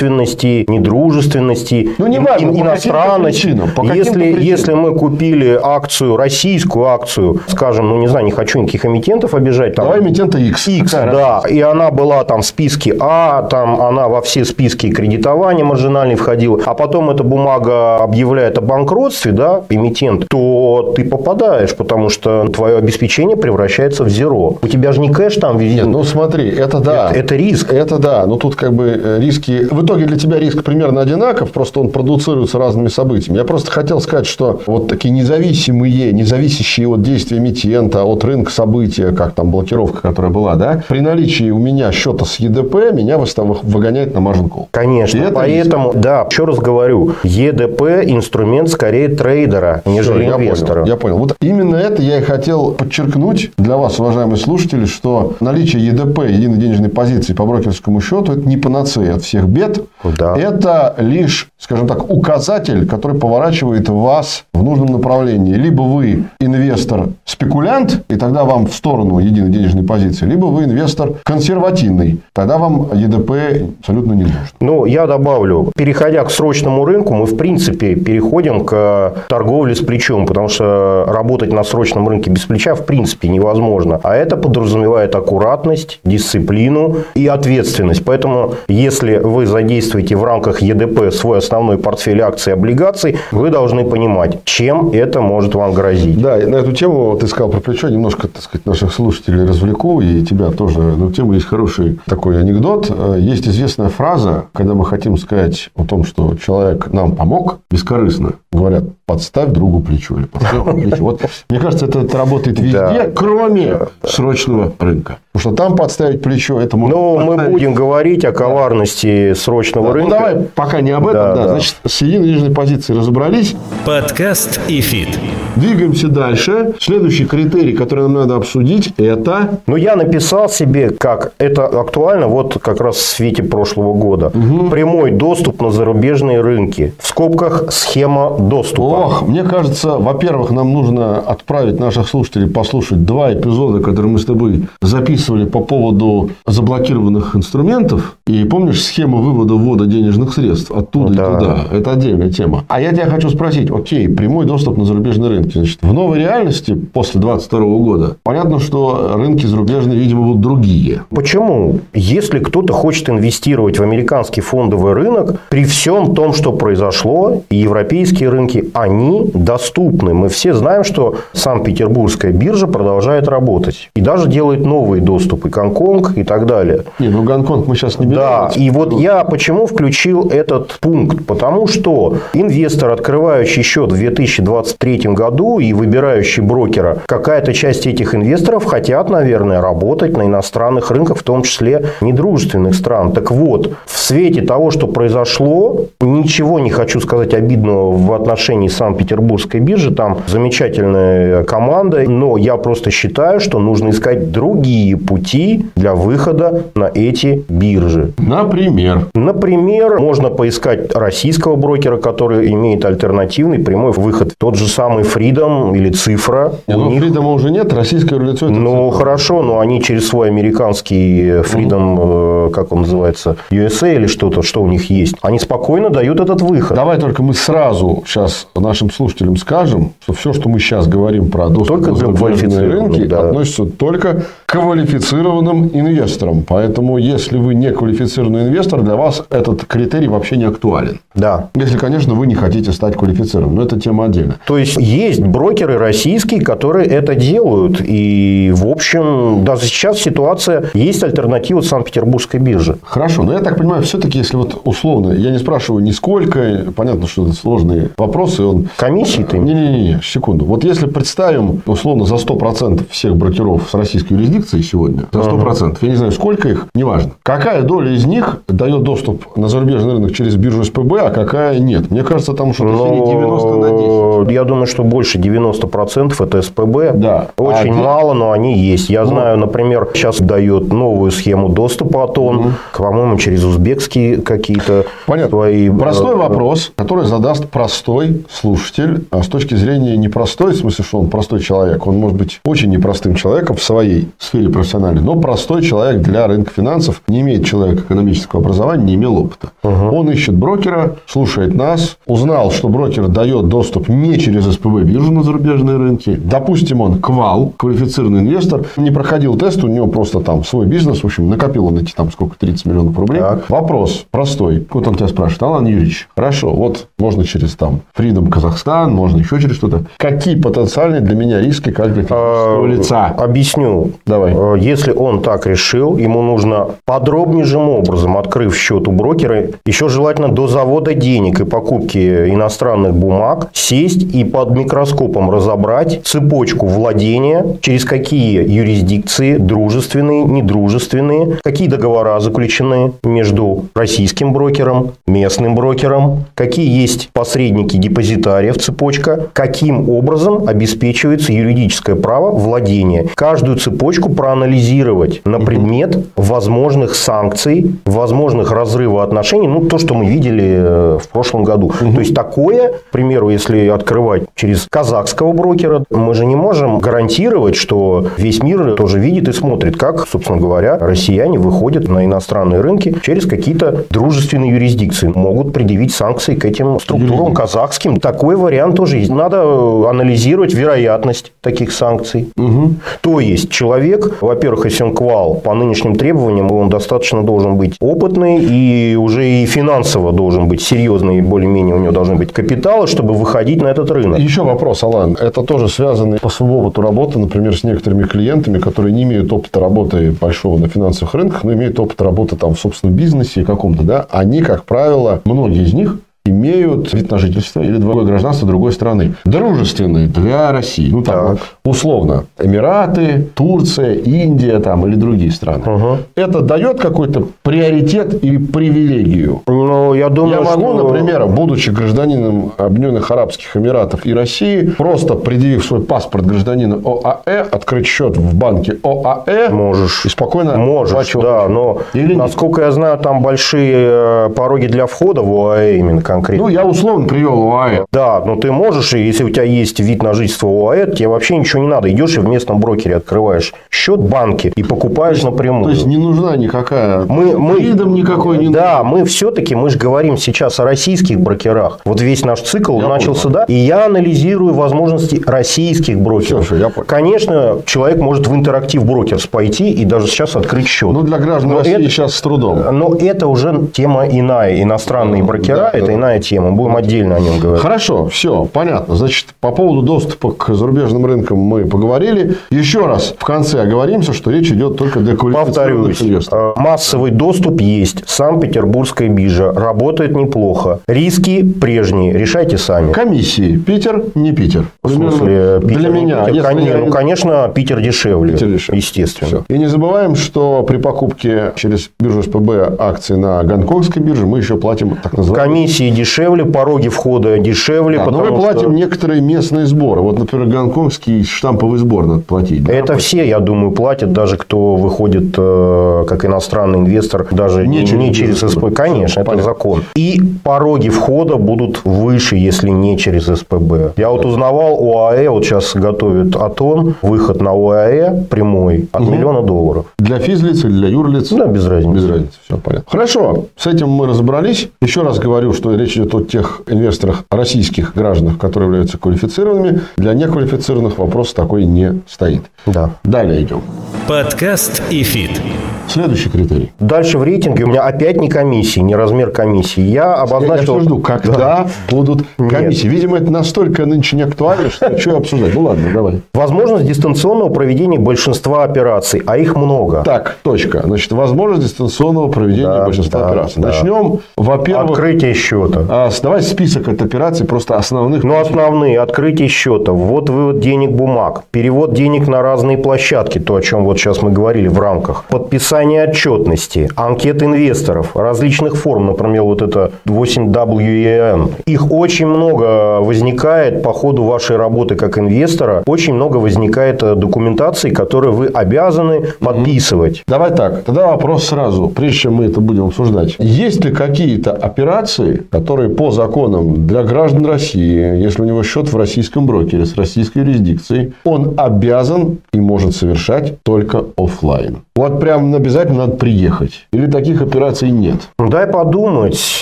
дружественности, 0.03 0.65
недружественности, 0.67 1.89
ну, 1.97 2.07
не 2.07 2.19
важно, 2.19 2.45
ин- 2.47 2.61
иностранности. 2.61 3.57
Если, 3.93 4.41
если 4.41 4.73
мы 4.73 4.93
купили 4.95 5.59
акцию, 5.61 6.17
российскую 6.17 6.87
акцию, 6.87 7.39
скажем, 7.47 7.89
ну 7.89 7.97
не 7.97 8.07
знаю, 8.07 8.25
не 8.25 8.31
хочу 8.31 8.59
никаких 8.59 8.85
эмитентов 8.85 9.33
обижать. 9.33 9.75
Там, 9.75 9.85
Давай 9.85 10.01
эмитента 10.01 10.37
X. 10.37 10.67
X, 10.67 10.91
да. 10.91 11.41
И 11.49 11.59
она 11.61 11.91
была 11.91 12.23
там 12.23 12.41
в 12.41 12.45
списке 12.45 12.95
А, 12.99 13.43
там 13.43 13.81
она 13.81 14.07
во 14.07 14.21
все 14.21 14.45
списки 14.45 14.91
кредитования 14.91 15.63
маржинальной 15.63 16.15
входила, 16.15 16.59
а 16.65 16.73
потом 16.73 17.09
эта 17.09 17.23
бумага 17.23 17.97
объявляет 17.97 18.57
о 18.57 18.61
банкротстве, 18.61 19.31
да, 19.31 19.61
эмитент, 19.69 20.25
то 20.29 20.93
ты 20.95 21.05
попадаешь, 21.05 21.75
потому 21.75 22.09
что 22.09 22.47
твое 22.47 22.77
обеспечение 22.77 23.37
превращается 23.37 24.03
в 24.03 24.09
зеро. 24.09 24.57
У 24.61 24.67
тебя 24.67 24.91
же 24.91 25.01
не 25.01 25.09
кэш 25.09 25.35
там 25.35 25.57
везде. 25.57 25.81
Нет, 25.81 25.87
ну 25.87 26.03
смотри, 26.03 26.49
это 26.49 26.79
да. 26.79 27.09
Это, 27.09 27.19
это 27.19 27.35
риск. 27.35 27.73
Это 27.73 27.97
да. 27.97 28.25
Но 28.25 28.37
тут 28.37 28.55
как 28.55 28.73
бы 28.73 28.99
э, 29.03 29.19
риски... 29.19 29.67
В 29.69 29.85
итоге 29.85 29.92
итоге 29.93 30.07
для 30.07 30.17
тебя 30.17 30.39
риск 30.39 30.63
примерно 30.63 31.01
одинаков, 31.01 31.51
просто 31.51 31.79
он 31.79 31.89
продуцируется 31.89 32.57
разными 32.57 32.87
событиями. 32.87 33.37
Я 33.37 33.43
просто 33.43 33.69
хотел 33.71 34.01
сказать, 34.01 34.25
что 34.25 34.61
вот 34.65 34.87
такие 34.87 35.13
независимые, 35.13 36.11
независящие 36.11 36.87
от 36.87 37.03
действия 37.03 37.37
эмитента, 37.37 38.03
от 38.03 38.23
рынка 38.23 38.51
события, 38.51 39.11
как 39.11 39.33
там 39.33 39.51
блокировка, 39.51 40.01
которая 40.01 40.31
была, 40.31 40.55
да, 40.55 40.83
при 40.87 40.99
наличии 40.99 41.51
у 41.51 41.59
меня 41.59 41.91
счета 41.91 42.25
с 42.25 42.37
ЕДП, 42.37 42.91
меня 42.91 43.17
выгоняет 43.17 44.13
на 44.13 44.19
call. 44.19 44.67
Конечно, 44.71 45.31
поэтому, 45.31 45.89
риск. 45.89 45.99
да, 45.99 46.27
еще 46.29 46.45
раз 46.45 46.57
говорю, 46.57 47.13
ЕДП 47.23 47.81
инструмент 48.03 48.69
скорее 48.69 49.09
трейдера, 49.09 49.83
нежели 49.85 50.23
Все, 50.23 50.35
инвестора. 50.35 50.85
Я 50.85 50.95
понял, 50.95 50.95
я 50.95 50.95
понял. 50.95 51.17
Вот 51.17 51.35
именно 51.39 51.75
это 51.75 52.01
я 52.01 52.19
и 52.19 52.21
хотел 52.21 52.71
подчеркнуть 52.71 53.51
для 53.57 53.77
вас, 53.77 53.99
уважаемые 53.99 54.37
слушатели, 54.37 54.85
что 54.85 55.35
наличие 55.39 55.85
ЕДП, 55.85 56.23
единой 56.23 56.57
денежной 56.57 56.89
позиции 56.89 57.33
по 57.33 57.45
брокерскому 57.45 58.01
счету, 58.01 58.31
это 58.31 58.47
не 58.47 58.57
панацея 58.57 59.15
от 59.15 59.23
всех 59.23 59.47
бед. 59.47 59.82
Это 60.03 60.95
лишь, 60.97 61.49
скажем 61.63 61.87
так, 61.87 62.09
указатель, 62.09 62.85
который 62.85 63.17
поворачивает 63.17 63.87
вас 63.87 64.43
в 64.53 64.61
нужном 64.63 64.87
направлении. 64.87 65.53
Либо 65.53 65.81
вы 65.83 66.25
инвестор-спекулянт, 66.41 68.03
и 68.09 68.17
тогда 68.17 68.43
вам 68.43 68.67
в 68.67 68.73
сторону 68.73 69.19
единой 69.19 69.49
денежной 69.49 69.83
позиции, 69.83 70.25
либо 70.25 70.47
вы 70.47 70.65
инвестор 70.65 71.13
консервативный, 71.23 72.19
тогда 72.33 72.57
вам 72.57 72.89
ЕДП 72.93 73.31
абсолютно 73.79 74.13
не 74.13 74.23
нужен. 74.23 74.39
Ну, 74.59 74.85
я 74.85 75.07
добавлю, 75.07 75.71
переходя 75.77 76.25
к 76.25 76.31
срочному 76.31 76.83
рынку, 76.83 77.13
мы, 77.13 77.25
в 77.25 77.37
принципе, 77.37 77.95
переходим 77.95 78.65
к 78.65 79.13
торговле 79.29 79.73
с 79.73 79.79
плечом, 79.79 80.25
потому 80.25 80.49
что 80.49 81.05
работать 81.07 81.53
на 81.53 81.63
срочном 81.63 82.09
рынке 82.09 82.29
без 82.29 82.41
плеча, 82.41 82.75
в 82.75 82.85
принципе, 82.85 83.29
невозможно. 83.29 84.01
А 84.03 84.13
это 84.15 84.35
подразумевает 84.35 85.15
аккуратность, 85.15 86.01
дисциплину 86.03 86.97
и 87.15 87.25
ответственность. 87.27 88.03
Поэтому, 88.03 88.55
если 88.67 89.15
вы 89.17 89.45
задействуете 89.45 90.17
в 90.17 90.25
рамках 90.25 90.61
ЕДП 90.61 91.13
свой 91.13 91.37
основной 91.37 91.52
портфель 91.77 92.21
акций 92.21 92.51
и 92.51 92.53
облигаций, 92.53 93.17
вы 93.31 93.49
должны 93.49 93.83
понимать, 93.85 94.43
чем 94.45 94.89
это 94.91 95.21
может 95.21 95.55
вам 95.55 95.73
грозить. 95.73 96.21
Да, 96.21 96.37
на 96.37 96.55
эту 96.57 96.71
тему 96.71 97.17
ты 97.19 97.27
сказал 97.27 97.49
про 97.49 97.59
плечо, 97.59 97.89
немножко, 97.89 98.27
так 98.27 98.41
сказать, 98.41 98.65
наших 98.65 98.93
слушателей 98.93 99.45
развлеку, 99.45 100.01
и 100.01 100.23
тебя 100.25 100.49
тоже. 100.51 100.79
Но 100.79 101.11
тема 101.11 101.35
есть 101.35 101.45
хороший 101.45 101.99
такой 102.05 102.39
анекдот. 102.39 102.91
Есть 103.17 103.47
известная 103.47 103.89
фраза, 103.89 104.45
когда 104.53 104.73
мы 104.73 104.85
хотим 104.85 105.17
сказать 105.17 105.69
о 105.75 105.83
том, 105.83 106.03
что 106.03 106.35
человек 106.35 106.91
нам 106.91 107.15
помог 107.15 107.59
бескорыстно, 107.69 108.33
говорят, 108.51 108.83
подставь 109.05 109.49
другу 109.49 109.81
плечо 109.81 110.15
или 110.15 110.25
подставь 110.25 110.63
плечо. 110.73 110.97
Вот, 110.99 111.21
мне 111.49 111.59
кажется, 111.59 111.85
это, 111.85 111.99
это 111.99 112.17
работает 112.17 112.59
везде, 112.59 112.77
да. 112.77 113.07
кроме 113.13 113.79
срочного 114.03 114.71
рынка. 114.79 115.17
Потому 115.33 115.55
что 115.55 115.63
там 115.63 115.75
подставить 115.75 116.21
плечо, 116.21 116.61
это 116.61 116.77
можно 116.77 116.95
Ну, 116.95 117.19
мы 117.19 117.49
будем 117.49 117.73
говорить 117.73 118.23
о 118.23 118.31
коварности 118.31 119.33
срочного 119.33 119.87
да, 119.87 119.93
ну, 119.93 119.95
рынка. 119.95 120.09
Ну, 120.09 120.19
давай 120.19 120.43
пока 120.55 120.81
не 120.81 120.91
об 120.91 121.07
этом. 121.07 121.13
Да, 121.13 121.35
да. 121.35 121.42
Значит, 121.49 121.75
с 121.85 122.01
единой 122.01 122.29
нижней 122.29 122.49
позиции 122.49 122.93
разобрались. 122.93 123.55
Подкаст 123.85 124.59
и 124.67 124.81
фит. 124.81 125.19
Двигаемся 125.55 126.07
дальше. 126.07 126.73
Следующий 126.79 127.25
критерий, 127.25 127.73
который 127.73 128.01
нам 128.01 128.13
надо 128.13 128.35
обсудить, 128.35 128.93
это... 128.97 129.59
Ну, 129.67 129.75
я 129.75 129.95
написал 129.95 130.49
себе, 130.49 130.89
как 130.89 131.33
это 131.37 131.65
актуально, 131.65 132.27
вот 132.27 132.57
как 132.59 132.81
раз 132.81 132.95
в 132.95 133.01
свете 133.01 133.43
прошлого 133.43 133.93
года. 133.93 134.27
Угу. 134.27 134.69
Прямой 134.69 135.11
доступ 135.11 135.61
на 135.61 135.71
зарубежные 135.71 136.41
рынки. 136.41 136.93
В 136.99 137.07
скобках 137.07 137.65
схема 137.71 138.35
доступа. 138.39 138.81
Ох, 138.81 139.27
мне 139.27 139.43
кажется, 139.43 139.97
во-первых, 139.97 140.49
нам 140.51 140.73
нужно 140.73 141.19
отправить 141.19 141.79
наших 141.79 142.07
слушателей 142.07 142.49
послушать 142.49 143.05
два 143.05 143.33
эпизода, 143.33 143.79
которые 143.79 144.11
мы 144.11 144.19
с 144.19 144.25
тобой 144.25 144.67
записывали 144.81 145.45
по 145.45 145.59
поводу 145.59 146.31
заблокированных 146.47 147.35
инструментов. 147.35 148.17
И 148.25 148.43
помнишь 148.43 148.83
схему 148.83 149.17
вывода-ввода 149.21 149.85
денежных 149.85 150.33
средств 150.33 150.71
оттуда 150.71 151.13
да. 151.29 151.35
и 151.35 151.39
туда? 151.39 151.77
Это 151.77 151.91
отдельная 151.91 152.31
тема. 152.31 152.63
А 152.67 152.81
я 152.81 152.91
тебя 152.91 153.05
хочу 153.05 153.29
спросить, 153.29 153.71
окей, 153.71 154.07
прямой 154.07 154.45
доступ 154.45 154.77
на 154.77 154.85
зарубежные 154.85 155.29
рынки. 155.29 155.57
Значит, 155.57 155.79
в 155.81 155.93
новой 155.93 156.19
реальности 156.19 156.73
после 156.73 157.19
2022 157.19 157.77
года 157.77 158.17
понятно, 158.23 158.59
что 158.59 159.13
рынки 159.15 159.45
зарубежные, 159.45 159.99
видимо, 159.99 160.23
будут 160.23 160.41
другие. 160.41 161.03
Почему? 161.09 161.79
Если 161.93 162.39
кто-то 162.39 162.73
хочет 162.73 163.09
инвестировать 163.09 163.79
в 163.79 163.83
американский 163.83 164.41
фондовый 164.41 164.93
рынок, 164.93 165.39
при 165.49 165.63
всем 165.63 166.15
том, 166.15 166.33
что 166.33 166.53
произошло, 166.53 167.43
европейские 167.49 168.29
рынки, 168.29 168.69
они 168.73 169.31
доступны. 169.33 170.13
Мы 170.13 170.29
все 170.29 170.53
знаем, 170.53 170.83
что 170.83 171.15
Санкт-Петербургская 171.33 172.31
биржа 172.31 172.67
продолжает 172.67 173.27
работать. 173.27 173.89
И 173.95 174.01
даже 174.01 174.27
делает 174.27 174.65
новые 174.65 175.01
доступы 175.01 175.23
доступ 175.23 175.45
и 175.45 175.49
Гонконг 175.49 176.17
и 176.17 176.23
так 176.23 176.45
далее. 176.45 176.83
Не, 176.99 177.09
ну 177.09 177.23
Гонконг 177.23 177.67
мы 177.67 177.75
сейчас 177.75 177.99
не 177.99 178.05
берем. 178.05 178.19
Да, 178.19 178.51
и 178.55 178.69
вот 178.69 178.93
я 178.99 179.23
почему 179.23 179.65
включил 179.65 180.27
этот 180.29 180.79
пункт? 180.79 181.12
Потому 181.15 181.67
что 181.67 182.17
инвестор, 182.33 182.91
открывающий 182.91 183.63
счет 183.63 183.91
в 183.91 183.95
2023 183.95 184.97
году 185.13 185.59
и 185.59 185.73
выбирающий 185.73 186.43
брокера, 186.43 186.97
какая-то 187.07 187.53
часть 187.53 187.87
этих 187.87 188.15
инвесторов 188.15 188.65
хотят, 188.65 189.09
наверное, 189.09 189.61
работать 189.61 190.17
на 190.17 190.23
иностранных 190.23 190.91
рынках, 190.91 191.17
в 191.17 191.23
том 191.23 191.43
числе 191.43 191.85
недружественных 192.01 192.75
стран. 192.75 193.11
Так 193.11 193.31
вот, 193.31 193.73
в 193.85 193.97
свете 193.97 194.41
того, 194.41 194.71
что 194.71 194.87
произошло, 194.87 195.85
ничего 196.01 196.59
не 196.59 196.69
хочу 196.69 196.99
сказать 196.99 197.33
обидного 197.33 197.91
в 197.91 198.13
отношении 198.13 198.67
Санкт-Петербургской 198.67 199.59
биржи, 199.59 199.93
там 199.93 200.19
замечательная 200.27 201.43
команда, 201.43 202.03
но 202.09 202.37
я 202.37 202.57
просто 202.57 202.91
считаю, 202.91 203.39
что 203.39 203.59
нужно 203.59 203.89
искать 203.89 204.31
другие 204.31 204.97
пути 204.97 205.65
для 205.75 205.93
выхода 205.93 206.63
на 206.75 206.89
эти 206.93 207.43
биржи. 207.49 208.13
Например? 208.17 209.07
Например, 209.13 209.99
можно 209.99 210.29
поискать 210.29 210.93
российского 211.03 211.55
брокера, 211.55 211.97
который 211.97 212.51
имеет 212.51 212.85
альтернативный 212.85 213.59
прямой 213.59 213.91
выход. 213.91 214.33
Тот 214.37 214.55
же 214.55 214.67
самый 214.67 215.03
Freedom 215.03 215.75
или 215.75 215.89
Цифра. 215.89 216.53
Не, 216.67 216.75
ну, 216.75 216.89
них... 216.89 217.03
Freedom 217.03 217.33
уже 217.33 217.51
нет, 217.51 217.73
российское 217.73 218.19
лицо 218.19 218.49
Ну, 218.49 218.89
цифра. 218.89 218.99
хорошо, 218.99 219.41
но 219.41 219.59
они 219.59 219.81
через 219.81 220.07
свой 220.07 220.27
американский 220.27 221.41
Freedom, 221.41 221.97
mm. 221.97 222.51
как 222.51 222.71
он 222.71 222.81
называется, 222.81 223.37
USA 223.51 223.95
или 223.95 224.07
что-то, 224.07 224.41
что 224.41 224.61
у 224.63 224.67
них 224.67 224.89
есть, 224.89 225.15
они 225.21 225.39
спокойно 225.39 225.89
дают 225.89 226.19
этот 226.19 226.41
выход. 226.41 226.75
Давай 226.75 226.99
только 226.99 227.21
мы 227.23 227.33
сразу 227.33 228.03
сейчас 228.05 228.47
нашим 228.55 228.91
слушателям 228.91 229.37
скажем, 229.37 229.93
что 230.01 230.13
все, 230.13 230.33
что 230.33 230.49
мы 230.49 230.59
сейчас 230.59 230.87
говорим 230.87 231.29
про 231.29 231.49
доступ 231.49 231.85
только 231.85 231.91
на 231.91 232.59
рынки, 232.61 233.05
да. 233.05 233.29
относится 233.29 233.65
только 233.65 234.23
к 234.45 234.51
квалифицированным 234.53 235.03
квалифицированным 235.03 235.69
инвестором. 235.73 236.43
Поэтому, 236.47 236.97
если 236.97 237.37
вы 237.37 237.55
не 237.55 237.71
квалифицированный 237.71 238.47
инвестор, 238.47 238.81
для 238.81 238.95
вас 238.95 239.23
этот 239.29 239.65
критерий 239.65 240.07
вообще 240.07 240.37
не 240.37 240.45
актуален. 240.45 240.92
Да. 241.15 241.49
Если, 241.55 241.77
конечно, 241.77 242.13
вы 242.13 242.27
не 242.27 242.35
хотите 242.35 242.71
стать 242.71 242.95
квалифицированным. 242.95 243.55
Но 243.55 243.63
это 243.63 243.79
тема 243.79 244.05
отдельная. 244.05 244.37
То 244.45 244.57
есть, 244.57 244.77
есть 244.77 245.21
брокеры 245.21 245.77
российские, 245.77 246.41
которые 246.41 246.87
это 246.87 247.15
делают. 247.15 247.81
И, 247.81 248.51
в 248.55 248.67
общем, 248.67 249.43
даже 249.43 249.65
сейчас 249.65 249.99
ситуация, 249.99 250.69
есть 250.73 251.03
альтернатива 251.03 251.61
Санкт-Петербургской 251.61 252.39
биржи. 252.39 252.77
Хорошо. 252.83 253.23
Но 253.23 253.33
я 253.33 253.39
так 253.39 253.57
понимаю, 253.57 253.83
все-таки, 253.83 254.17
если 254.17 254.37
вот 254.37 254.61
условно, 254.63 255.11
я 255.13 255.31
не 255.31 255.39
спрашиваю 255.39 255.83
нисколько, 255.83 256.73
понятно, 256.75 257.07
что 257.07 257.25
это 257.25 257.33
сложные 257.33 257.89
вопросы. 257.97 258.43
Он... 258.43 258.69
Комиссии 258.77 259.23
ты? 259.23 259.37
Не-не-не, 259.37 259.99
секунду. 260.03 260.45
Вот 260.45 260.63
если 260.63 260.87
представим, 260.87 261.61
условно, 261.65 262.05
за 262.05 262.15
100% 262.15 262.85
всех 262.89 263.15
брокеров 263.15 263.69
с 263.69 263.73
российской 263.73 264.13
юрисдикцией 264.13 264.63
сегодня, 264.63 265.03
за 265.11 265.19
100%, 265.19 265.77
я 265.81 265.89
не 265.89 265.95
знаю, 265.95 266.11
сколько 266.11 266.49
их, 266.49 266.67
неважно. 266.75 267.11
Какая 267.23 267.61
доля 267.63 267.91
из 267.91 268.05
них 268.05 268.41
дает 268.47 268.83
доступ 268.83 269.37
на 269.37 269.47
зарубежный 269.47 269.93
рынок 269.93 270.13
через 270.13 270.35
биржу 270.35 270.63
СПБ, 270.63 270.82
а 270.91 271.09
какая 271.09 271.59
нет? 271.59 271.91
Мне 271.91 272.03
кажется, 272.03 272.33
там 272.33 272.53
что-то 272.53 272.71
Но... 272.71 273.05
90 273.05 273.47
на 273.55 274.23
10. 274.23 274.31
Я 274.31 274.43
думаю, 274.43 274.67
что 274.67 274.83
больше 274.83 275.17
90% 275.17 276.23
это 276.23 276.41
СПБ. 276.41 276.93
Да. 276.93 277.27
Очень 277.37 277.71
а 277.71 277.73
мало, 277.73 278.13
но 278.13 278.31
они 278.31 278.57
есть. 278.57 278.89
Я 278.89 279.01
ну... 279.01 279.07
знаю, 279.07 279.37
например, 279.37 279.89
сейчас 279.93 280.19
дает 280.19 280.71
новую 280.71 281.11
схему 281.11 281.49
доступа 281.49 282.05
АТОН, 282.05 282.37
угу. 282.37 282.49
по-моему, 282.77 283.17
через 283.17 283.43
узбекские 283.43 284.17
какие-то 284.17 284.85
Понятно. 285.05 285.37
свои... 285.37 285.69
Простой 285.69 286.13
э, 286.13 286.17
вопрос, 286.17 286.71
который 286.75 287.05
задаст 287.05 287.49
простой 287.49 288.25
слушатель. 288.29 289.05
А 289.11 289.23
с 289.23 289.27
точки 289.27 289.55
зрения 289.55 289.97
непростой, 289.97 290.53
в 290.53 290.57
смысле, 290.57 290.83
что 290.83 290.99
он 290.99 291.09
простой 291.09 291.39
человек, 291.39 291.85
он 291.87 291.97
может 291.97 292.17
быть 292.17 292.39
очень 292.45 292.69
непростым 292.69 293.15
человеком 293.15 293.55
в 293.55 293.63
своей 293.63 294.09
сфере 294.19 294.49
профессиональной, 294.49 295.01
но 295.01 295.15
простой 295.15 295.61
человек 295.61 296.01
для 296.01 296.27
рынка 296.27 296.51
финансов, 296.51 297.01
не 297.07 297.21
имеет 297.21 297.45
человек 297.45 297.79
экономического 297.81 298.41
образования, 298.41 298.83
не 298.83 298.95
имел 298.95 299.17
опыта. 299.17 299.51
Угу. 299.63 299.95
Он 299.95 300.09
ищет 300.09 300.35
брокера, 300.35 300.72
слушает 301.05 301.53
нас, 301.53 301.97
узнал, 302.05 302.51
что 302.51 302.69
брокер 302.69 303.07
дает 303.07 303.47
доступ 303.47 303.89
не 303.89 304.17
через 304.17 304.45
СПБ 304.45 304.83
биржу 304.83 305.11
на 305.11 305.23
зарубежные 305.23 305.77
рынки. 305.77 306.19
Допустим, 306.23 306.81
он 306.81 306.99
квал, 306.99 307.53
квалифицированный 307.57 308.21
инвестор, 308.21 308.65
не 308.77 308.91
проходил 308.91 309.37
тест, 309.37 309.63
у 309.63 309.67
него 309.67 309.87
просто 309.87 310.19
там 310.19 310.43
свой 310.43 310.65
бизнес, 310.65 311.01
в 311.01 311.05
общем, 311.05 311.29
накопил 311.29 311.67
он 311.67 311.77
эти 311.77 311.93
там 311.93 312.11
сколько, 312.11 312.37
30 312.37 312.65
миллионов 312.65 312.97
рублей. 312.97 313.21
Так. 313.21 313.49
Вопрос 313.49 314.05
простой. 314.11 314.65
Вот 314.71 314.87
он 314.87 314.95
тебя 314.95 315.07
спрашивает, 315.07 315.43
Алан 315.43 315.67
Юрьевич, 315.67 316.07
хорошо, 316.15 316.53
вот 316.53 316.87
можно 316.97 317.25
через 317.25 317.55
там 317.55 317.81
Freedom 317.97 318.29
Казахстан, 318.29 318.93
можно 318.93 319.19
еще 319.19 319.39
через 319.39 319.55
что-то. 319.55 319.85
Какие 319.97 320.35
потенциальные 320.35 321.01
для 321.01 321.15
меня 321.15 321.41
риски 321.41 321.71
как 321.71 321.93
для 321.93 322.05
а, 322.09 322.65
лица? 322.65 323.07
Объясню. 323.07 323.91
Давай. 324.05 324.33
А, 324.35 324.55
если 324.55 324.91
он 324.91 325.21
так 325.21 325.45
решил, 325.45 325.97
ему 325.97 326.21
нужно 326.21 326.69
подробнейшим 326.85 327.69
образом, 327.69 328.17
открыв 328.17 328.55
счет 328.55 328.87
у 328.87 328.91
брокера, 328.91 329.47
еще 329.65 329.89
желательно 329.89 330.29
до 330.29 330.47
завода 330.47 330.62
денег 330.93 331.41
и 331.41 331.45
покупки 331.45 331.97
иностранных 331.97 332.93
бумаг, 332.93 333.49
сесть 333.53 334.03
и 334.13 334.23
под 334.23 334.51
микроскопом 334.51 335.29
разобрать 335.29 336.01
цепочку 336.03 336.67
владения, 336.67 337.57
через 337.61 337.85
какие 337.85 338.47
юрисдикции, 338.47 339.37
дружественные, 339.37 340.23
недружественные, 340.23 341.37
какие 341.43 341.67
договора 341.67 342.19
заключены 342.19 342.93
между 343.03 343.65
российским 343.75 344.33
брокером, 344.33 344.93
местным 345.07 345.55
брокером, 345.55 346.25
какие 346.35 346.69
есть 346.81 347.09
посредники 347.13 347.77
депозитариев 347.77 348.57
цепочка, 348.57 349.27
каким 349.33 349.89
образом 349.89 350.47
обеспечивается 350.47 351.33
юридическое 351.33 351.95
право 351.95 352.31
владения. 352.31 353.07
Каждую 353.15 353.57
цепочку 353.57 354.09
проанализировать 354.09 355.21
на 355.25 355.39
предмет 355.39 355.97
возможных 356.15 356.95
санкций, 356.95 357.75
возможных 357.85 358.51
разрыва 358.51 359.03
отношений, 359.03 359.47
ну, 359.47 359.65
то, 359.65 359.77
что 359.77 359.93
мы 359.93 360.05
видели 360.05 360.52
э, 360.57 360.97
в 361.01 361.07
прошлом 361.09 361.43
году. 361.43 361.67
Угу. 361.67 361.93
То 361.93 361.99
есть, 361.99 362.13
такое, 362.13 362.73
к 362.73 362.91
примеру, 362.91 363.29
если 363.29 363.67
открывать 363.67 364.23
через 364.35 364.67
казахского 364.69 365.33
брокера, 365.33 365.83
мы 365.89 366.13
же 366.13 366.25
не 366.25 366.35
можем 366.35 366.79
гарантировать, 366.79 367.55
что 367.55 368.07
весь 368.17 368.41
мир 368.41 368.73
тоже 368.75 368.99
видит 368.99 369.27
и 369.27 369.33
смотрит, 369.33 369.77
как, 369.77 370.07
собственно 370.07 370.39
говоря, 370.39 370.77
россияне 370.77 371.37
выходят 371.39 371.87
на 371.87 372.05
иностранные 372.05 372.61
рынки 372.61 372.95
через 373.01 373.25
какие-то 373.25 373.85
дружественные 373.89 374.51
юрисдикции. 374.51 375.07
Могут 375.07 375.53
предъявить 375.53 375.93
санкции 375.93 376.35
к 376.35 376.45
этим 376.45 376.79
структурам 376.79 377.33
казахским. 377.33 377.99
Такой 377.99 378.35
вариант 378.35 378.75
тоже 378.75 378.97
есть. 378.97 379.11
Надо 379.11 379.37
э, 379.37 379.89
анализировать 379.89 380.53
вероятность 380.53 381.33
таких 381.41 381.71
санкций. 381.71 382.29
Угу. 382.37 382.75
То 383.01 383.19
есть, 383.19 383.49
человек, 383.49 384.17
во-первых, 384.21 384.65
если 384.65 384.83
он 384.83 384.95
квал, 384.95 385.35
по 385.35 385.53
нынешним 385.53 385.95
требованиям, 385.95 386.51
он 386.51 386.69
достаточно 386.69 387.23
должен 387.23 387.55
быть 387.55 387.75
опытный 387.79 388.39
и 388.39 388.95
уже 388.95 389.27
и 389.27 389.45
финансово 389.45 390.11
должен 390.43 390.49
быть 390.49 390.61
серьезный, 390.61 391.21
более-менее 391.21 391.75
у 391.75 391.79
него 391.79 391.91
должны 391.91 392.15
быть 392.15 392.33
капиталы, 392.33 392.87
чтобы 392.87 393.13
выходить 393.13 393.61
на 393.61 393.67
этот 393.67 393.91
рынок. 393.91 394.19
Еще 394.19 394.43
вопрос, 394.43 394.83
Алан. 394.83 395.17
Это 395.19 395.41
тоже 395.43 395.67
связано 395.67 396.17
по 396.17 396.29
своему 396.29 396.59
опыту 396.59 396.81
работы, 396.81 397.19
например, 397.19 397.55
с 397.55 397.63
некоторыми 397.63 398.03
клиентами, 398.03 398.59
которые 398.59 398.93
не 398.93 399.03
имеют 399.03 399.31
опыта 399.31 399.59
работы 399.59 400.11
большого 400.11 400.59
на 400.59 400.67
финансовых 400.67 401.13
рынках, 401.15 401.43
но 401.43 401.53
имеют 401.53 401.79
опыт 401.79 402.01
работы 402.01 402.35
там 402.35 402.53
в 402.53 402.59
собственном 402.59 402.95
бизнесе 402.95 403.43
каком-то, 403.43 403.83
да, 403.83 404.05
они, 404.11 404.41
как 404.41 404.63
правило, 404.65 405.21
многие 405.25 405.63
из 405.63 405.73
них 405.73 405.97
имеют 406.25 406.93
вид 406.93 407.11
на 407.11 407.17
жительство 407.17 407.61
или 407.61 407.77
другое 407.77 408.05
гражданство 408.05 408.47
другой 408.47 408.71
страны. 408.71 409.15
Дружественные 409.25 410.07
для 410.07 410.51
России. 410.51 410.89
Ну, 410.89 411.01
там, 411.01 411.37
условно, 411.65 412.25
Эмираты, 412.39 413.27
Турция, 413.35 413.93
Индия 413.93 414.59
там, 414.59 414.85
или 414.85 414.95
другие 414.95 415.31
страны. 415.31 415.63
Угу. 415.65 415.97
Это 416.15 416.41
дает 416.41 416.79
какой-то 416.79 417.27
приоритет 417.41 418.23
или 418.23 418.37
привилегию? 418.37 419.41
Ну, 419.47 419.93
я 419.93 420.09
думаю, 420.09 420.39
Я 420.39 420.41
могу, 420.41 420.77
что... 420.77 420.87
например, 420.89 421.25
будучи 421.27 421.69
гражданином 421.69 422.51
Объединенных 422.57 423.09
Арабских 423.11 423.55
Эмиратов 423.55 424.05
и 424.05 424.13
России, 424.13 424.67
просто 424.77 425.15
предъявив 425.15 425.63
свой 425.65 425.81
паспорт 425.81 426.25
гражданина 426.25 426.81
ОАЭ, 426.83 427.45
открыть 427.51 427.87
счет 427.87 428.17
в 428.17 428.35
банке 428.35 428.77
ОАЭ. 428.83 429.49
Можешь. 429.49 430.05
И 430.05 430.09
спокойно 430.09 430.57
Можешь, 430.57 430.93
плачу. 430.93 431.21
да. 431.21 431.47
Но, 431.47 431.79
или 431.93 432.15
насколько 432.15 432.61
нет? 432.61 432.67
я 432.67 432.71
знаю, 432.71 432.97
там 432.97 433.21
большие 433.21 433.73
э, 433.75 434.29
пороги 434.35 434.67
для 434.67 434.85
входа 434.85 435.21
в 435.21 435.31
ОАЭ 435.31 435.77
именно 435.77 436.01
конкретно. 436.01 436.45
Ну, 436.45 436.49
я 436.49 436.65
условно 436.65 437.07
привел 437.07 437.53
ОАЭ. 437.53 437.85
Да, 437.91 438.21
но 438.25 438.35
ты 438.35 438.51
можешь, 438.51 438.93
если 438.93 439.23
у 439.23 439.29
тебя 439.29 439.43
есть 439.43 439.79
вид 439.79 440.03
на 440.03 440.13
жительство 440.13 440.47
ОАЭ, 440.49 440.91
тебе 440.91 441.07
вообще 441.07 441.37
ничего 441.37 441.52
не 441.59 441.67
надо. 441.67 441.91
Идешь 441.91 442.15
и 442.15 442.19
в 442.19 442.27
местном 442.27 442.59
брокере 442.59 442.97
открываешь 442.97 443.53
счет 443.69 443.99
банки 443.99 444.51
и 444.55 444.63
покупаешь 444.63 445.19
то 445.19 445.27
есть, 445.27 445.31
напрямую. 445.31 445.65
То 445.65 445.71
есть, 445.71 445.85
не 445.85 445.97
нужна 445.97 446.35
никакая... 446.37 447.05
Мы, 447.05 447.37
мы, 447.37 447.59
Видом 447.59 447.93
никакой 447.93 448.37
не 448.37 448.49
Да, 448.49 448.83
мы 448.83 449.05
все-таки, 449.05 449.55
мы 449.55 449.69
же 449.69 449.77
говорим 449.77 450.17
сейчас 450.17 450.59
о 450.59 450.63
российских 450.63 451.19
брокерах. 451.19 451.79
Вот 451.85 452.01
весь 452.01 452.23
наш 452.23 452.41
цикл 452.41 452.79
я 452.79 452.87
начался, 452.87 453.23
понял. 453.23 453.35
да? 453.35 453.45
И 453.45 453.53
я 453.53 453.85
анализирую 453.85 454.53
возможности 454.53 455.21
российских 455.25 455.99
брокеров. 455.99 456.45
Все, 456.45 456.55
я 456.55 456.69
понял. 456.69 456.87
Конечно, 456.87 457.61
человек 457.65 457.99
может 457.99 458.27
в 458.27 458.35
интерактив 458.35 458.85
брокерс 458.85 459.27
пойти 459.27 459.71
и 459.71 459.85
даже 459.85 460.07
сейчас 460.07 460.35
открыть 460.35 460.67
счет. 460.67 460.91
Ну, 460.91 461.01
для 461.01 461.17
граждан 461.17 461.51
но 461.51 461.57
России 461.59 461.73
это, 461.73 461.83
сейчас 461.89 462.15
с 462.15 462.21
трудом. 462.21 462.59
Но 462.71 462.95
это 462.95 463.27
уже 463.27 463.67
тема 463.73 464.07
иная. 464.07 464.61
Иностранные 464.61 465.23
брокера 465.23 465.55
да,– 465.57 465.71
это 465.73 465.87
да. 465.87 465.93
иная 465.93 466.19
тема. 466.19 466.51
Будем 466.51 466.75
отдельно 466.75 467.15
о 467.15 467.19
нем 467.19 467.39
говорить. 467.39 467.61
Хорошо, 467.61 468.07
все, 468.07 468.45
понятно. 468.45 468.95
Значит, 468.95 469.27
по 469.39 469.51
поводу 469.51 469.81
доступа 469.81 470.31
к 470.31 470.53
зарубежным 470.53 471.05
рынкам 471.05 471.37
мы 471.43 471.65
поговорили. 471.65 472.37
Еще 472.49 472.85
раз 472.85 473.13
в 473.17 473.23
конце 473.23 473.61
оговоримся, 473.61 474.13
что 474.13 474.31
речь 474.31 474.51
идет 474.51 474.77
только 474.77 474.99
для 474.99 475.15
Повторюсь, 475.15 476.01
инвесторов. 476.01 476.57
Массовый 476.57 477.11
доступ 477.11 477.61
есть. 477.61 478.03
Санкт-Петербургская 478.07 479.09
биржа 479.09 479.51
работает 479.51 480.15
неплохо. 480.15 480.79
Риски 480.87 481.43
прежние. 481.43 482.13
Решайте 482.13 482.57
сами. 482.57 482.91
Комиссии. 482.91 483.57
Питер, 483.57 484.03
не 484.15 484.31
Питер. 484.31 484.65
В 484.81 484.89
смысле, 484.89 485.59
Питер, 485.61 485.79
для 485.79 485.89
меня. 485.89 486.25
Питер, 486.25 486.43
конечно, 486.43 486.77
ну, 486.77 486.91
конечно, 486.91 487.51
Питер 487.53 487.81
дешевле. 487.81 488.33
Питер 488.33 488.47
дешевле. 488.47 488.79
Естественно. 488.79 489.27
Все. 489.27 489.43
И 489.49 489.57
не 489.57 489.67
забываем, 489.67 490.15
что 490.15 490.63
при 490.63 490.77
покупке 490.77 491.53
через 491.55 491.89
биржу 491.99 492.23
СПБ 492.23 492.75
акций 492.79 493.17
на 493.17 493.43
гонконгской 493.43 494.01
бирже 494.01 494.25
мы 494.25 494.39
еще 494.39 494.57
платим 494.57 494.97
так 495.01 495.13
называемые... 495.13 495.63
Комиссии 495.65 495.89
дешевле, 495.89 496.45
пороги 496.45 496.89
входа 496.89 497.37
дешевле. 497.37 497.97
Да, 497.97 498.05
но 498.05 498.19
мы 498.25 498.35
платим 498.35 498.61
что... 498.61 498.71
некоторые 498.71 499.21
местные 499.21 499.65
сборы. 499.65 500.01
Вот, 500.01 500.19
например, 500.19 500.47
гонконгский 500.47 501.23
штамповый 501.33 501.79
сбор 501.79 502.05
надо 502.05 502.21
платить. 502.21 502.63
Да? 502.63 502.73
Это 502.73 502.97
все, 502.97 503.27
я 503.27 503.39
думаю, 503.39 503.71
платят, 503.71 504.13
даже 504.13 504.37
кто 504.37 504.75
выходит 504.75 505.35
э, 505.37 506.05
как 506.07 506.25
иностранный 506.25 506.79
инвестор, 506.79 507.27
даже 507.31 507.67
не, 507.67 507.79
не 507.79 507.85
через, 507.87 508.01
не 508.01 508.13
через 508.13 508.39
СПБ. 508.39 508.73
Конечно, 508.73 509.21
это 509.21 509.31
Понятно. 509.31 509.51
закон. 509.51 509.83
И 509.95 510.21
пороги 510.43 510.89
входа 510.89 511.35
будут 511.37 511.81
выше, 511.83 512.35
если 512.35 512.69
не 512.69 512.97
через 512.97 513.25
СПБ. 513.25 513.93
Я 513.97 514.09
вот 514.09 514.25
узнавал, 514.25 514.79
ОАЭ 514.79 515.29
вот 515.29 515.45
сейчас 515.45 515.75
готовит 515.75 516.35
АТОН, 516.35 516.95
выход 517.01 517.41
на 517.41 517.51
ОАЭ 517.51 518.23
прямой 518.29 518.87
от 518.91 519.01
угу. 519.01 519.11
миллиона 519.11 519.41
долларов. 519.41 519.85
Для 519.97 520.19
физлиц 520.19 520.63
или 520.63 520.71
для 520.71 520.87
юрлиц? 520.89 521.29
Да, 521.29 521.47
без 521.47 521.65
разницы. 521.65 521.95
Без 521.95 522.09
разницы, 522.09 522.33
все 522.45 522.57
понятно. 522.57 522.85
Хорошо, 522.89 523.45
с 523.55 523.67
этим 523.67 523.89
мы 523.89 524.07
разобрались. 524.07 524.69
Еще 524.81 525.01
раз 525.01 525.19
говорю, 525.19 525.53
что 525.53 525.75
речь 525.75 525.97
идет 525.97 526.13
о 526.13 526.23
тех 526.23 526.61
инвесторах, 526.67 527.23
российских 527.31 527.93
гражданах, 527.95 528.37
которые 528.37 528.67
являются 528.67 528.97
квалифицированными. 528.97 529.81
Для 529.97 530.13
неквалифицированных 530.13 530.97
вопрос 530.97 531.22
такой 531.31 531.65
не 531.65 532.01
стоит. 532.07 532.51
Да. 532.65 532.97
Далее 533.03 533.43
идем. 533.43 533.61
Подкаст 534.07 534.81
и 534.89 535.03
фит. 535.03 535.39
Следующий 535.87 536.29
критерий. 536.29 536.71
Дальше 536.79 537.17
в 537.17 537.23
рейтинге 537.23 537.65
у 537.65 537.67
меня 537.67 537.83
опять 537.83 538.17
не 538.17 538.29
комиссии, 538.29 538.79
не 538.79 538.95
размер 538.95 539.31
комиссии. 539.31 539.81
Я 539.81 540.15
обозначил... 540.15 540.75
Я, 540.75 540.79
я 540.79 540.85
жду, 540.85 540.99
когда 540.99 541.33
да. 541.33 541.67
будут 541.89 542.23
комиссии. 542.37 542.85
Нет. 542.85 542.93
Видимо, 542.93 543.17
это 543.17 543.31
настолько 543.31 543.85
нынче 543.85 544.15
не 544.15 544.23
актуально, 544.23 544.69
что 544.69 544.97
что 544.97 545.17
обсуждать. 545.17 545.53
Ну 545.53 545.61
ладно, 545.61 545.89
давай. 545.93 546.21
Возможность 546.33 546.87
дистанционного 546.87 547.49
проведения 547.49 547.99
большинства 547.99 548.63
операций, 548.63 549.21
а 549.25 549.37
их 549.37 549.55
много. 549.55 550.03
Так, 550.03 550.37
точка. 550.41 550.81
Значит, 550.83 551.11
возможность 551.11 551.63
дистанционного 551.63 552.29
проведения 552.29 552.67
да, 552.67 552.85
большинства 552.85 553.19
да, 553.19 553.29
операций. 553.29 553.61
Да. 553.61 553.67
Начнем, 553.69 554.19
во-первых... 554.37 554.91
Открытие 554.91 555.33
счета. 555.33 555.85
А, 555.89 556.09
давай 556.21 556.41
список 556.41 556.87
от 556.87 557.01
операций, 557.01 557.45
просто 557.45 557.75
основных. 557.75 558.23
Ну, 558.23 558.39
основные. 558.39 558.99
Открытие 558.99 559.47
счета, 559.47 559.91
ввод, 559.91 560.29
вывод 560.29 560.59
денег 560.59 560.91
бумаг, 560.91 561.43
перевод 561.51 561.93
денег 561.93 562.27
на 562.27 562.41
разные 562.41 562.77
площадки, 562.77 563.39
то, 563.39 563.55
о 563.55 563.61
чем 563.61 563.83
вот 563.83 563.97
сейчас 563.97 564.21
мы 564.21 564.31
говорили 564.31 564.67
в 564.67 564.79
рамках, 564.79 565.25
подписание 565.25 565.72
отчетности, 565.73 566.89
анкет 566.95 567.41
инвесторов, 567.43 568.15
различных 568.15 568.75
форм, 568.75 569.07
например, 569.07 569.43
вот 569.43 569.61
это 569.61 569.91
W-8BEN. 570.05 571.63
Их 571.65 571.91
очень 571.91 572.27
много 572.27 572.99
возникает 573.01 573.81
по 573.83 573.93
ходу 573.93 574.23
вашей 574.23 574.55
работы 574.55 574.95
как 574.95 575.17
инвестора, 575.17 575.83
очень 575.85 576.13
много 576.13 576.37
возникает 576.37 576.99
документации, 576.99 577.89
которые 577.89 578.31
вы 578.31 578.47
обязаны 578.47 579.27
подписывать. 579.39 580.23
Давай 580.27 580.51
так, 580.55 580.83
тогда 580.83 581.07
вопрос 581.07 581.45
сразу, 581.45 581.87
прежде 581.87 582.17
чем 582.19 582.35
мы 582.35 582.45
это 582.45 582.61
будем 582.61 582.85
обсуждать. 582.85 583.35
Есть 583.39 583.83
ли 583.85 583.91
какие-то 583.91 584.51
операции, 584.51 585.43
которые 585.49 585.89
по 585.89 586.11
законам 586.11 586.87
для 586.87 587.03
граждан 587.03 587.45
России, 587.45 588.21
если 588.21 588.41
у 588.41 588.45
него 588.45 588.63
счет 588.63 588.91
в 588.91 588.97
российском 588.97 589.45
брокере 589.45 589.85
с 589.85 589.95
российской 589.95 590.39
юрисдикцией, 590.39 591.13
он 591.23 591.53
обязан 591.57 592.37
и 592.53 592.59
может 592.59 592.95
совершать 592.95 593.61
только 593.63 594.03
офлайн. 594.17 594.77
Вот 594.95 595.19
прям 595.19 595.51
на 595.51 595.59
обязательно 595.63 595.99
надо 595.99 596.17
приехать? 596.17 596.87
Или 596.91 597.09
таких 597.09 597.41
операций 597.41 597.89
нет? 597.89 598.17
Ну, 598.37 598.49
дай 598.49 598.67
подумать. 598.67 599.39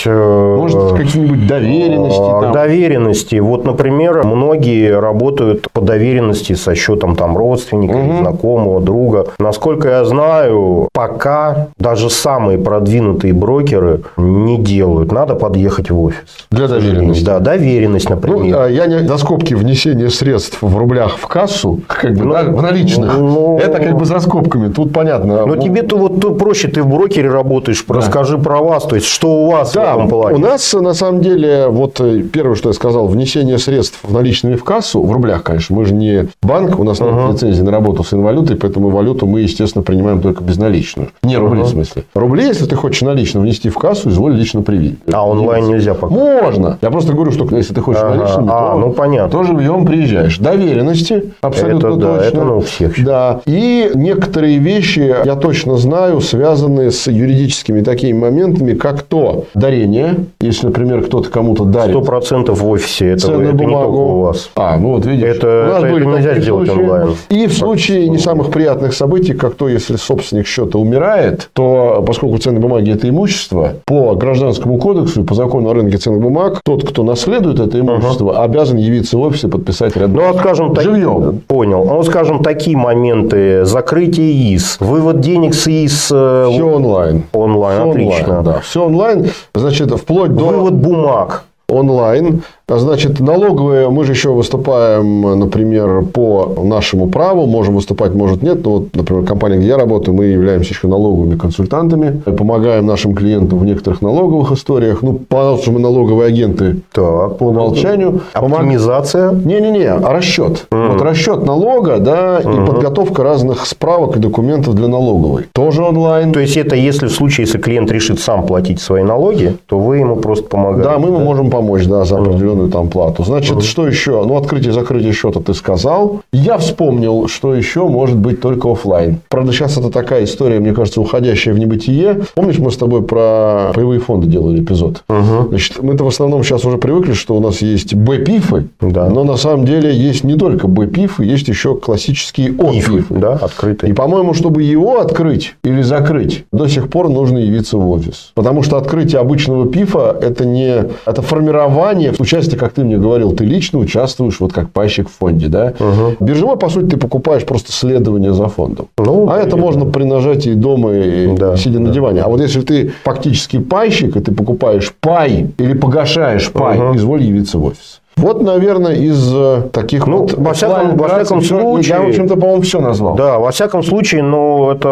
Э, 0.06 0.56
Может, 0.58 0.94
какие-нибудь 0.94 1.48
доверенности? 1.48 2.20
Там? 2.20 2.52
Доверенности. 2.52 3.36
Вот, 3.36 3.66
например, 3.66 4.24
многие 4.26 5.00
работают 5.00 5.68
по 5.72 5.82
доверенности 5.82 6.54
со 6.54 6.74
счетом 6.74 7.16
там 7.16 7.38
родственника, 7.38 7.96
угу. 7.96 8.18
знакомого, 8.18 8.82
друга. 8.82 9.28
Насколько 9.40 9.90
я 9.90 10.06
знаю, 10.06 10.90
пока 10.94 11.68
даже 11.78 12.10
самые 12.10 12.58
продвинутые 12.58 13.34
брокеры 13.34 14.02
не 14.18 14.58
делают. 14.58 15.12
Надо 15.12 15.36
подъехать 15.36 15.92
в 15.92 16.02
офис. 16.02 16.48
Для 16.50 16.68
доверенности? 16.68 17.24
Да, 17.24 17.40
доверенность, 17.40 18.10
например. 18.10 18.40
Ну, 18.40 18.68
я 18.68 18.88
не 18.88 19.02
до 19.02 19.18
скобки 19.18 19.54
внесения 19.54 20.10
средств 20.10 20.62
в 20.62 20.78
рублях 20.78 21.18
в 21.18 21.28
кассу, 21.28 21.82
как 21.88 22.14
бы, 22.16 22.26
ну, 22.26 22.34
да, 22.34 22.44
в 22.44 22.62
наличных. 22.62 23.18
Ну, 23.18 23.60
это 23.60 23.80
как 23.80 23.98
бы 23.98 24.06
за 24.06 24.20
скобками. 24.20 24.72
Тут 24.72 24.94
понятно. 24.94 25.46
Но 25.46 25.56
ну, 25.56 25.62
тебе-то 25.92 25.98
вот 25.98 26.38
проще, 26.38 26.68
ты 26.68 26.82
в 26.84 26.88
брокере 26.88 27.30
работаешь, 27.30 27.84
да. 27.88 27.96
расскажи 27.96 28.38
про 28.38 28.60
вас, 28.60 28.84
то 28.84 28.96
есть, 28.96 29.08
что 29.08 29.44
у 29.44 29.52
вас 29.52 29.74
да, 29.74 29.94
в 29.94 29.98
этом 29.98 30.10
плане. 30.10 30.38
У 30.38 30.40
нас, 30.40 30.74
на 30.74 30.94
самом 30.94 31.22
деле, 31.22 31.68
вот 31.68 32.00
э, 32.00 32.22
первое, 32.22 32.56
что 32.56 32.70
я 32.70 32.74
сказал, 32.74 33.08
внесение 33.08 33.58
средств 33.58 34.00
наличными 34.08 34.56
в 34.56 34.64
кассу, 34.64 35.02
в 35.02 35.12
рублях, 35.12 35.44
конечно, 35.44 35.76
мы 35.76 35.86
же 35.86 35.94
не 35.94 36.28
банк, 36.42 36.80
у 36.80 36.84
нас 36.84 37.00
нет 37.00 37.10
uh-huh. 37.10 37.34
лицензии 37.34 37.62
на 37.62 37.72
работу 37.72 38.04
с 38.04 38.14
инвалютой, 38.14 38.56
поэтому 38.56 38.90
валюту 38.90 39.26
мы, 39.26 39.42
естественно, 39.42 39.84
принимаем 39.84 40.22
только 40.22 40.44
безналичную. 40.44 41.10
Не 41.24 41.38
рубли, 41.38 41.62
uh-huh. 41.62 41.66
в 41.66 41.70
смысле. 41.70 42.04
Рубли, 42.14 42.46
если 42.46 42.66
ты 42.66 42.76
хочешь 42.76 43.02
налично 43.02 43.42
внести 43.42 43.70
в 43.70 43.78
кассу, 43.78 44.10
изволь 44.10 44.34
лично 44.36 44.62
привить. 44.62 45.00
А 45.12 45.28
онлайн 45.28 45.68
нельзя 45.68 45.94
пока? 45.94 46.14
Можно. 46.14 46.78
Я 46.82 46.90
просто 46.90 47.14
говорю, 47.14 47.32
что 47.32 47.48
если 47.56 47.74
ты 47.74 47.82
хочешь 47.82 48.02
ага. 48.02 48.16
наличными, 48.16 48.50
а, 48.52 48.74
то 48.74 48.78
ну, 48.78 48.92
понятно. 48.92 49.30
тоже 49.30 49.54
в 49.54 49.62
нем 49.62 49.86
приезжаешь. 49.86 50.38
Доверенности, 50.38 51.34
абсолютно 51.42 51.88
это, 51.88 51.96
точно. 51.96 52.18
Да, 52.18 52.26
это 52.26 52.44
ну, 52.44 52.60
всех. 52.62 53.04
Да. 53.04 53.42
И 53.46 53.92
некоторые 53.94 54.58
вещи, 54.58 55.16
я 55.26 55.36
точно 55.36 55.78
знаю, 55.82 56.22
связанные 56.22 56.92
с 56.92 57.08
юридическими 57.08 57.82
такими 57.82 58.18
моментами, 58.18 58.74
как 58.74 59.02
то 59.02 59.46
дарение. 59.54 60.26
Если, 60.40 60.68
например, 60.68 61.04
кто-то 61.06 61.30
кому-то 61.30 61.66
дарит. 61.66 61.92
Сто 61.92 62.02
процентов 62.02 62.62
в 62.62 62.70
офисе. 62.70 63.12
Это, 63.12 63.34
это 63.34 63.54
бумагу. 63.54 63.64
не 63.64 63.74
только 63.74 63.98
у 63.98 64.22
вас. 64.22 64.50
А, 64.56 64.78
ну 64.78 64.90
вот 64.96 65.06
видишь. 65.06 65.28
Это, 65.28 65.48
у 65.48 65.72
нас 65.72 65.84
это, 65.84 65.92
были 65.94 66.08
это 66.08 66.18
нельзя 66.18 66.40
сделать 66.40 66.68
случаи. 66.68 66.84
онлайн. 66.84 67.16
И 67.30 67.48
в 67.48 67.54
случае 67.54 68.10
не 68.10 68.18
самых 68.18 68.52
приятных 68.52 68.94
событий, 68.94 69.34
как 69.34 69.56
то, 69.56 69.68
если 69.68 69.96
собственник 69.96 70.48
счета 70.48 70.78
умирает, 70.78 71.50
то, 71.54 72.04
поскольку 72.06 72.38
ценные 72.38 72.62
бумаги– 72.62 72.92
это 72.94 73.10
имущество, 73.10 73.74
по 73.86 74.16
гражданскому 74.16 74.78
кодексу 74.78 75.22
и 75.22 75.26
по 75.26 75.36
закону 75.36 75.70
о 75.70 75.74
рынке 75.74 75.98
ценных 75.98 76.22
бумаг, 76.22 76.62
тот, 76.64 76.88
кто 76.88 77.04
наследует 77.04 77.60
это 77.60 77.80
имущество, 77.80 78.32
ага. 78.32 78.44
обязан 78.44 78.78
явиться 78.78 79.18
в 79.18 79.22
офис 79.22 79.44
и 79.44 79.48
подписать 79.48 79.96
ряд. 79.98 80.10
Ну, 80.10 80.30
а 80.30 80.34
скажем, 80.34 80.76
живьем. 80.80 81.24
Так... 81.24 81.44
Понял. 81.44 81.86
Ну, 81.86 82.04
скажем, 82.04 82.44
такие 82.44 82.78
моменты. 82.78 83.66
Закрытие 83.66 84.32
ИИС, 84.32 84.78
вывод 84.80 85.20
денег 85.20 85.54
с 85.54 85.68
ИИС. 85.72 86.12
Э, 86.12 86.48
все 86.52 86.64
онлайн. 86.64 87.24
Онлайн, 87.34 87.80
все 87.80 87.92
отлично. 87.92 88.40
Онлайн, 88.40 88.44
да. 88.44 88.60
Все 88.60 88.86
онлайн. 88.86 89.32
Значит, 89.56 89.92
вплоть 89.92 90.36
до... 90.36 90.46
Вывод 90.46 90.74
бумаг 90.74 91.44
онлайн. 91.72 92.44
Значит, 92.78 93.20
налоговые, 93.20 93.90
мы 93.90 94.04
же 94.06 94.14
еще 94.14 94.32
выступаем, 94.32 95.40
например, 95.40 96.04
по 96.04 96.54
нашему 96.64 97.08
праву, 97.08 97.46
можем 97.46 97.76
выступать, 97.76 98.14
может 98.14 98.42
нет. 98.42 98.64
Но 98.66 98.72
вот, 98.72 98.96
например, 98.96 99.26
компания, 99.26 99.58
где 99.58 99.68
я 99.68 99.78
работаю, 99.78 100.16
мы 100.16 100.26
являемся 100.26 100.74
еще 100.74 100.88
налоговыми 100.88 101.38
консультантами, 101.38 102.22
помогаем 102.38 102.86
нашим 102.86 103.16
клиентам 103.16 103.60
в 103.60 103.66
некоторых 103.66 104.02
налоговых 104.02 104.52
историях. 104.52 105.02
Ну, 105.02 105.14
потому 105.14 105.58
что 105.58 105.72
мы 105.72 105.80
налоговые 105.80 106.28
агенты 106.28 106.82
так, 106.92 107.38
по 107.38 107.46
умолчанию. 107.46 108.22
Оптимизация? 108.34 109.32
Не-не-не, 109.32 109.92
а 109.92 110.14
расчет. 110.14 110.68
Mm. 110.72 110.94
Вот 110.94 111.02
расчет 111.02 111.46
налога, 111.46 111.98
да, 112.00 112.42
mm-hmm. 112.42 112.64
и 112.64 112.68
подготовка 112.68 113.24
разных 113.24 113.66
справок 113.66 114.18
и 114.18 114.20
документов 114.20 114.76
для 114.76 114.88
налоговой. 114.88 115.46
Тоже 115.54 115.84
онлайн. 115.84 116.32
То 116.32 116.40
есть, 116.40 116.58
это 116.58 116.76
если 116.76 117.08
в 117.08 117.12
случае, 117.12 117.46
если 117.46 117.58
клиент 117.58 117.92
решит 117.92 118.20
сам 118.20 118.46
платить 118.46 118.80
свои 118.82 119.04
налоги, 119.04 119.58
то 119.68 119.80
вы 119.80 119.98
ему 119.98 120.16
просто 120.16 120.48
помогаете? 120.48 120.90
Да, 120.90 121.00
мы 121.00 121.08
ему 121.08 121.20
да? 121.20 121.24
можем 121.24 121.50
помочь, 121.50 121.86
да, 121.86 122.06
за 122.06 122.18
определенную 122.18 122.61
определенную 122.62 122.72
там 122.72 122.90
плату. 122.90 123.24
Значит, 123.24 123.54
угу. 123.54 123.62
что 123.62 123.88
еще? 123.88 124.24
Ну, 124.26 124.38
открытие 124.38 124.74
закрытие 124.74 125.14
счета 125.14 125.40
ты 125.40 125.54
сказал. 125.54 126.22
Я 126.32 126.58
вспомнил, 126.58 127.28
что 127.28 127.54
еще 127.54 127.88
может 127.88 128.18
быть 128.18 128.42
только 128.42 128.72
офлайн. 128.72 129.20
Правда, 129.30 129.52
сейчас 129.52 129.78
это 129.78 129.90
такая 129.90 130.24
история, 130.24 130.60
мне 130.60 130.74
кажется, 130.74 131.02
уходящая 131.02 131.54
в 131.54 131.60
небытие. 131.60 132.22
Помнишь, 132.36 132.60
мы 132.60 132.72
с 132.72 132.78
тобой 132.78 133.02
про 133.04 133.72
паевые 133.74 134.00
фонды 134.00 134.28
делали 134.28 134.62
эпизод? 134.62 135.04
Угу. 135.10 135.50
Значит, 135.50 135.82
мы-то 135.82 136.04
в 136.04 136.08
основном 136.08 136.44
сейчас 136.44 136.66
уже 136.66 136.78
привыкли, 136.78 137.14
что 137.14 137.36
у 137.36 137.40
нас 137.40 137.62
есть 137.62 137.94
Б-пифы, 137.94 138.68
да. 138.80 139.10
но 139.10 139.24
на 139.24 139.38
самом 139.38 139.66
деле 139.66 139.94
есть 139.94 140.24
не 140.24 140.36
только 140.36 140.68
Б-пифы, 140.68 141.26
есть 141.26 141.48
еще 141.48 141.76
классические 141.76 142.54
О-пифы. 142.58 143.06
Да, 143.10 143.34
открытые. 143.34 143.92
И, 143.92 143.94
по-моему, 143.94 144.34
чтобы 144.34 144.64
его 144.64 145.00
открыть 145.00 145.56
или 145.64 145.82
закрыть, 145.82 146.46
до 146.52 146.68
сих 146.68 146.90
пор 146.90 147.10
нужно 147.10 147.40
явиться 147.40 147.78
в 147.78 147.90
офис. 147.90 148.32
Потому 148.36 148.64
что 148.64 148.78
открытие 148.78 149.20
обычного 149.22 149.68
пифа– 149.68 150.18
это 150.22 150.46
не 150.46 150.86
это 151.06 151.22
формирование 151.22 152.14
участия 152.20 152.41
если, 152.42 152.58
как 152.58 152.74
ты 152.74 152.84
мне 152.84 152.98
говорил, 152.98 153.32
ты 153.34 153.46
лично 153.46 153.80
участвуешь 153.80 154.40
вот 154.40 154.54
как 154.54 154.70
пайщик 154.70 155.10
в 155.10 155.14
фонде, 155.18 155.48
да? 155.48 155.74
Угу. 155.80 156.26
Биржевой, 156.26 156.58
по 156.58 156.70
сути, 156.70 156.92
ты 156.92 156.98
покупаешь 156.98 157.46
просто 157.46 157.72
следование 157.72 158.34
за 158.34 158.48
фондом. 158.48 158.88
Ну, 158.98 159.30
а 159.30 159.38
это 159.38 159.58
можно 159.58 159.86
при 159.86 160.04
нажатии 160.04 160.52
дома, 160.52 160.94
и 160.94 161.36
да, 161.36 161.56
сидя 161.58 161.80
да. 161.80 161.86
на 161.86 161.90
диване. 161.92 162.22
А 162.22 162.28
вот 162.28 162.42
если 162.42 162.62
ты 162.62 162.92
фактически 163.04 163.60
пайщик, 163.60 164.16
и 164.16 164.20
ты 164.20 164.34
покупаешь 164.34 164.94
пай 165.00 165.48
или 165.58 165.74
погашаешь 165.74 166.52
пай, 166.52 166.78
угу. 166.78 166.96
изволь 166.96 167.24
явиться 167.24 167.58
в 167.58 167.66
офис. 167.66 168.02
Вот, 168.18 168.42
наверное, 168.42 168.94
из 168.94 169.32
э, 169.34 169.64
таких 169.72 170.06
ну, 170.06 170.20
вот... 170.20 170.34
Во 170.38 170.54
всяком, 170.54 170.98
во 170.98 171.08
всяком 171.08 171.42
случае... 171.42 171.98
Я, 171.98 172.02
в 172.02 172.10
общем-то, 172.10 172.36
по-моему, 172.36 172.62
все 172.62 172.82
назвал. 172.82 173.16
Да, 173.16 173.40
во 173.40 173.52
всяком 173.52 173.84
случае, 173.84 174.22
но 174.22 174.72
это, 174.72 174.88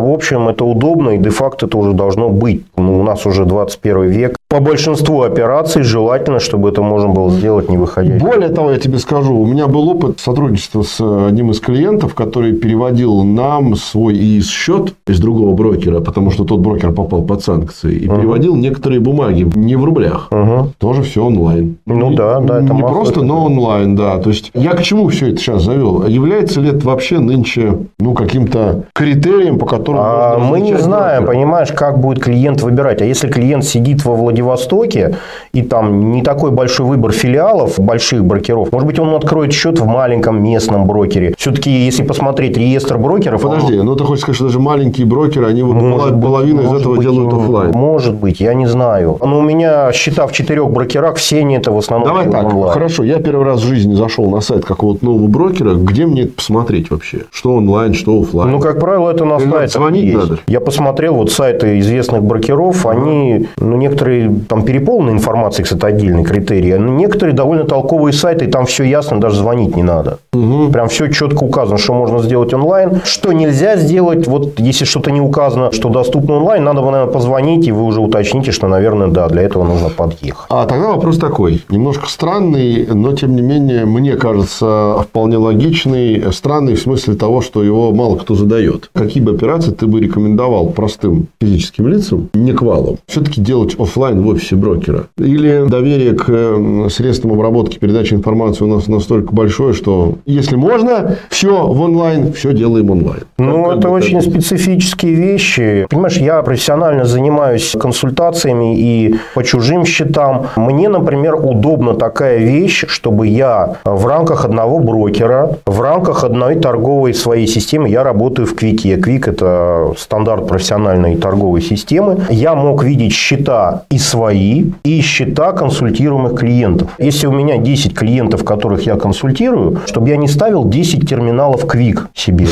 в 0.00 0.12
общем, 0.12 0.48
это 0.48 0.64
удобно, 0.64 1.10
и 1.10 1.18
де-факто 1.18 1.66
это 1.66 1.76
уже 1.76 1.92
должно 1.92 2.30
быть. 2.30 2.64
Ну, 2.76 3.00
у 3.00 3.02
нас 3.02 3.26
уже 3.26 3.44
21 3.44 4.04
век. 4.04 4.36
По 4.54 4.60
большинству 4.60 5.22
операций 5.22 5.82
желательно, 5.82 6.38
чтобы 6.38 6.68
это 6.68 6.80
можно 6.80 7.08
было 7.08 7.28
сделать, 7.28 7.68
не 7.68 7.76
выходя. 7.76 8.18
Более 8.18 8.50
того, 8.50 8.70
я 8.70 8.78
тебе 8.78 8.98
скажу, 8.98 9.36
у 9.36 9.44
меня 9.46 9.66
был 9.66 9.88
опыт 9.88 10.20
сотрудничества 10.20 10.82
с 10.82 11.00
одним 11.00 11.50
из 11.50 11.58
клиентов, 11.58 12.14
который 12.14 12.52
переводил 12.52 13.24
нам 13.24 13.74
свой 13.74 14.14
ИИС-счет 14.14 14.94
из 15.08 15.18
другого 15.18 15.56
брокера, 15.56 15.98
потому 15.98 16.30
что 16.30 16.44
тот 16.44 16.60
брокер 16.60 16.92
попал 16.92 17.22
под 17.22 17.42
санкции, 17.42 17.96
и 17.96 18.06
uh-huh. 18.06 18.16
переводил 18.16 18.54
некоторые 18.54 19.00
бумаги 19.00 19.50
не 19.56 19.74
в 19.74 19.84
рублях. 19.84 20.28
Uh-huh. 20.30 20.68
Тоже 20.78 21.02
все 21.02 21.24
онлайн. 21.24 21.78
Ну 21.86 22.12
и, 22.12 22.14
да, 22.14 22.38
да. 22.38 22.62
Это 22.62 22.72
не 22.72 22.82
просто, 22.82 23.22
но 23.22 23.46
онлайн, 23.46 23.96
да. 23.96 24.18
То 24.18 24.30
есть, 24.30 24.52
я 24.54 24.70
к 24.74 24.82
чему 24.84 25.08
все 25.08 25.30
это 25.30 25.38
сейчас 25.38 25.64
завел? 25.64 26.06
Является 26.06 26.60
ли 26.60 26.68
это 26.68 26.86
вообще 26.86 27.18
нынче 27.18 27.78
ну, 27.98 28.14
каким-то 28.14 28.84
критерием, 28.92 29.58
по 29.58 29.66
которому 29.66 30.04
а, 30.04 30.38
Мы 30.38 30.60
не 30.60 30.78
знаем, 30.78 31.24
брокера? 31.24 31.40
понимаешь, 31.40 31.72
как 31.72 31.98
будет 31.98 32.22
клиент 32.22 32.62
выбирать. 32.62 33.02
А 33.02 33.04
если 33.04 33.28
клиент 33.28 33.64
сидит 33.64 34.04
во 34.04 34.14
Владивостоке, 34.14 34.43
Владивостоке, 34.44 35.16
и 35.52 35.62
там 35.62 36.12
не 36.12 36.22
такой 36.22 36.50
большой 36.50 36.86
выбор 36.86 37.12
филиалов, 37.12 37.78
больших 37.78 38.24
брокеров, 38.24 38.72
может 38.72 38.86
быть, 38.86 38.98
он 38.98 39.14
откроет 39.14 39.52
счет 39.52 39.80
в 39.80 39.86
маленьком 39.86 40.42
местном 40.42 40.86
брокере. 40.86 41.34
Все-таки, 41.36 41.70
если 41.70 42.02
посмотреть 42.02 42.56
реестр 42.56 42.98
брокеров... 42.98 43.42
Подожди, 43.42 43.78
он... 43.78 43.86
ну 43.86 43.96
ты 43.96 44.04
хочешь 44.04 44.22
сказать, 44.22 44.36
что 44.36 44.44
даже 44.46 44.60
маленькие 44.60 45.06
брокеры, 45.06 45.46
они 45.46 45.62
вот 45.62 45.74
может 45.74 46.20
половину 46.20 46.62
быть, 46.62 46.72
из 46.72 46.80
этого 46.80 46.96
быть, 46.96 47.02
делают 47.02 47.32
офлайн? 47.32 47.70
Может 47.72 48.14
быть, 48.14 48.40
я 48.40 48.54
не 48.54 48.66
знаю. 48.66 49.18
Но 49.20 49.38
у 49.38 49.42
меня 49.42 49.92
счета 49.92 50.26
в 50.26 50.32
четырех 50.32 50.70
брокерах, 50.70 51.16
все 51.16 51.40
они 51.40 51.56
это 51.56 51.72
в 51.72 51.78
основном 51.78 52.08
Давай 52.08 52.30
так, 52.30 52.52
онлайн. 52.52 52.72
хорошо, 52.72 53.04
я 53.04 53.18
первый 53.18 53.46
раз 53.46 53.60
в 53.60 53.66
жизни 53.66 53.94
зашел 53.94 54.30
на 54.30 54.40
сайт 54.40 54.64
какого-то 54.64 55.04
нового 55.04 55.26
брокера, 55.26 55.74
где 55.74 56.06
мне 56.06 56.22
это 56.22 56.34
посмотреть 56.34 56.90
вообще? 56.90 57.22
Что 57.30 57.54
онлайн, 57.54 57.94
что 57.94 58.20
офлайн? 58.20 58.50
Ну, 58.50 58.60
как 58.60 58.78
правило, 58.78 59.10
это 59.10 59.24
на 59.24 59.38
сайтах 59.38 59.70
звонить 59.70 60.04
есть. 60.04 60.16
надо? 60.16 60.38
Я 60.46 60.60
посмотрел 60.60 61.14
вот 61.14 61.30
сайты 61.30 61.78
известных 61.80 62.22
брокеров, 62.22 62.86
они, 62.86 63.48
ну, 63.58 63.76
некоторые 63.76 64.23
там 64.48 64.62
переполнена 64.64 65.10
информацией, 65.10 65.64
кстати, 65.64 65.84
отдельный 65.84 66.24
критерий. 66.24 66.74
Но 66.74 66.92
некоторые 66.92 67.34
довольно 67.34 67.64
толковые 67.64 68.12
сайты, 68.12 68.46
и 68.46 68.50
там 68.50 68.66
все 68.66 68.84
ясно, 68.84 69.20
даже 69.20 69.36
звонить 69.36 69.76
не 69.76 69.82
надо. 69.82 70.18
Угу. 70.32 70.72
Прям 70.72 70.88
все 70.88 71.08
четко 71.08 71.44
указано, 71.44 71.78
что 71.78 71.94
можно 71.94 72.20
сделать 72.20 72.52
онлайн, 72.54 73.00
что 73.04 73.32
нельзя 73.32 73.76
сделать. 73.76 74.26
Вот 74.26 74.58
если 74.58 74.84
что-то 74.84 75.10
не 75.10 75.20
указано, 75.20 75.72
что 75.72 75.88
доступно 75.88 76.36
онлайн, 76.36 76.64
надо, 76.64 76.80
наверное, 76.80 77.12
позвонить, 77.12 77.66
и 77.66 77.72
вы 77.72 77.84
уже 77.84 78.00
уточните, 78.00 78.52
что, 78.52 78.68
наверное, 78.68 79.08
да, 79.08 79.28
для 79.28 79.42
этого 79.42 79.64
нужно 79.64 79.88
подъехать. 79.88 80.46
А 80.48 80.66
тогда 80.66 80.88
вопрос 80.88 81.18
такой, 81.18 81.62
немножко 81.68 82.08
странный, 82.08 82.86
но 82.86 83.12
тем 83.12 83.34
не 83.36 83.42
менее, 83.42 83.84
мне 83.84 84.16
кажется, 84.16 84.96
вполне 85.02 85.36
логичный. 85.36 86.32
Странный 86.32 86.74
в 86.74 86.80
смысле 86.80 87.14
того, 87.14 87.40
что 87.40 87.62
его 87.62 87.92
мало 87.92 88.16
кто 88.16 88.34
задает. 88.34 88.90
Какие 88.94 89.22
бы 89.22 89.32
операции 89.32 89.72
ты 89.72 89.86
бы 89.86 90.00
рекомендовал 90.00 90.68
простым 90.70 91.28
физическим 91.40 91.88
лицам, 91.88 92.28
не 92.34 92.52
к 92.52 92.62
валу, 92.62 92.98
все-таки 93.06 93.40
делать 93.40 93.78
офлайн 93.78 94.13
онлайн 94.14 94.22
в 94.22 94.28
офисе 94.28 94.56
брокера? 94.56 95.04
Или 95.18 95.68
доверие 95.68 96.14
к 96.14 96.24
э, 96.28 96.88
средствам 96.90 97.32
обработки 97.32 97.78
передачи 97.78 98.14
информации 98.14 98.64
у 98.64 98.68
нас 98.68 98.86
настолько 98.88 99.32
большое, 99.32 99.74
что 99.74 100.14
если 100.26 100.56
можно, 100.56 101.16
все 101.30 101.66
в 101.66 101.80
онлайн, 101.80 102.32
все 102.32 102.52
делаем 102.52 102.90
онлайн? 102.90 103.22
Ну, 103.38 103.64
как 103.64 103.78
это 103.78 103.90
очень 103.90 104.20
так? 104.20 104.30
специфические 104.30 105.14
вещи. 105.14 105.86
Понимаешь, 105.90 106.16
я 106.16 106.42
профессионально 106.42 107.04
занимаюсь 107.04 107.74
консультациями 107.78 108.76
и 108.78 109.14
по 109.34 109.42
чужим 109.42 109.84
счетам. 109.84 110.46
Мне, 110.56 110.88
например, 110.88 111.34
удобна 111.34 111.94
такая 111.94 112.38
вещь, 112.38 112.84
чтобы 112.88 113.26
я 113.26 113.76
в 113.84 114.06
рамках 114.06 114.44
одного 114.44 114.78
брокера, 114.78 115.58
в 115.66 115.80
рамках 115.80 116.24
одной 116.24 116.56
торговой 116.56 117.14
своей 117.14 117.46
системы, 117.46 117.88
я 117.88 118.04
работаю 118.04 118.46
в 118.46 118.54
Квике. 118.54 118.96
Квик– 118.96 119.28
это 119.28 119.92
стандарт 119.98 120.48
профессиональной 120.48 121.16
торговой 121.16 121.62
системы. 121.62 122.20
Я 122.30 122.54
мог 122.54 122.84
видеть 122.84 123.12
счета 123.12 123.82
и 123.90 123.98
свои, 124.04 124.66
и 124.84 125.00
счета 125.00 125.52
консультируемых 125.52 126.38
клиентов. 126.38 126.88
Если 126.98 127.26
у 127.26 127.32
меня 127.32 127.56
10 127.58 127.94
клиентов, 127.94 128.44
которых 128.44 128.86
я 128.86 128.96
консультирую, 128.96 129.80
чтобы 129.86 130.08
я 130.08 130.16
не 130.16 130.28
ставил 130.28 130.64
10 130.64 131.08
терминалов 131.08 131.66
Квик 131.66 132.08
себе. 132.14 132.46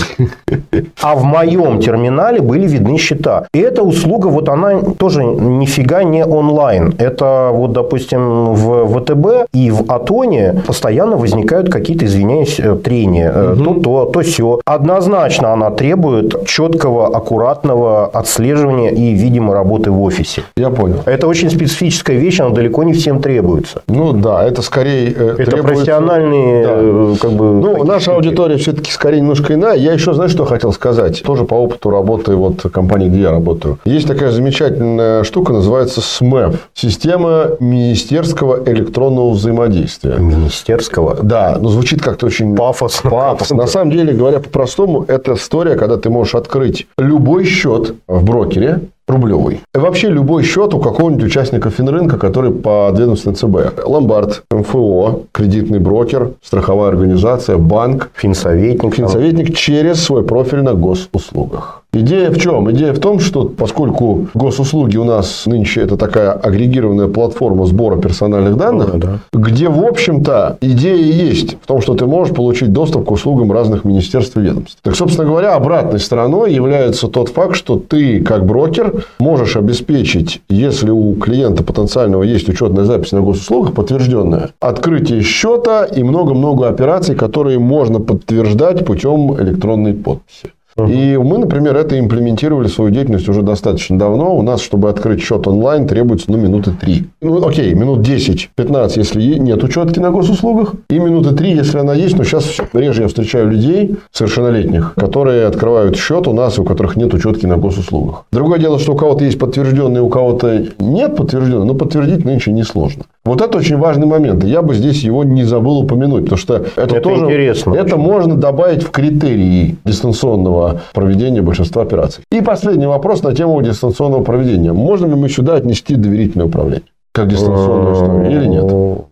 А 1.03 1.15
в 1.15 1.25
моем 1.25 1.81
терминале 1.81 2.41
были 2.41 2.67
видны 2.67 2.99
счета. 2.99 3.47
И 3.55 3.59
эта 3.59 3.83
услуга, 3.83 4.29
вот 4.29 4.49
она 4.49 4.81
тоже 4.99 5.25
нифига 5.25 6.03
не 6.05 6.25
онлайн. 6.25 6.95
Это 6.99 7.51
вот, 7.53 7.73
допустим, 7.73 8.55
в 8.55 8.87
ВТБ 8.87 9.49
и 9.53 9.71
в 9.71 9.91
Атоне 9.91 10.63
постоянно 10.67 11.17
возникают 11.17 11.71
какие-то, 11.71 12.05
извиняюсь, 12.07 12.59
э, 12.59 12.77
трения. 12.77 13.53
Угу. 13.53 13.65
То 13.65 13.75
то, 13.75 14.05
то 14.07 14.21
все. 14.21 14.61
Однозначно 14.65 15.53
она 15.53 15.71
требует 15.71 16.47
четкого, 16.47 17.09
аккуратного 17.17 18.07
отслеживания 18.07 18.91
и, 18.91 19.13
видимо, 19.13 19.55
работы 19.55 19.91
в 19.91 20.03
офисе. 20.03 20.43
Я 20.57 20.71
понял. 20.71 21.03
Это 21.05 21.27
очень 21.27 21.42
специфическая 21.51 22.17
вещь, 22.17 22.41
она 22.41 22.51
далеко 22.51 22.83
не 22.83 22.93
всем 22.93 23.21
требуется. 23.21 23.83
Ну 23.89 24.13
да, 24.13 24.45
это 24.45 24.63
скорее 24.63 25.13
э, 25.13 25.35
Это 25.39 25.51
требуется... 25.51 25.63
профессиональные, 25.63 26.67
да. 26.67 26.73
Э, 26.75 27.15
как 27.21 27.33
бы... 27.33 27.45
Ну, 27.45 27.85
наша 27.85 28.01
штуки. 28.03 28.17
аудитория 28.17 28.57
все-таки 28.57 28.91
скорее 28.91 29.21
немножко 29.21 29.55
иная. 29.55 29.77
Я 29.77 29.93
еще, 29.93 30.15
знаешь, 30.15 30.33
что 30.33 30.45
хотел 30.45 30.73
сказать? 30.73 31.23
Тоже 31.23 31.45
по 31.45 31.55
опыту 31.55 31.91
работы 31.91 32.35
вот 32.35 32.63
компании, 32.73 33.09
где 33.09 33.23
я 33.23 33.31
работаю. 33.31 33.79
Есть 33.85 34.09
такая 34.09 34.31
замечательная 34.31 35.25
штука, 35.25 35.53
называется 35.53 36.01
СМЭФ. 36.01 36.69
Система 36.75 37.51
Министерского 37.61 38.63
электронного 38.67 39.31
взаимодействия. 39.31 40.17
Министерского? 40.19 41.19
Да, 41.23 41.59
но 41.61 41.69
звучит 41.69 42.03
как-то 42.03 42.27
очень... 42.27 42.57
Пафосно. 42.57 43.11
Пафосно. 43.11 43.57
На 43.57 43.67
самом 43.67 43.91
деле, 43.91 44.13
говоря 44.13 44.41
по-простому, 44.41 45.05
это 45.09 45.35
история, 45.35 45.77
когда 45.77 45.97
ты 45.97 46.11
можешь 46.11 46.35
открыть 46.35 46.87
любой 46.99 47.45
счет 47.45 47.95
в 48.07 48.25
брокере, 48.25 48.81
рублевый. 49.09 49.61
И 49.75 49.79
вообще 49.79 50.09
любой 50.09 50.43
счет 50.45 50.75
у 50.75 50.81
какого-нибудь 50.81 51.25
участника 51.25 51.71
финрынка, 51.71 52.19
который 52.19 52.51
подведомственный 52.51 53.37
ЦБ. 53.37 53.85
Ломбард, 53.87 54.43
МФО, 54.51 55.25
кредитный 55.33 55.79
брокер, 55.79 56.33
страховая 56.43 56.89
организация, 56.89 57.57
банк. 57.57 58.11
Финсоветник. 58.15 58.95
Финсоветник 58.95 59.57
через 59.57 60.03
свой 60.03 60.23
профиль 60.23 60.63
на 60.63 60.75
госуслугах. 60.75 61.82
Идея 61.95 62.31
в 62.31 62.39
чем? 62.39 62.71
Идея 62.71 62.95
в 62.95 63.01
том, 63.01 63.21
что 63.21 63.45
поскольку 63.45 64.27
госуслуги 64.33 64.97
у 64.97 65.05
нас 65.05 65.45
нынче 65.45 65.83
это 65.83 65.99
такая 65.99 66.33
агрегированная 66.33 67.09
платформа 67.09 67.67
сбора 67.67 67.99
персональных 68.01 68.57
данных, 68.57 68.99
да. 68.99 69.19
где, 69.31 69.69
в 69.69 69.85
общем-то, 69.85 70.57
идея 70.63 70.97
есть 70.97 71.59
в 71.61 71.67
том, 71.67 71.83
что 71.83 71.95
ты 71.95 72.07
можешь 72.07 72.35
получить 72.35 72.73
доступ 72.73 73.05
к 73.05 73.11
услугам 73.11 73.53
разных 73.53 73.85
министерств 73.85 74.39
и 74.39 74.41
ведомств. 74.41 74.79
Так, 74.81 74.97
собственно 74.97 75.27
говоря, 75.29 75.55
обратной 75.55 76.01
стороной 76.01 76.55
является 76.55 77.09
тот 77.09 77.29
факт, 77.29 77.57
что 77.57 77.77
ты, 77.77 78.23
как 78.23 78.47
брокер, 78.47 79.05
можешь 79.19 79.57
обеспечить, 79.57 80.41
если 80.49 80.89
у 80.89 81.15
клиента 81.17 81.63
потенциального 81.63 82.23
есть 82.23 82.49
учетная 82.49 82.87
запись 82.87 83.13
на 83.13 83.21
госуслугах, 83.21 83.75
подтвержденная, 83.75 84.49
открытие 84.61 85.21
счета 85.21 85.85
и 85.85 86.03
много-много 86.03 86.69
операций, 86.69 87.15
которые 87.15 87.59
можно 87.59 88.01
подтверждать 88.01 88.87
путем 88.87 89.39
электронной 89.39 89.93
подписи. 89.93 90.53
И 90.79 91.17
мы, 91.17 91.39
например, 91.39 91.77
это 91.77 91.99
имплементировали 91.99 92.69
свою 92.69 92.91
деятельность 92.91 93.29
уже 93.29 93.43
достаточно 93.43 93.99
давно. 93.99 94.37
У 94.37 94.43
нас, 94.43 94.61
чтобы 94.61 94.89
открыть 94.89 95.23
счет 95.23 95.47
онлайн, 95.47 95.87
требуется 95.87 96.31
ну, 96.31 96.39
минуты 96.39 96.73
три. 96.73 97.07
Ну, 97.21 97.47
окей, 97.47 97.75
минут 97.75 98.07
10-15, 98.07 98.93
если 98.97 99.23
нет 99.39 99.63
учетки 99.63 99.99
на 99.99 100.11
госуслугах. 100.11 100.75
И 100.89 100.99
минуты 100.99 101.35
три, 101.35 101.53
если 101.53 101.79
она 101.79 101.95
есть. 101.95 102.17
Но 102.17 102.25
сейчас 102.25 102.57
реже 102.73 103.03
я 103.03 103.09
встречаю 103.09 103.51
людей 103.51 103.97
совершеннолетних, 104.13 104.95
которые 104.95 105.47
открывают 105.47 105.97
счет 105.97 106.27
у 106.27 106.33
нас, 106.33 106.59
у 106.59 106.65
которых 106.65 106.97
нет 106.97 107.13
учетки 107.13 107.47
на 107.47 107.57
госуслугах. 107.57 108.25
Другое 108.33 108.59
дело, 108.59 108.79
что 108.79 108.95
у 108.95 108.97
кого-то 108.97 109.25
есть 109.25 109.39
подтвержденный, 109.39 110.01
у 110.01 110.09
кого-то 110.09 110.65
нет 110.79 111.17
подтвержденный, 111.17 111.67
но 111.67 111.75
подтвердить 111.75 112.25
нынче 112.25 112.53
несложно. 112.53 113.05
Вот 113.25 113.41
это 113.41 113.57
очень 113.57 113.77
важный 113.77 114.07
момент. 114.07 114.43
Я 114.43 114.63
бы 114.63 114.75
здесь 114.75 115.05
его 115.05 115.23
не 115.23 115.45
забыл 115.45 115.79
упомянуть, 115.79 116.25
потому 116.25 116.39
что 116.39 116.55
это, 116.57 116.97
это 116.97 117.01
тоже 117.01 117.25
интересно. 117.27 117.75
Это 117.75 117.97
можно 117.97 118.35
добавить 118.35 118.83
в 118.83 118.91
критерии 118.91 119.77
дистанционного 119.85 120.81
проведения 120.93 121.41
большинства 121.41 121.83
операций. 121.83 122.25
И 122.33 122.41
последний 122.41 122.87
вопрос 122.87 123.23
на 123.23 123.33
тему 123.33 123.63
дистанционного 123.63 124.25
проведения. 124.25 124.73
Можно 124.73 125.07
ли 125.07 125.15
мы 125.15 125.29
сюда 125.29 125.55
отнести 125.55 125.95
доверительное 125.95 126.47
управление? 126.47 126.83
Как 127.15 127.29
дистанционную 127.29 127.95
историю 127.95 128.31
или 128.31 128.47
нет? 128.47 128.65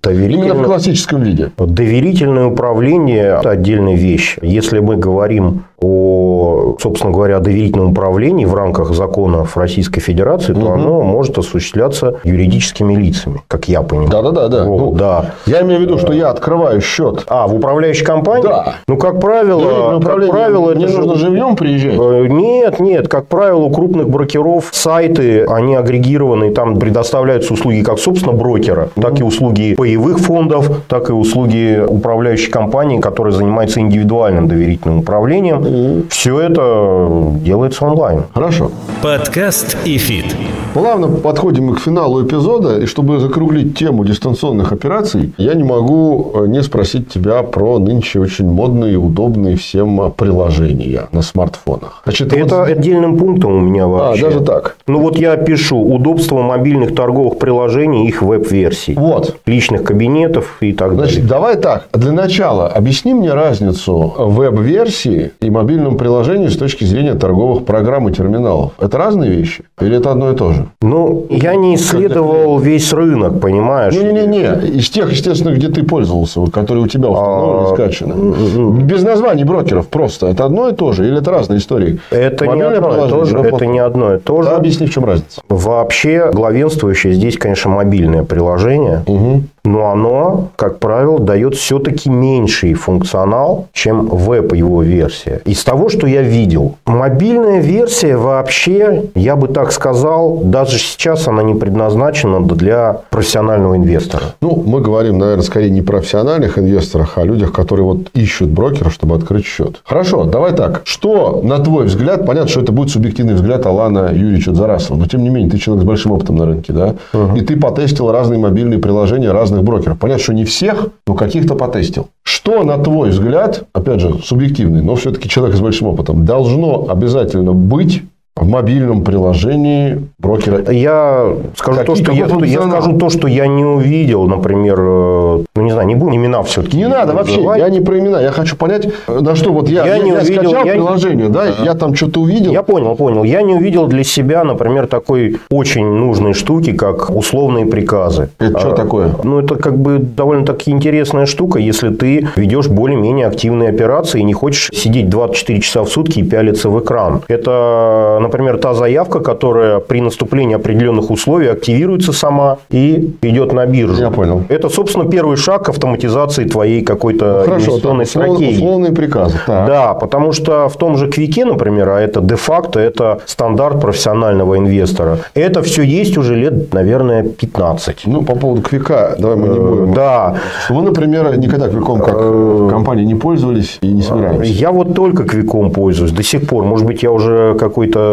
Доверительное... 0.02 0.48
Именно 0.48 0.62
в 0.62 0.66
классическом 0.66 1.22
виде. 1.22 1.50
Доверительное 1.58 2.46
управление– 2.46 3.36
это 3.40 3.50
отдельная 3.50 3.94
вещь. 3.94 4.38
Если 4.40 4.78
мы 4.78 4.96
говорим 4.96 5.64
о, 5.80 6.76
собственно 6.78 7.12
говоря, 7.12 7.38
о 7.38 7.40
доверительном 7.40 7.92
управлении 7.92 8.44
в 8.44 8.54
рамках 8.54 8.92
законов 8.94 9.56
Российской 9.56 10.00
Федерации, 10.00 10.52
то 10.52 10.60
угу. 10.60 10.72
оно 10.72 11.00
может 11.02 11.38
осуществляться 11.38 12.16
юридическими 12.24 12.94
лицами, 12.94 13.40
как 13.48 13.68
я 13.68 13.82
понимаю. 13.82 14.10
Да-да-да. 14.10 14.48
да. 14.48 14.64
Ну, 14.64 14.92
да. 14.92 15.34
Я 15.46 15.62
имею 15.62 15.80
в 15.80 15.82
виду, 15.82 15.98
что 15.98 16.12
я 16.12 16.30
открываю 16.30 16.80
счет. 16.80 17.24
А, 17.28 17.46
в 17.46 17.54
управляющей 17.54 18.04
компании? 18.04 18.46
Да. 18.46 18.74
Ну, 18.88 18.96
как 18.96 19.20
правило... 19.20 20.00
Как 20.00 20.28
правило 20.28 20.74
мне 20.74 20.86
нужно 20.86 21.14
живьем 21.16 21.56
приезжать? 21.56 21.94
Э, 21.98 22.26
нет, 22.28 22.80
нет. 22.80 23.08
Как 23.08 23.26
правило, 23.26 23.60
у 23.60 23.70
крупных 23.70 24.08
брокеров 24.08 24.68
сайты, 24.72 25.44
они 25.44 25.74
агрегированы, 25.74 26.52
там 26.52 26.78
предоставляются 26.78 27.54
услуги 27.54 27.82
как, 27.82 27.98
собственно, 27.98 28.32
брокера, 28.32 28.90
так 29.00 29.20
и 29.20 29.22
услуги 29.22 29.74
паевых 29.76 30.18
фондов, 30.18 30.70
так 30.88 31.08
и 31.10 31.12
услуги 31.12 31.82
управляющей 31.86 32.50
компании, 32.50 33.00
которая 33.00 33.32
занимается 33.32 33.80
индивидуальным 33.80 34.48
доверительным 34.48 34.98
управлением 34.98 35.69
все 36.08 36.40
это 36.40 37.32
делается 37.42 37.84
онлайн. 37.84 38.24
Хорошо. 38.34 38.70
Подкаст 39.02 39.76
и 39.84 39.98
фит. 39.98 40.36
Плавно 40.74 41.08
подходим 41.08 41.64
мы 41.66 41.74
к 41.74 41.80
финалу 41.80 42.24
эпизода. 42.24 42.78
И 42.78 42.86
чтобы 42.86 43.18
закруглить 43.18 43.76
тему 43.76 44.04
дистанционных 44.04 44.72
операций, 44.72 45.32
я 45.36 45.54
не 45.54 45.64
могу 45.64 46.32
э, 46.34 46.46
не 46.46 46.62
спросить 46.62 47.08
тебя 47.08 47.42
про 47.42 47.78
нынче 47.78 48.20
очень 48.20 48.46
модные 48.46 48.92
и 48.92 48.96
удобные 48.96 49.56
всем 49.56 50.12
приложения 50.12 51.08
на 51.10 51.22
смартфонах. 51.22 52.02
Значит, 52.04 52.32
это 52.32 52.58
вот... 52.58 52.68
отдельным 52.68 53.18
пунктом 53.18 53.52
у 53.52 53.60
меня 53.60 53.88
вообще. 53.88 54.26
А, 54.26 54.30
даже 54.30 54.44
так? 54.44 54.76
Ну, 54.86 55.00
вот 55.00 55.18
я 55.18 55.36
пишу 55.36 55.76
удобство 55.80 56.40
мобильных 56.42 56.94
торговых 56.94 57.38
приложений, 57.38 58.06
их 58.06 58.22
веб-версий. 58.22 58.94
Вот. 58.94 59.38
Личных 59.46 59.82
кабинетов 59.82 60.58
и 60.60 60.72
так 60.72 60.94
Значит, 60.94 61.26
далее. 61.26 61.28
давай 61.28 61.56
так. 61.56 61.88
Для 61.92 62.12
начала 62.12 62.68
объясни 62.68 63.12
мне 63.12 63.32
разницу 63.32 64.14
веб-версии 64.18 65.32
и 65.40 65.50
мобильном 65.60 65.98
приложении 65.98 66.48
с 66.48 66.56
точки 66.56 66.84
зрения 66.84 67.14
торговых 67.14 67.66
программ 67.66 68.08
и 68.08 68.12
терминалов. 68.12 68.72
Это 68.80 68.96
разные 68.96 69.30
вещи? 69.30 69.64
Или 69.80 69.98
это 69.98 70.10
одно 70.12 70.32
и 70.32 70.34
то 70.34 70.52
же? 70.52 70.66
Ну, 70.80 71.26
я 71.28 71.54
не 71.54 71.74
исследовал 71.74 72.56
как 72.56 72.66
весь 72.66 72.92
рынок, 72.94 73.40
понимаешь? 73.40 73.94
Не-не-не. 73.94 74.78
Из 74.78 74.88
тех, 74.88 75.10
естественно, 75.12 75.54
где 75.54 75.68
ты 75.68 75.82
пользовался, 75.82 76.40
которые 76.46 76.84
у 76.84 76.88
тебя 76.88 77.08
установлены, 77.08 77.68
а... 77.68 77.74
скачаны. 77.74 78.82
Без 78.84 79.02
названий 79.02 79.44
брокеров 79.44 79.88
просто. 79.88 80.28
Это 80.28 80.46
одно 80.46 80.70
и 80.70 80.72
то 80.72 80.92
же? 80.92 81.06
Или 81.06 81.18
это 81.18 81.30
разные 81.30 81.58
истории? 81.58 82.00
Это 82.10 82.46
не 82.46 82.62
одно 82.62 83.06
и 83.06 83.10
то 83.10 83.24
же. 83.26 83.38
Это 83.38 83.66
не 83.66 83.80
одно 83.80 84.14
и 84.14 84.18
то 84.18 84.42
же. 84.42 84.48
Да, 84.48 84.56
объясни, 84.56 84.86
в 84.86 84.90
чем 84.90 85.04
разница. 85.04 85.42
Вообще, 85.50 86.30
главенствующее 86.32 87.12
здесь, 87.12 87.36
конечно, 87.36 87.70
мобильное 87.70 88.24
приложение. 88.24 89.02
Угу 89.06 89.42
но 89.64 89.90
оно, 89.90 90.48
как 90.56 90.78
правило, 90.78 91.18
дает 91.18 91.54
все-таки 91.54 92.10
меньший 92.10 92.74
функционал, 92.74 93.68
чем 93.72 94.06
веб 94.08 94.52
его 94.54 94.82
версия. 94.82 95.42
Из 95.44 95.62
того, 95.64 95.88
что 95.88 96.06
я 96.06 96.22
видел, 96.22 96.76
мобильная 96.86 97.60
версия 97.60 98.16
вообще, 98.16 99.04
я 99.14 99.36
бы 99.36 99.48
так 99.48 99.72
сказал, 99.72 100.38
даже 100.44 100.78
сейчас 100.78 101.28
она 101.28 101.42
не 101.42 101.54
предназначена 101.54 102.40
для 102.40 103.00
профессионального 103.10 103.76
инвестора. 103.76 104.24
Ну, 104.40 104.62
мы 104.66 104.80
говорим, 104.80 105.18
наверное, 105.18 105.42
скорее 105.42 105.70
не 105.70 105.82
профессиональных 105.82 106.58
инвесторах, 106.58 107.12
а 107.16 107.24
людях, 107.24 107.52
которые 107.52 107.84
вот 107.84 108.08
ищут 108.14 108.48
брокера, 108.48 108.90
чтобы 108.90 109.14
открыть 109.14 109.44
счет. 109.44 109.80
Хорошо, 109.84 110.24
давай 110.24 110.52
так. 110.54 110.82
Что, 110.84 111.40
на 111.42 111.58
твой 111.58 111.86
взгляд, 111.86 112.26
понятно, 112.26 112.48
что 112.48 112.60
это 112.60 112.72
будет 112.72 112.90
субъективный 112.90 113.34
взгляд 113.34 113.66
Алана 113.66 114.10
Юрьевича 114.12 114.54
Зарасова, 114.54 114.98
но 114.98 115.06
тем 115.06 115.22
не 115.22 115.28
менее, 115.28 115.50
ты 115.50 115.58
человек 115.58 115.84
с 115.84 115.86
большим 115.86 116.12
опытом 116.12 116.36
на 116.36 116.46
рынке, 116.46 116.72
да? 116.72 116.94
Угу. 117.12 117.36
И 117.36 117.40
ты 117.40 117.58
потестил 117.58 118.10
разные 118.10 118.38
мобильные 118.38 118.78
приложения, 118.78 119.30
разные 119.32 119.49
разных 119.50 119.64
брокеров. 119.64 119.98
Понятно, 119.98 120.22
что 120.22 120.32
не 120.32 120.44
всех, 120.44 120.88
но 121.06 121.14
каких-то 121.14 121.54
потестил. 121.54 122.08
Что, 122.22 122.62
на 122.62 122.78
твой 122.78 123.10
взгляд, 123.10 123.64
опять 123.72 124.00
же, 124.00 124.14
субъективный, 124.24 124.82
но 124.82 124.94
все-таки 124.94 125.28
человек 125.28 125.56
с 125.56 125.60
большим 125.60 125.88
опытом, 125.88 126.24
должно 126.24 126.88
обязательно 126.88 127.52
быть 127.52 128.02
в 128.40 128.48
мобильном 128.48 129.04
приложении 129.04 130.08
брокера? 130.18 130.70
Я 130.70 131.32
скажу, 131.56 131.84
то, 131.84 131.94
что 131.94 132.12
я, 132.12 132.26
я 132.26 132.62
скажу 132.62 132.98
то, 132.98 133.10
что 133.10 133.28
я 133.28 133.46
не 133.46 133.64
увидел, 133.64 134.26
например, 134.26 134.78
э, 134.80 135.44
ну 135.54 135.62
не 135.62 135.70
знаю, 135.70 135.86
не 135.86 135.94
будем 135.94 136.16
имена 136.16 136.42
все-таки. 136.42 136.76
Не 136.76 136.88
надо 136.88 137.12
вообще, 137.12 137.42
я 137.42 137.68
не 137.68 137.80
про 137.80 137.98
имена, 137.98 138.20
я 138.20 138.30
хочу 138.30 138.56
понять, 138.56 138.88
на 139.08 139.34
что 139.36 139.52
вот 139.52 139.68
я, 139.68 139.86
я, 139.86 139.96
я, 139.96 140.02
не 140.02 140.10
я 140.10 140.18
увидел, 140.18 140.42
скачал 140.42 140.64
я 140.64 140.72
приложение, 140.72 141.26
не... 141.26 141.32
да, 141.32 141.46
я 141.62 141.74
там 141.74 141.94
что-то 141.94 142.20
увидел. 142.20 142.52
Я 142.52 142.62
понял, 142.62 142.96
понял. 142.96 143.24
Я 143.24 143.42
не 143.42 143.54
увидел 143.54 143.86
для 143.86 144.04
себя, 144.04 144.44
например, 144.44 144.86
такой 144.86 145.38
очень 145.50 145.86
нужной 145.86 146.32
штуки, 146.32 146.72
как 146.72 147.10
условные 147.10 147.66
приказы. 147.66 148.30
Это 148.38 148.56
а, 148.56 148.60
что 148.60 148.72
такое? 148.72 149.10
Ну, 149.22 149.40
это 149.40 149.56
как 149.56 149.78
бы 149.78 149.98
довольно-таки 149.98 150.70
интересная 150.70 151.26
штука, 151.26 151.58
если 151.58 151.90
ты 151.90 152.28
ведешь 152.36 152.68
более-менее 152.68 153.26
активные 153.26 153.68
операции 153.68 154.20
и 154.20 154.24
не 154.24 154.32
хочешь 154.32 154.70
сидеть 154.72 155.08
24 155.08 155.60
часа 155.60 155.82
в 155.82 155.88
сутки 155.88 156.20
и 156.20 156.22
пялиться 156.22 156.68
в 156.68 156.80
экран. 156.80 157.22
Это, 157.28 158.18
например, 158.30 158.58
та 158.58 158.74
заявка, 158.74 159.20
которая 159.20 159.80
при 159.80 160.00
наступлении 160.00 160.54
определенных 160.54 161.10
условий 161.10 161.48
активируется 161.48 162.12
сама 162.12 162.58
и 162.70 163.10
идет 163.22 163.52
на 163.52 163.66
биржу. 163.66 164.00
Я 164.00 164.10
понял. 164.10 164.42
Это, 164.48 164.68
собственно, 164.68 165.10
первый 165.10 165.36
шаг 165.36 165.64
к 165.64 165.68
автоматизации 165.68 166.44
твоей 166.44 166.82
какой-то 166.82 167.44
ну, 167.46 167.54
инвестиционной 167.54 168.06
стратегии. 168.06 168.56
Условные 168.56 168.92
приказы. 168.92 169.38
Так. 169.46 169.66
Да, 169.66 169.94
потому 169.94 170.32
что 170.32 170.68
в 170.68 170.76
том 170.76 170.96
же 170.96 171.08
Квике, 171.08 171.44
например, 171.44 171.88
а 171.88 172.00
это 172.00 172.20
де-факто, 172.20 172.78
это 172.78 173.18
стандарт 173.26 173.80
профессионального 173.80 174.56
инвестора. 174.56 175.18
Это 175.34 175.62
все 175.62 175.82
есть 175.82 176.16
уже 176.16 176.36
лет, 176.36 176.72
наверное, 176.72 177.24
15. 177.24 178.02
Ну, 178.06 178.22
по 178.22 178.36
поводу 178.36 178.62
Квика, 178.62 179.16
давай 179.18 179.36
мы 179.36 179.48
не 179.48 179.56
э, 179.56 179.60
будем. 179.60 179.94
Да. 179.94 180.34
Вы, 180.68 180.82
например, 180.82 181.36
никогда 181.36 181.68
Квиком 181.68 182.00
как 182.00 182.14
э, 182.16 182.68
компания 182.70 183.04
не 183.04 183.16
пользовались 183.16 183.78
и 183.82 183.88
не 183.88 184.02
собираетесь? 184.02 184.60
Я 184.60 184.70
вот 184.70 184.94
только 184.94 185.24
Квиком 185.24 185.70
пользуюсь 185.72 186.12
до 186.12 186.22
сих 186.22 186.46
пор. 186.46 186.64
Может 186.64 186.86
быть, 186.86 187.02
я 187.02 187.10
уже 187.10 187.56
какой-то 187.58 188.09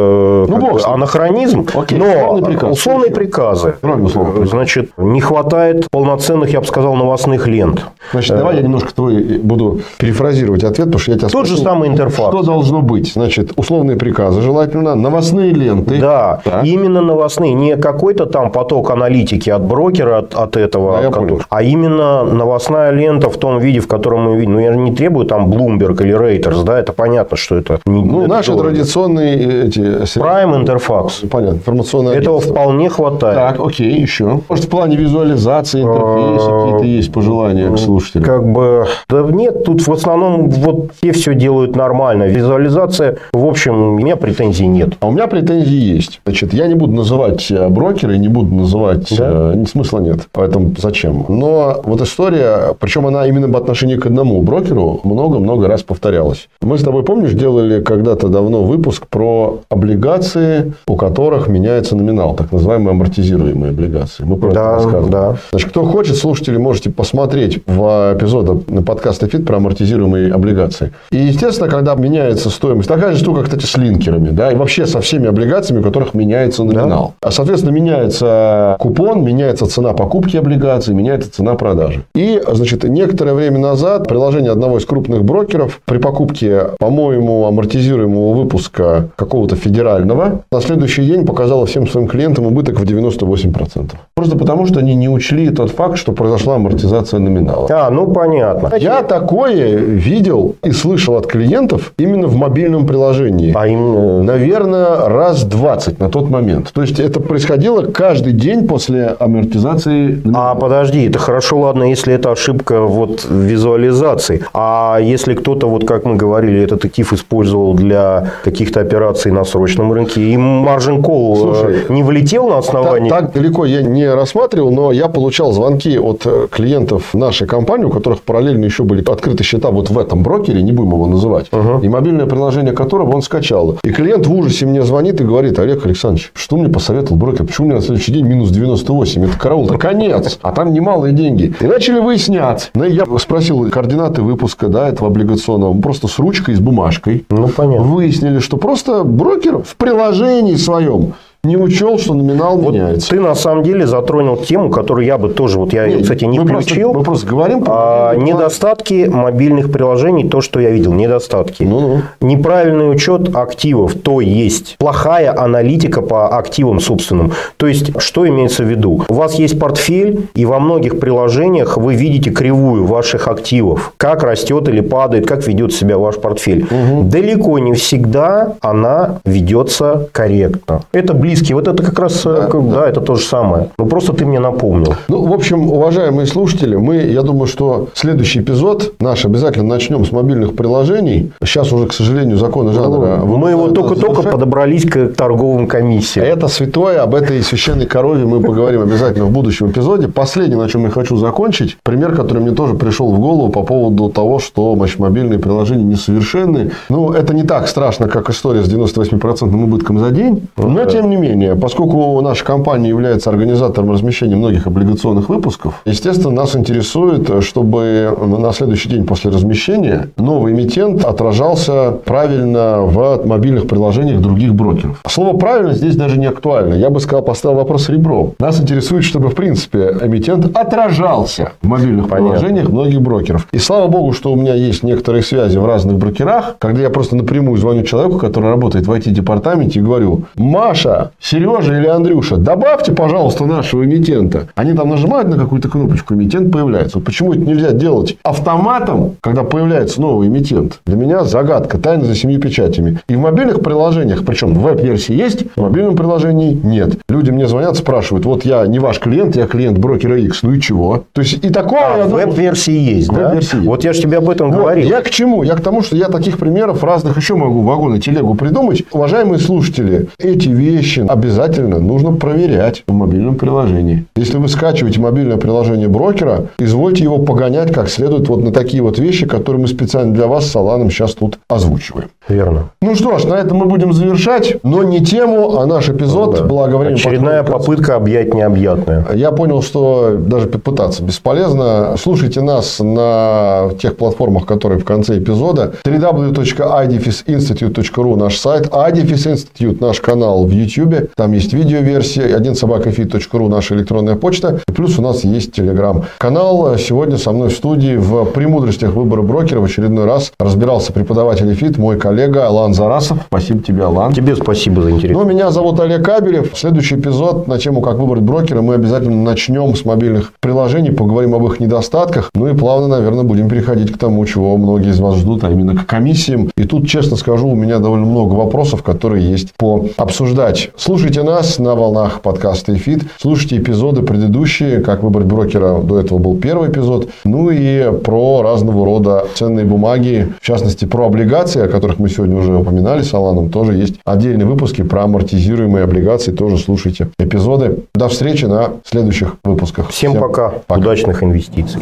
ну, 0.47 0.77
как 0.77 0.87
анахронизм. 0.87 1.65
Окей, 1.73 1.97
но 1.97 2.33
условные 2.69 3.11
приказы. 3.11 3.75
Условные 3.81 4.35
приказы. 4.35 4.47
Значит, 4.47 4.89
не 4.97 5.21
хватает 5.21 5.89
полноценных, 5.91 6.51
я 6.53 6.61
бы 6.61 6.65
сказал, 6.65 6.95
новостных 6.95 7.47
лент. 7.47 7.85
Значит, 8.11 8.37
давай 8.37 8.57
я 8.57 8.61
немножко 8.61 8.93
твой 8.93 9.37
буду 9.37 9.81
перефразировать 9.97 10.63
ответ, 10.63 10.87
потому 10.87 10.99
что 10.99 11.11
я 11.11 11.17
тебя 11.17 11.29
Тот 11.29 11.45
спросил, 11.45 11.57
же 11.57 11.63
самый 11.63 11.89
интерфакс. 11.89 12.29
Что 12.29 12.43
должно 12.43 12.81
быть? 12.81 13.13
Значит, 13.13 13.53
условные 13.55 13.97
приказы 13.97 14.41
желательно, 14.41 14.95
новостные 14.95 15.51
ленты. 15.51 15.99
Да, 15.99 16.41
так. 16.43 16.63
именно 16.65 17.01
новостные. 17.01 17.53
Не 17.53 17.77
какой-то 17.77 18.25
там 18.25 18.51
поток 18.51 18.91
аналитики 18.91 19.49
от 19.49 19.63
брокера, 19.63 20.19
от, 20.19 20.35
от 20.35 20.57
этого, 20.57 21.01
да, 21.01 21.09
который, 21.09 21.39
а 21.49 21.63
именно 21.63 22.23
новостная 22.23 22.91
лента 22.91 23.29
в 23.29 23.37
том 23.37 23.59
виде, 23.59 23.79
в 23.79 23.87
котором 23.87 24.21
мы 24.21 24.37
видим. 24.37 24.53
Ну, 24.53 24.59
я 24.59 24.73
не 24.75 24.93
требую 24.95 25.25
там 25.25 25.51
Bloomberg 25.51 26.01
или 26.03 26.15
Reuters, 26.15 26.63
да, 26.63 26.79
это 26.79 26.93
понятно, 26.93 27.37
что 27.37 27.57
это 27.57 27.79
не 27.85 28.03
Ну, 28.03 28.21
это 28.21 28.29
наши 28.29 28.51
дорого. 28.51 28.69
традиционные 28.69 29.65
эти... 29.67 29.79
Prime 29.87 30.65
Interfax. 30.65 31.27
Понятно, 31.27 31.57
информационные 31.57 32.17
Этого 32.17 32.39
вполне 32.39 32.89
хватает. 32.89 33.35
Так, 33.35 33.59
окей, 33.59 33.99
еще. 33.99 34.41
Может, 34.49 34.65
в 34.65 34.69
плане 34.69 34.95
визуализации 34.95 35.81
интерфейса 35.81 36.47
а, 36.49 36.61
какие-то 36.61 36.85
есть 36.85 37.11
пожелания 37.11 37.69
к 37.71 37.77
слушателям? 37.77 38.25
Как 38.25 38.47
бы, 38.47 38.85
да 39.09 39.21
нет, 39.21 39.63
тут 39.63 39.85
в 39.85 39.91
основном 39.91 40.49
вот 40.49 40.91
все 41.01 41.11
все 41.11 41.35
делают 41.35 41.75
нормально. 41.75 42.23
Визуализация, 42.23 43.17
в 43.33 43.45
общем, 43.45 43.93
у 43.93 43.97
меня 43.97 44.15
претензий 44.15 44.67
нет. 44.67 44.91
А 44.99 45.07
у 45.07 45.11
меня 45.11 45.27
претензии 45.27 45.77
есть. 45.77 46.21
Значит, 46.25 46.53
я 46.53 46.67
не 46.67 46.75
буду 46.75 46.93
называть 46.93 47.51
брокера 47.69 48.13
и 48.13 48.17
не 48.17 48.27
буду 48.27 48.53
называть... 48.55 49.13
Да? 49.17 49.53
Э, 49.53 49.65
смысла 49.69 49.99
нет. 49.99 50.27
Поэтому 50.31 50.73
зачем? 50.77 51.25
Но 51.27 51.81
вот 51.83 52.01
история, 52.01 52.75
причем 52.79 53.07
она 53.07 53.27
именно 53.27 53.49
по 53.49 53.59
отношению 53.59 53.99
к 53.99 54.05
одному 54.05 54.41
брокеру 54.41 55.01
много-много 55.03 55.67
раз 55.67 55.83
повторялась. 55.83 56.47
Мы 56.61 56.77
с 56.77 56.83
тобой, 56.83 57.03
помнишь, 57.03 57.33
делали 57.33 57.81
когда-то 57.81 58.27
давно 58.27 58.63
выпуск 58.63 59.07
про 59.07 59.59
облигации, 59.77 60.73
у 60.87 60.95
которых 60.95 61.47
меняется 61.47 61.95
номинал, 61.95 62.35
так 62.35 62.51
называемые 62.51 62.91
амортизируемые 62.91 63.69
облигации. 63.69 64.23
Мы 64.23 64.35
про 64.37 64.51
да, 64.51 64.61
это 64.61 64.75
рассказывали. 64.75 65.11
Да. 65.11 65.35
Значит, 65.51 65.69
кто 65.69 65.83
хочет, 65.85 66.17
слушатели, 66.17 66.57
можете 66.57 66.89
посмотреть 66.89 67.61
в 67.65 68.15
эпизоде 68.15 68.63
на 68.67 68.83
подкаст 68.83 69.23
«Эфит» 69.23 69.45
про 69.45 69.57
амортизируемые 69.57 70.33
облигации. 70.33 70.93
И, 71.11 71.17
естественно, 71.17 71.69
когда 71.69 71.95
меняется 71.95 72.49
стоимость, 72.49 72.89
такая 72.89 73.13
же 73.13 73.19
штука, 73.19 73.43
кстати, 73.43 73.65
с 73.65 73.77
линкерами, 73.77 74.29
да, 74.29 74.51
и 74.51 74.55
вообще 74.55 74.85
со 74.85 74.99
всеми 75.01 75.27
облигациями, 75.27 75.81
у 75.81 75.83
которых 75.83 76.13
меняется 76.13 76.63
номинал. 76.63 77.13
Да. 77.21 77.29
А, 77.29 77.31
соответственно, 77.31 77.73
меняется 77.73 78.75
купон, 78.79 79.23
меняется 79.23 79.65
цена 79.67 79.93
покупки 79.93 80.37
облигаций, 80.37 80.93
меняется 80.93 81.31
цена 81.31 81.55
продажи. 81.55 82.03
И, 82.15 82.41
значит, 82.51 82.83
некоторое 82.83 83.33
время 83.33 83.59
назад 83.59 84.07
приложение 84.07 84.51
одного 84.51 84.77
из 84.79 84.85
крупных 84.85 85.23
брокеров 85.23 85.81
при 85.85 85.97
покупке, 85.97 86.71
по-моему, 86.79 87.45
амортизируемого 87.45 88.33
выпуска 88.33 89.09
какого-то 89.15 89.55
федерального 89.67 90.43
на 90.51 90.61
следующий 90.61 91.05
день 91.05 91.25
показало 91.25 91.65
всем 91.65 91.87
своим 91.87 92.07
клиентам 92.07 92.45
убыток 92.45 92.79
в 92.79 92.83
98%. 92.83 93.91
Просто 94.15 94.37
потому, 94.37 94.65
что 94.65 94.79
они 94.79 94.95
не 94.95 95.09
учли 95.09 95.49
тот 95.49 95.71
факт, 95.71 95.97
что 95.97 96.11
произошла 96.13 96.55
амортизация 96.55 97.19
номинала. 97.19 97.67
А, 97.69 97.89
ну 97.89 98.07
понятно. 98.07 98.71
Я 98.77 99.03
такое 99.03 99.75
видел 99.75 100.55
и 100.63 100.71
слышал 100.71 101.15
от 101.15 101.27
клиентов 101.27 101.93
именно 101.99 102.27
в 102.27 102.35
мобильном 102.35 102.87
приложении. 102.87 103.53
А 103.55 103.67
именно? 103.67 104.23
Наверное, 104.23 105.09
раз 105.09 105.43
20 105.43 105.99
на 105.99 106.09
тот 106.09 106.29
момент. 106.29 106.71
То 106.73 106.81
есть, 106.81 106.99
это 106.99 107.19
происходило 107.19 107.83
каждый 107.83 108.33
день 108.33 108.67
после 108.67 109.15
амортизации. 109.19 110.21
А 110.33 110.55
подожди, 110.55 111.07
это 111.07 111.19
хорошо, 111.19 111.59
ладно, 111.59 111.83
если 111.83 112.13
это 112.13 112.31
ошибка 112.31 112.81
вот 112.81 113.25
визуализации. 113.29 114.41
А 114.53 114.99
если 115.01 115.33
кто-то, 115.33 115.67
вот 115.67 115.85
как 115.85 116.05
мы 116.05 116.15
говорили, 116.15 116.61
этот 116.61 116.85
актив 116.85 117.13
использовал 117.13 117.73
для 117.73 118.31
каких-то 118.43 118.81
операций 118.81 119.31
на 119.31 119.43
срочном 119.57 119.91
рынке, 119.91 120.21
и 120.21 120.37
маржин 120.37 121.01
кол 121.01 121.55
э, 121.55 121.85
не 121.89 122.03
влетел 122.03 122.47
на 122.47 122.59
основании? 122.59 123.09
Так, 123.09 123.27
так 123.27 123.33
далеко 123.33 123.65
я 123.65 123.81
не 123.81 124.07
рассматривал, 124.07 124.71
но 124.71 124.91
я 124.91 125.07
получал 125.07 125.51
звонки 125.51 125.97
от 125.97 126.21
э, 126.25 126.47
клиентов 126.51 127.13
нашей 127.13 127.47
компании, 127.47 127.85
у 127.85 127.89
которых 127.89 128.21
параллельно 128.21 128.65
еще 128.65 128.83
были 128.83 129.03
открыты 129.09 129.43
счета 129.43 129.71
вот 129.71 129.89
в 129.89 129.97
этом 129.97 130.23
брокере, 130.23 130.61
не 130.61 130.71
будем 130.71 130.91
его 130.91 131.07
называть, 131.07 131.47
угу. 131.51 131.79
и 131.81 131.89
мобильное 131.89 132.25
приложение 132.25 132.73
которого 132.73 133.15
он 133.15 133.21
скачал. 133.21 133.77
И 133.83 133.91
клиент 133.91 134.27
в 134.27 134.33
ужасе 134.33 134.65
мне 134.65 134.83
звонит 134.83 135.19
и 135.19 135.23
говорит, 135.23 135.57
Олег 135.59 135.85
Александрович, 135.85 136.31
что 136.33 136.57
мне 136.57 136.69
посоветовал 136.69 137.17
брокер? 137.17 137.45
Почему 137.45 137.67
у 137.67 137.69
меня 137.69 137.79
на 137.79 137.85
следующий 137.85 138.11
день 138.11 138.25
минус 138.25 138.49
98? 138.49 139.25
Это 139.25 139.39
караул, 139.39 139.65
это 139.65 139.77
конец. 139.77 140.37
А 140.41 140.51
там 140.51 140.73
немалые 140.73 141.13
деньги. 141.13 141.53
И 141.59 141.65
начали 141.65 141.99
выяснять. 141.99 142.71
Ну, 142.75 142.83
я 142.83 143.05
спросил 143.19 143.69
координаты 143.69 144.21
выпуска 144.21 144.67
да, 144.67 144.89
этого 144.89 145.07
облигационного. 145.07 145.79
Просто 145.81 146.07
с 146.07 146.19
ручкой, 146.19 146.55
с 146.55 146.59
бумажкой. 146.59 147.25
Ну, 147.29 147.47
понятно. 147.47 147.85
Выяснили, 147.85 148.39
что 148.39 148.57
просто 148.57 149.03
брокер 149.03 149.46
в 149.51 149.75
приложении 149.75 150.55
своем 150.55 151.13
не 151.47 151.57
учел, 151.57 151.97
что 151.97 152.13
номинал 152.13 152.57
вот 152.57 152.73
меняется. 152.73 153.09
Ты 153.09 153.19
на 153.19 153.35
самом 153.35 153.63
деле 153.63 153.87
затронул 153.87 154.37
тему, 154.37 154.69
которую 154.69 155.05
я 155.05 155.17
бы 155.17 155.29
тоже, 155.29 155.59
вот 155.59 155.73
я, 155.73 155.87
Нет, 155.87 156.03
кстати, 156.03 156.25
не 156.25 156.39
мы 156.39 156.45
включил. 156.45 156.91
Просто, 156.91 156.97
мы 156.97 157.03
просто 157.03 157.27
говорим 157.27 157.63
про 157.63 157.73
а, 158.11 158.15
недостатки 158.15 159.09
мобильных 159.11 159.71
приложений, 159.71 160.29
то, 160.29 160.41
что 160.41 160.59
я 160.59 160.69
видел, 160.69 160.93
недостатки. 160.93 161.63
Ну-ну. 161.63 162.01
Неправильный 162.21 162.91
учет 162.91 163.35
активов, 163.35 163.95
то 163.95 164.21
есть 164.21 164.75
плохая 164.77 165.35
аналитика 165.37 166.01
по 166.01 166.37
активам 166.37 166.79
собственным. 166.79 167.31
То 167.57 167.67
есть, 167.67 167.99
что 168.01 168.27
имеется 168.27 168.63
в 168.63 168.67
виду? 168.67 169.03
У 169.07 169.13
вас 169.13 169.35
есть 169.35 169.59
портфель, 169.59 170.27
и 170.35 170.45
во 170.45 170.59
многих 170.59 170.99
приложениях 170.99 171.77
вы 171.77 171.95
видите 171.95 172.29
кривую 172.29 172.85
ваших 172.85 173.27
активов. 173.27 173.93
Как 173.97 174.23
растет 174.23 174.67
или 174.67 174.81
падает, 174.81 175.25
как 175.25 175.47
ведет 175.47 175.73
себя 175.73 175.97
ваш 175.97 176.17
портфель. 176.17 176.65
Угу. 176.65 177.03
Далеко 177.03 177.59
не 177.59 177.73
всегда 177.73 178.53
она 178.61 179.19
ведется 179.25 180.09
корректно. 180.11 180.81
Это 180.91 181.13
близко 181.13 181.36
близкие. 181.37 181.55
Вот 181.55 181.67
это 181.67 181.83
как 181.83 181.99
раз, 181.99 182.23
да, 182.23 182.47
как, 182.47 182.69
да. 182.69 182.81
да, 182.81 182.89
это 182.89 183.01
то 183.01 183.15
же 183.15 183.23
самое. 183.23 183.69
Ну, 183.77 183.85
просто 183.85 184.13
ты 184.13 184.25
мне 184.25 184.39
напомнил. 184.39 184.95
Ну, 185.07 185.25
в 185.25 185.33
общем, 185.33 185.71
уважаемые 185.71 186.25
слушатели, 186.25 186.75
мы, 186.75 186.97
я 186.97 187.21
думаю, 187.21 187.47
что 187.47 187.89
следующий 187.93 188.39
эпизод 188.39 188.93
наш 188.99 189.25
обязательно 189.25 189.67
начнем 189.67 190.05
с 190.05 190.11
мобильных 190.11 190.55
приложений. 190.55 191.31
Сейчас 191.43 191.71
уже, 191.71 191.87
к 191.87 191.93
сожалению, 191.93 192.37
законы 192.37 192.73
жанра... 192.73 193.21
Ну, 193.25 193.37
мы 193.37 193.51
его 193.51 193.69
только-только 193.69 194.23
подобрались 194.23 194.85
к 194.85 195.09
торговым 195.09 195.67
комиссиям. 195.67 196.25
Это 196.25 196.47
святое, 196.47 197.01
об 197.01 197.15
этой 197.15 197.41
священной 197.41 197.85
корове 197.85 198.25
мы 198.25 198.41
поговорим 198.41 198.81
обязательно 198.81 199.25
в 199.25 199.31
будущем 199.31 199.71
эпизоде. 199.71 200.07
Последнее, 200.07 200.57
на 200.57 200.69
чем 200.69 200.83
я 200.83 200.89
хочу 200.89 201.17
закончить, 201.17 201.77
пример, 201.83 202.15
который 202.15 202.41
мне 202.41 202.51
тоже 202.51 202.73
пришел 202.73 203.11
в 203.11 203.19
голову 203.19 203.49
по 203.51 203.63
поводу 203.63 204.09
того, 204.09 204.39
что 204.39 204.75
значит, 204.75 204.99
мобильные 204.99 205.39
приложения 205.39 205.83
несовершенны. 205.83 206.71
Ну, 206.89 207.11
это 207.11 207.33
не 207.33 207.43
так 207.43 207.67
страшно, 207.67 208.07
как 208.07 208.29
история 208.29 208.63
с 208.63 208.73
98% 208.73 209.63
убытком 209.63 209.99
за 209.99 210.11
день, 210.11 210.47
но, 210.55 210.85
тем 210.85 211.09
не 211.09 211.16
не 211.21 211.29
менее, 211.29 211.55
поскольку 211.55 212.19
наша 212.21 212.45
компания 212.45 212.89
является 212.89 213.29
организатором 213.29 213.91
размещения 213.91 214.35
многих 214.35 214.67
облигационных 214.67 215.29
выпусков, 215.29 215.81
естественно, 215.85 216.33
нас 216.33 216.55
интересует, 216.55 217.43
чтобы 217.43 218.15
на 218.21 218.51
следующий 218.53 218.89
день 218.89 219.05
после 219.05 219.31
размещения 219.31 220.09
новый 220.17 220.53
эмитент 220.53 221.03
отражался 221.05 221.91
правильно 222.05 222.81
в 222.81 223.25
мобильных 223.25 223.67
приложениях 223.67 224.21
других 224.21 224.53
брокеров. 224.53 225.01
Слово 225.07 225.37
«правильно» 225.37 225.73
здесь 225.73 225.95
даже 225.95 226.17
не 226.17 226.25
актуально. 226.25 226.75
Я 226.75 226.89
бы 226.89 226.99
сказал, 226.99 227.23
поставил 227.23 227.57
вопрос 227.57 227.89
ребром. 227.89 228.33
Нас 228.39 228.59
интересует, 228.61 229.03
чтобы, 229.03 229.29
в 229.29 229.35
принципе, 229.35 229.95
эмитент 230.01 230.55
отражался 230.57 231.53
в 231.61 231.67
мобильных 231.67 232.07
Понятно. 232.07 232.29
приложениях 232.29 232.69
многих 232.69 233.01
брокеров. 233.01 233.47
И 233.51 233.57
слава 233.57 233.87
богу, 233.87 234.13
что 234.13 234.31
у 234.31 234.35
меня 234.35 234.53
есть 234.53 234.83
некоторые 234.83 235.23
связи 235.23 235.57
в 235.57 235.65
разных 235.65 235.97
брокерах, 235.97 236.55
когда 236.59 236.81
я 236.81 236.89
просто 236.89 237.15
напрямую 237.15 237.57
звоню 237.57 237.83
человеку, 237.83 238.17
который 238.19 238.49
работает 238.49 238.87
в 238.87 238.91
IT-департаменте 238.91 239.79
и 239.79 239.81
говорю, 239.81 240.23
Маша, 240.35 241.06
Сережа 241.19 241.77
или 241.77 241.87
Андрюша, 241.87 242.37
добавьте, 242.37 242.91
пожалуйста, 242.91 243.45
нашего 243.45 243.85
эмитента. 243.85 244.47
Они 244.55 244.73
там 244.73 244.89
нажимают 244.89 245.29
на 245.29 245.37
какую-то 245.37 245.69
кнопочку, 245.69 246.13
эмитент 246.13 246.51
появляется. 246.51 246.97
Вот 246.97 247.05
почему 247.05 247.33
это 247.33 247.41
нельзя 247.41 247.71
делать 247.71 248.17
автоматом, 248.23 249.15
когда 249.21 249.43
появляется 249.43 250.01
новый 250.01 250.27
эмитент? 250.27 250.79
Для 250.85 250.95
меня 250.95 251.23
загадка, 251.23 251.77
тайна 251.77 252.05
за 252.05 252.15
семью 252.15 252.39
печатями. 252.39 252.99
И 253.07 253.15
в 253.15 253.19
мобильных 253.19 253.61
приложениях, 253.61 254.25
причем 254.25 254.53
в 254.53 254.61
веб-версии 254.61 255.13
есть, 255.13 255.45
в 255.55 255.61
мобильном 255.61 255.95
приложении 255.95 256.59
нет. 256.63 256.97
Люди 257.09 257.31
мне 257.31 257.47
звонят, 257.47 257.77
спрашивают, 257.77 258.25
вот 258.25 258.45
я 258.45 258.65
не 258.67 258.79
ваш 258.79 258.99
клиент, 258.99 259.35
я 259.35 259.47
клиент 259.47 259.77
брокера 259.77 260.17
X, 260.17 260.43
ну 260.43 260.53
и 260.53 260.61
чего? 260.61 261.03
То 261.13 261.21
есть, 261.21 261.43
и 261.43 261.49
такое... 261.49 262.03
А, 262.03 262.05
в 262.05 262.11
веб-версии 262.11 262.77
есть, 262.77 263.09
да? 263.09 263.29
Веб-версии 263.29 263.57
Вот 263.57 263.83
я 263.83 263.93
же 263.93 264.01
тебе 264.01 264.17
об 264.17 264.29
этом 264.29 264.51
вот. 264.51 264.57
говорил. 264.57 264.87
Я 264.87 265.01
к 265.01 265.09
чему? 265.09 265.43
Я 265.43 265.55
к 265.55 265.61
тому, 265.61 265.81
что 265.81 265.95
я 265.95 266.07
таких 266.07 266.37
примеров 266.37 266.83
разных 266.83 267.17
еще 267.17 267.35
могу 267.35 267.61
вагоны 267.61 267.99
телегу 267.99 268.35
придумать. 268.35 268.83
Уважаемые 268.91 269.39
слушатели, 269.39 270.07
эти 270.19 270.49
вещи 270.49 270.96
обязательно 271.01 271.79
нужно 271.79 272.13
проверять 272.13 272.83
в 272.87 272.93
мобильном 272.93 273.35
приложении. 273.35 274.05
Если 274.15 274.37
вы 274.37 274.47
скачиваете 274.47 274.99
мобильное 274.99 275.37
приложение 275.37 275.87
брокера, 275.87 276.45
извольте 276.59 277.03
его 277.03 277.19
погонять 277.19 277.73
как 277.73 277.89
следует 277.89 278.29
вот 278.29 278.43
на 278.43 278.51
такие 278.51 278.81
вот 278.81 278.99
вещи, 278.99 279.25
которые 279.25 279.61
мы 279.61 279.67
специально 279.67 280.13
для 280.13 280.27
вас 280.27 280.47
с 280.47 280.55
Аланом 280.55 280.89
сейчас 280.89 281.13
тут 281.13 281.39
озвучиваем. 281.49 282.09
Верно. 282.27 282.69
Ну 282.81 282.95
что 282.95 283.17
ж, 283.17 283.25
на 283.25 283.35
этом 283.35 283.57
мы 283.57 283.65
будем 283.65 283.93
завершать, 283.93 284.57
но 284.63 284.83
не 284.83 285.03
тему, 285.03 285.57
а 285.57 285.65
наш 285.65 285.89
эпизод. 285.89 286.37
Да. 286.37 286.43
Благо 286.43 286.79
Очередная 286.79 287.43
попытка 287.43 287.95
объять 287.95 288.33
необъятное. 288.33 289.05
Я 289.13 289.31
понял, 289.31 289.61
что 289.61 290.15
даже 290.17 290.47
пытаться 290.47 291.03
бесполезно. 291.03 291.95
Слушайте 291.97 292.41
нас 292.41 292.79
на 292.79 293.69
тех 293.79 293.97
платформах, 293.97 294.45
которые 294.45 294.79
в 294.79 294.85
конце 294.85 295.19
эпизода. 295.19 295.73
www.idfisinstitute.ru 295.83 298.15
наш 298.15 298.37
сайт. 298.37 298.67
idfis 298.67 299.33
Institute 299.33 299.77
наш 299.81 299.99
канал 300.01 300.45
в 300.45 300.51
YouTube. 300.51 300.86
Там 301.15 301.33
есть 301.33 301.53
видеоверсия. 301.53 302.35
1 302.35 302.55
собакафит.ру 302.55 303.47
наша 303.47 303.75
электронная 303.75 304.15
почта. 304.15 304.61
И 304.67 304.71
плюс 304.71 304.97
у 304.99 305.01
нас 305.01 305.23
есть 305.23 305.53
телеграм-канал. 305.53 306.77
Сегодня 306.77 307.17
со 307.17 307.31
мной 307.31 307.49
в 307.49 307.53
студии 307.53 307.95
в 307.95 308.25
премудростях 308.25 308.93
выбора 308.93 309.21
брокера 309.21 309.59
в 309.59 309.65
очередной 309.65 310.05
раз 310.05 310.31
разбирался 310.39 310.93
преподаватель 310.93 311.53
ФИТ, 311.53 311.77
мой 311.77 311.97
коллега 311.97 312.47
Алан 312.47 312.73
Зарасов. 312.73 313.19
Спасибо 313.27 313.63
тебе, 313.63 313.83
Алан. 313.83 314.13
Тебе 314.13 314.35
спасибо 314.35 314.81
за 314.81 314.91
интерес. 314.91 315.15
Ну, 315.15 315.23
меня 315.25 315.51
зовут 315.51 315.79
Олег 315.79 316.03
Кабелев. 316.03 316.51
Следующий 316.55 316.95
эпизод 316.95 317.47
на 317.47 317.57
тему 317.57 317.81
«Как 317.81 317.97
выбрать 317.97 318.23
брокера» 318.23 318.61
мы 318.61 318.75
обязательно 318.75 319.15
начнем 319.23 319.75
с 319.75 319.85
мобильных 319.85 320.33
приложений, 320.39 320.91
поговорим 320.91 321.35
об 321.35 321.45
их 321.45 321.59
недостатках. 321.59 322.29
Ну 322.33 322.47
и 322.47 322.55
плавно, 322.55 322.87
наверное, 322.87 323.23
будем 323.23 323.49
переходить 323.49 323.91
к 323.91 323.97
тому, 323.97 324.25
чего 324.25 324.57
многие 324.57 324.91
из 324.91 324.99
вас 324.99 325.17
ждут, 325.17 325.43
а 325.43 325.51
именно 325.51 325.75
к 325.75 325.85
комиссиям. 325.85 326.49
И 326.55 326.63
тут, 326.63 326.87
честно 326.87 327.17
скажу, 327.17 327.47
у 327.47 327.55
меня 327.55 327.79
довольно 327.79 328.05
много 328.05 328.33
вопросов, 328.33 328.83
которые 328.83 329.29
есть 329.29 329.53
пообсуждать. 329.57 330.71
Слушайте 330.79 331.23
нас 331.23 331.57
на 331.57 331.73
волнах 331.73 332.21
подкаста 332.21 332.75
«Эфит». 332.75 333.01
Слушайте 333.19 333.57
эпизоды 333.57 334.03
предыдущие, 334.03 334.79
«Как 334.81 335.01
выбрать 335.01 335.25
брокера». 335.25 335.79
До 335.79 335.99
этого 335.99 336.19
был 336.19 336.37
первый 336.37 336.69
эпизод. 336.69 337.09
Ну 337.25 337.49
и 337.49 337.91
про 338.03 338.43
разного 338.43 338.85
рода 338.85 339.25
ценные 339.33 339.65
бумаги, 339.65 340.31
в 340.39 340.45
частности, 340.45 340.85
про 340.85 341.07
облигации, 341.07 341.63
о 341.63 341.67
которых 341.67 341.97
мы 341.97 342.09
сегодня 342.09 342.37
уже 342.37 342.53
упоминали 342.55 343.01
с 343.01 343.11
Аланом, 343.11 343.49
тоже 343.49 343.73
есть 343.73 343.95
отдельные 344.05 344.45
выпуски 344.45 344.83
про 344.83 345.05
амортизируемые 345.05 345.83
облигации. 345.83 346.31
Тоже 346.31 346.59
слушайте 346.59 347.09
эпизоды. 347.17 347.79
До 347.95 348.07
встречи 348.07 348.45
на 348.45 348.73
следующих 348.85 349.35
выпусках. 349.43 349.89
Всем, 349.89 350.11
Всем 350.11 350.21
пока. 350.21 350.53
пока. 350.67 350.79
Удачных 350.79 351.23
инвестиций. 351.23 351.81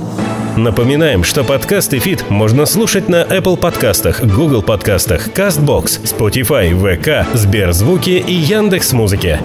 Напоминаем, 0.58 1.26
что 1.26 1.44
подкаст 1.44 1.94
и 1.94 2.00
фит 2.00 2.30
можно 2.30 2.66
слушать 2.66 3.10
на 3.10 3.24
Apple 3.24 3.58
подкастах, 3.58 4.24
Google 4.24 4.62
подкастах, 4.62 5.28
CastBox, 5.28 6.04
Spotify, 6.04 6.72
VK, 6.72 7.36
Сберзвуки 7.36 8.24
и 8.26 8.34
Яндекс.Музыке. 8.34 9.42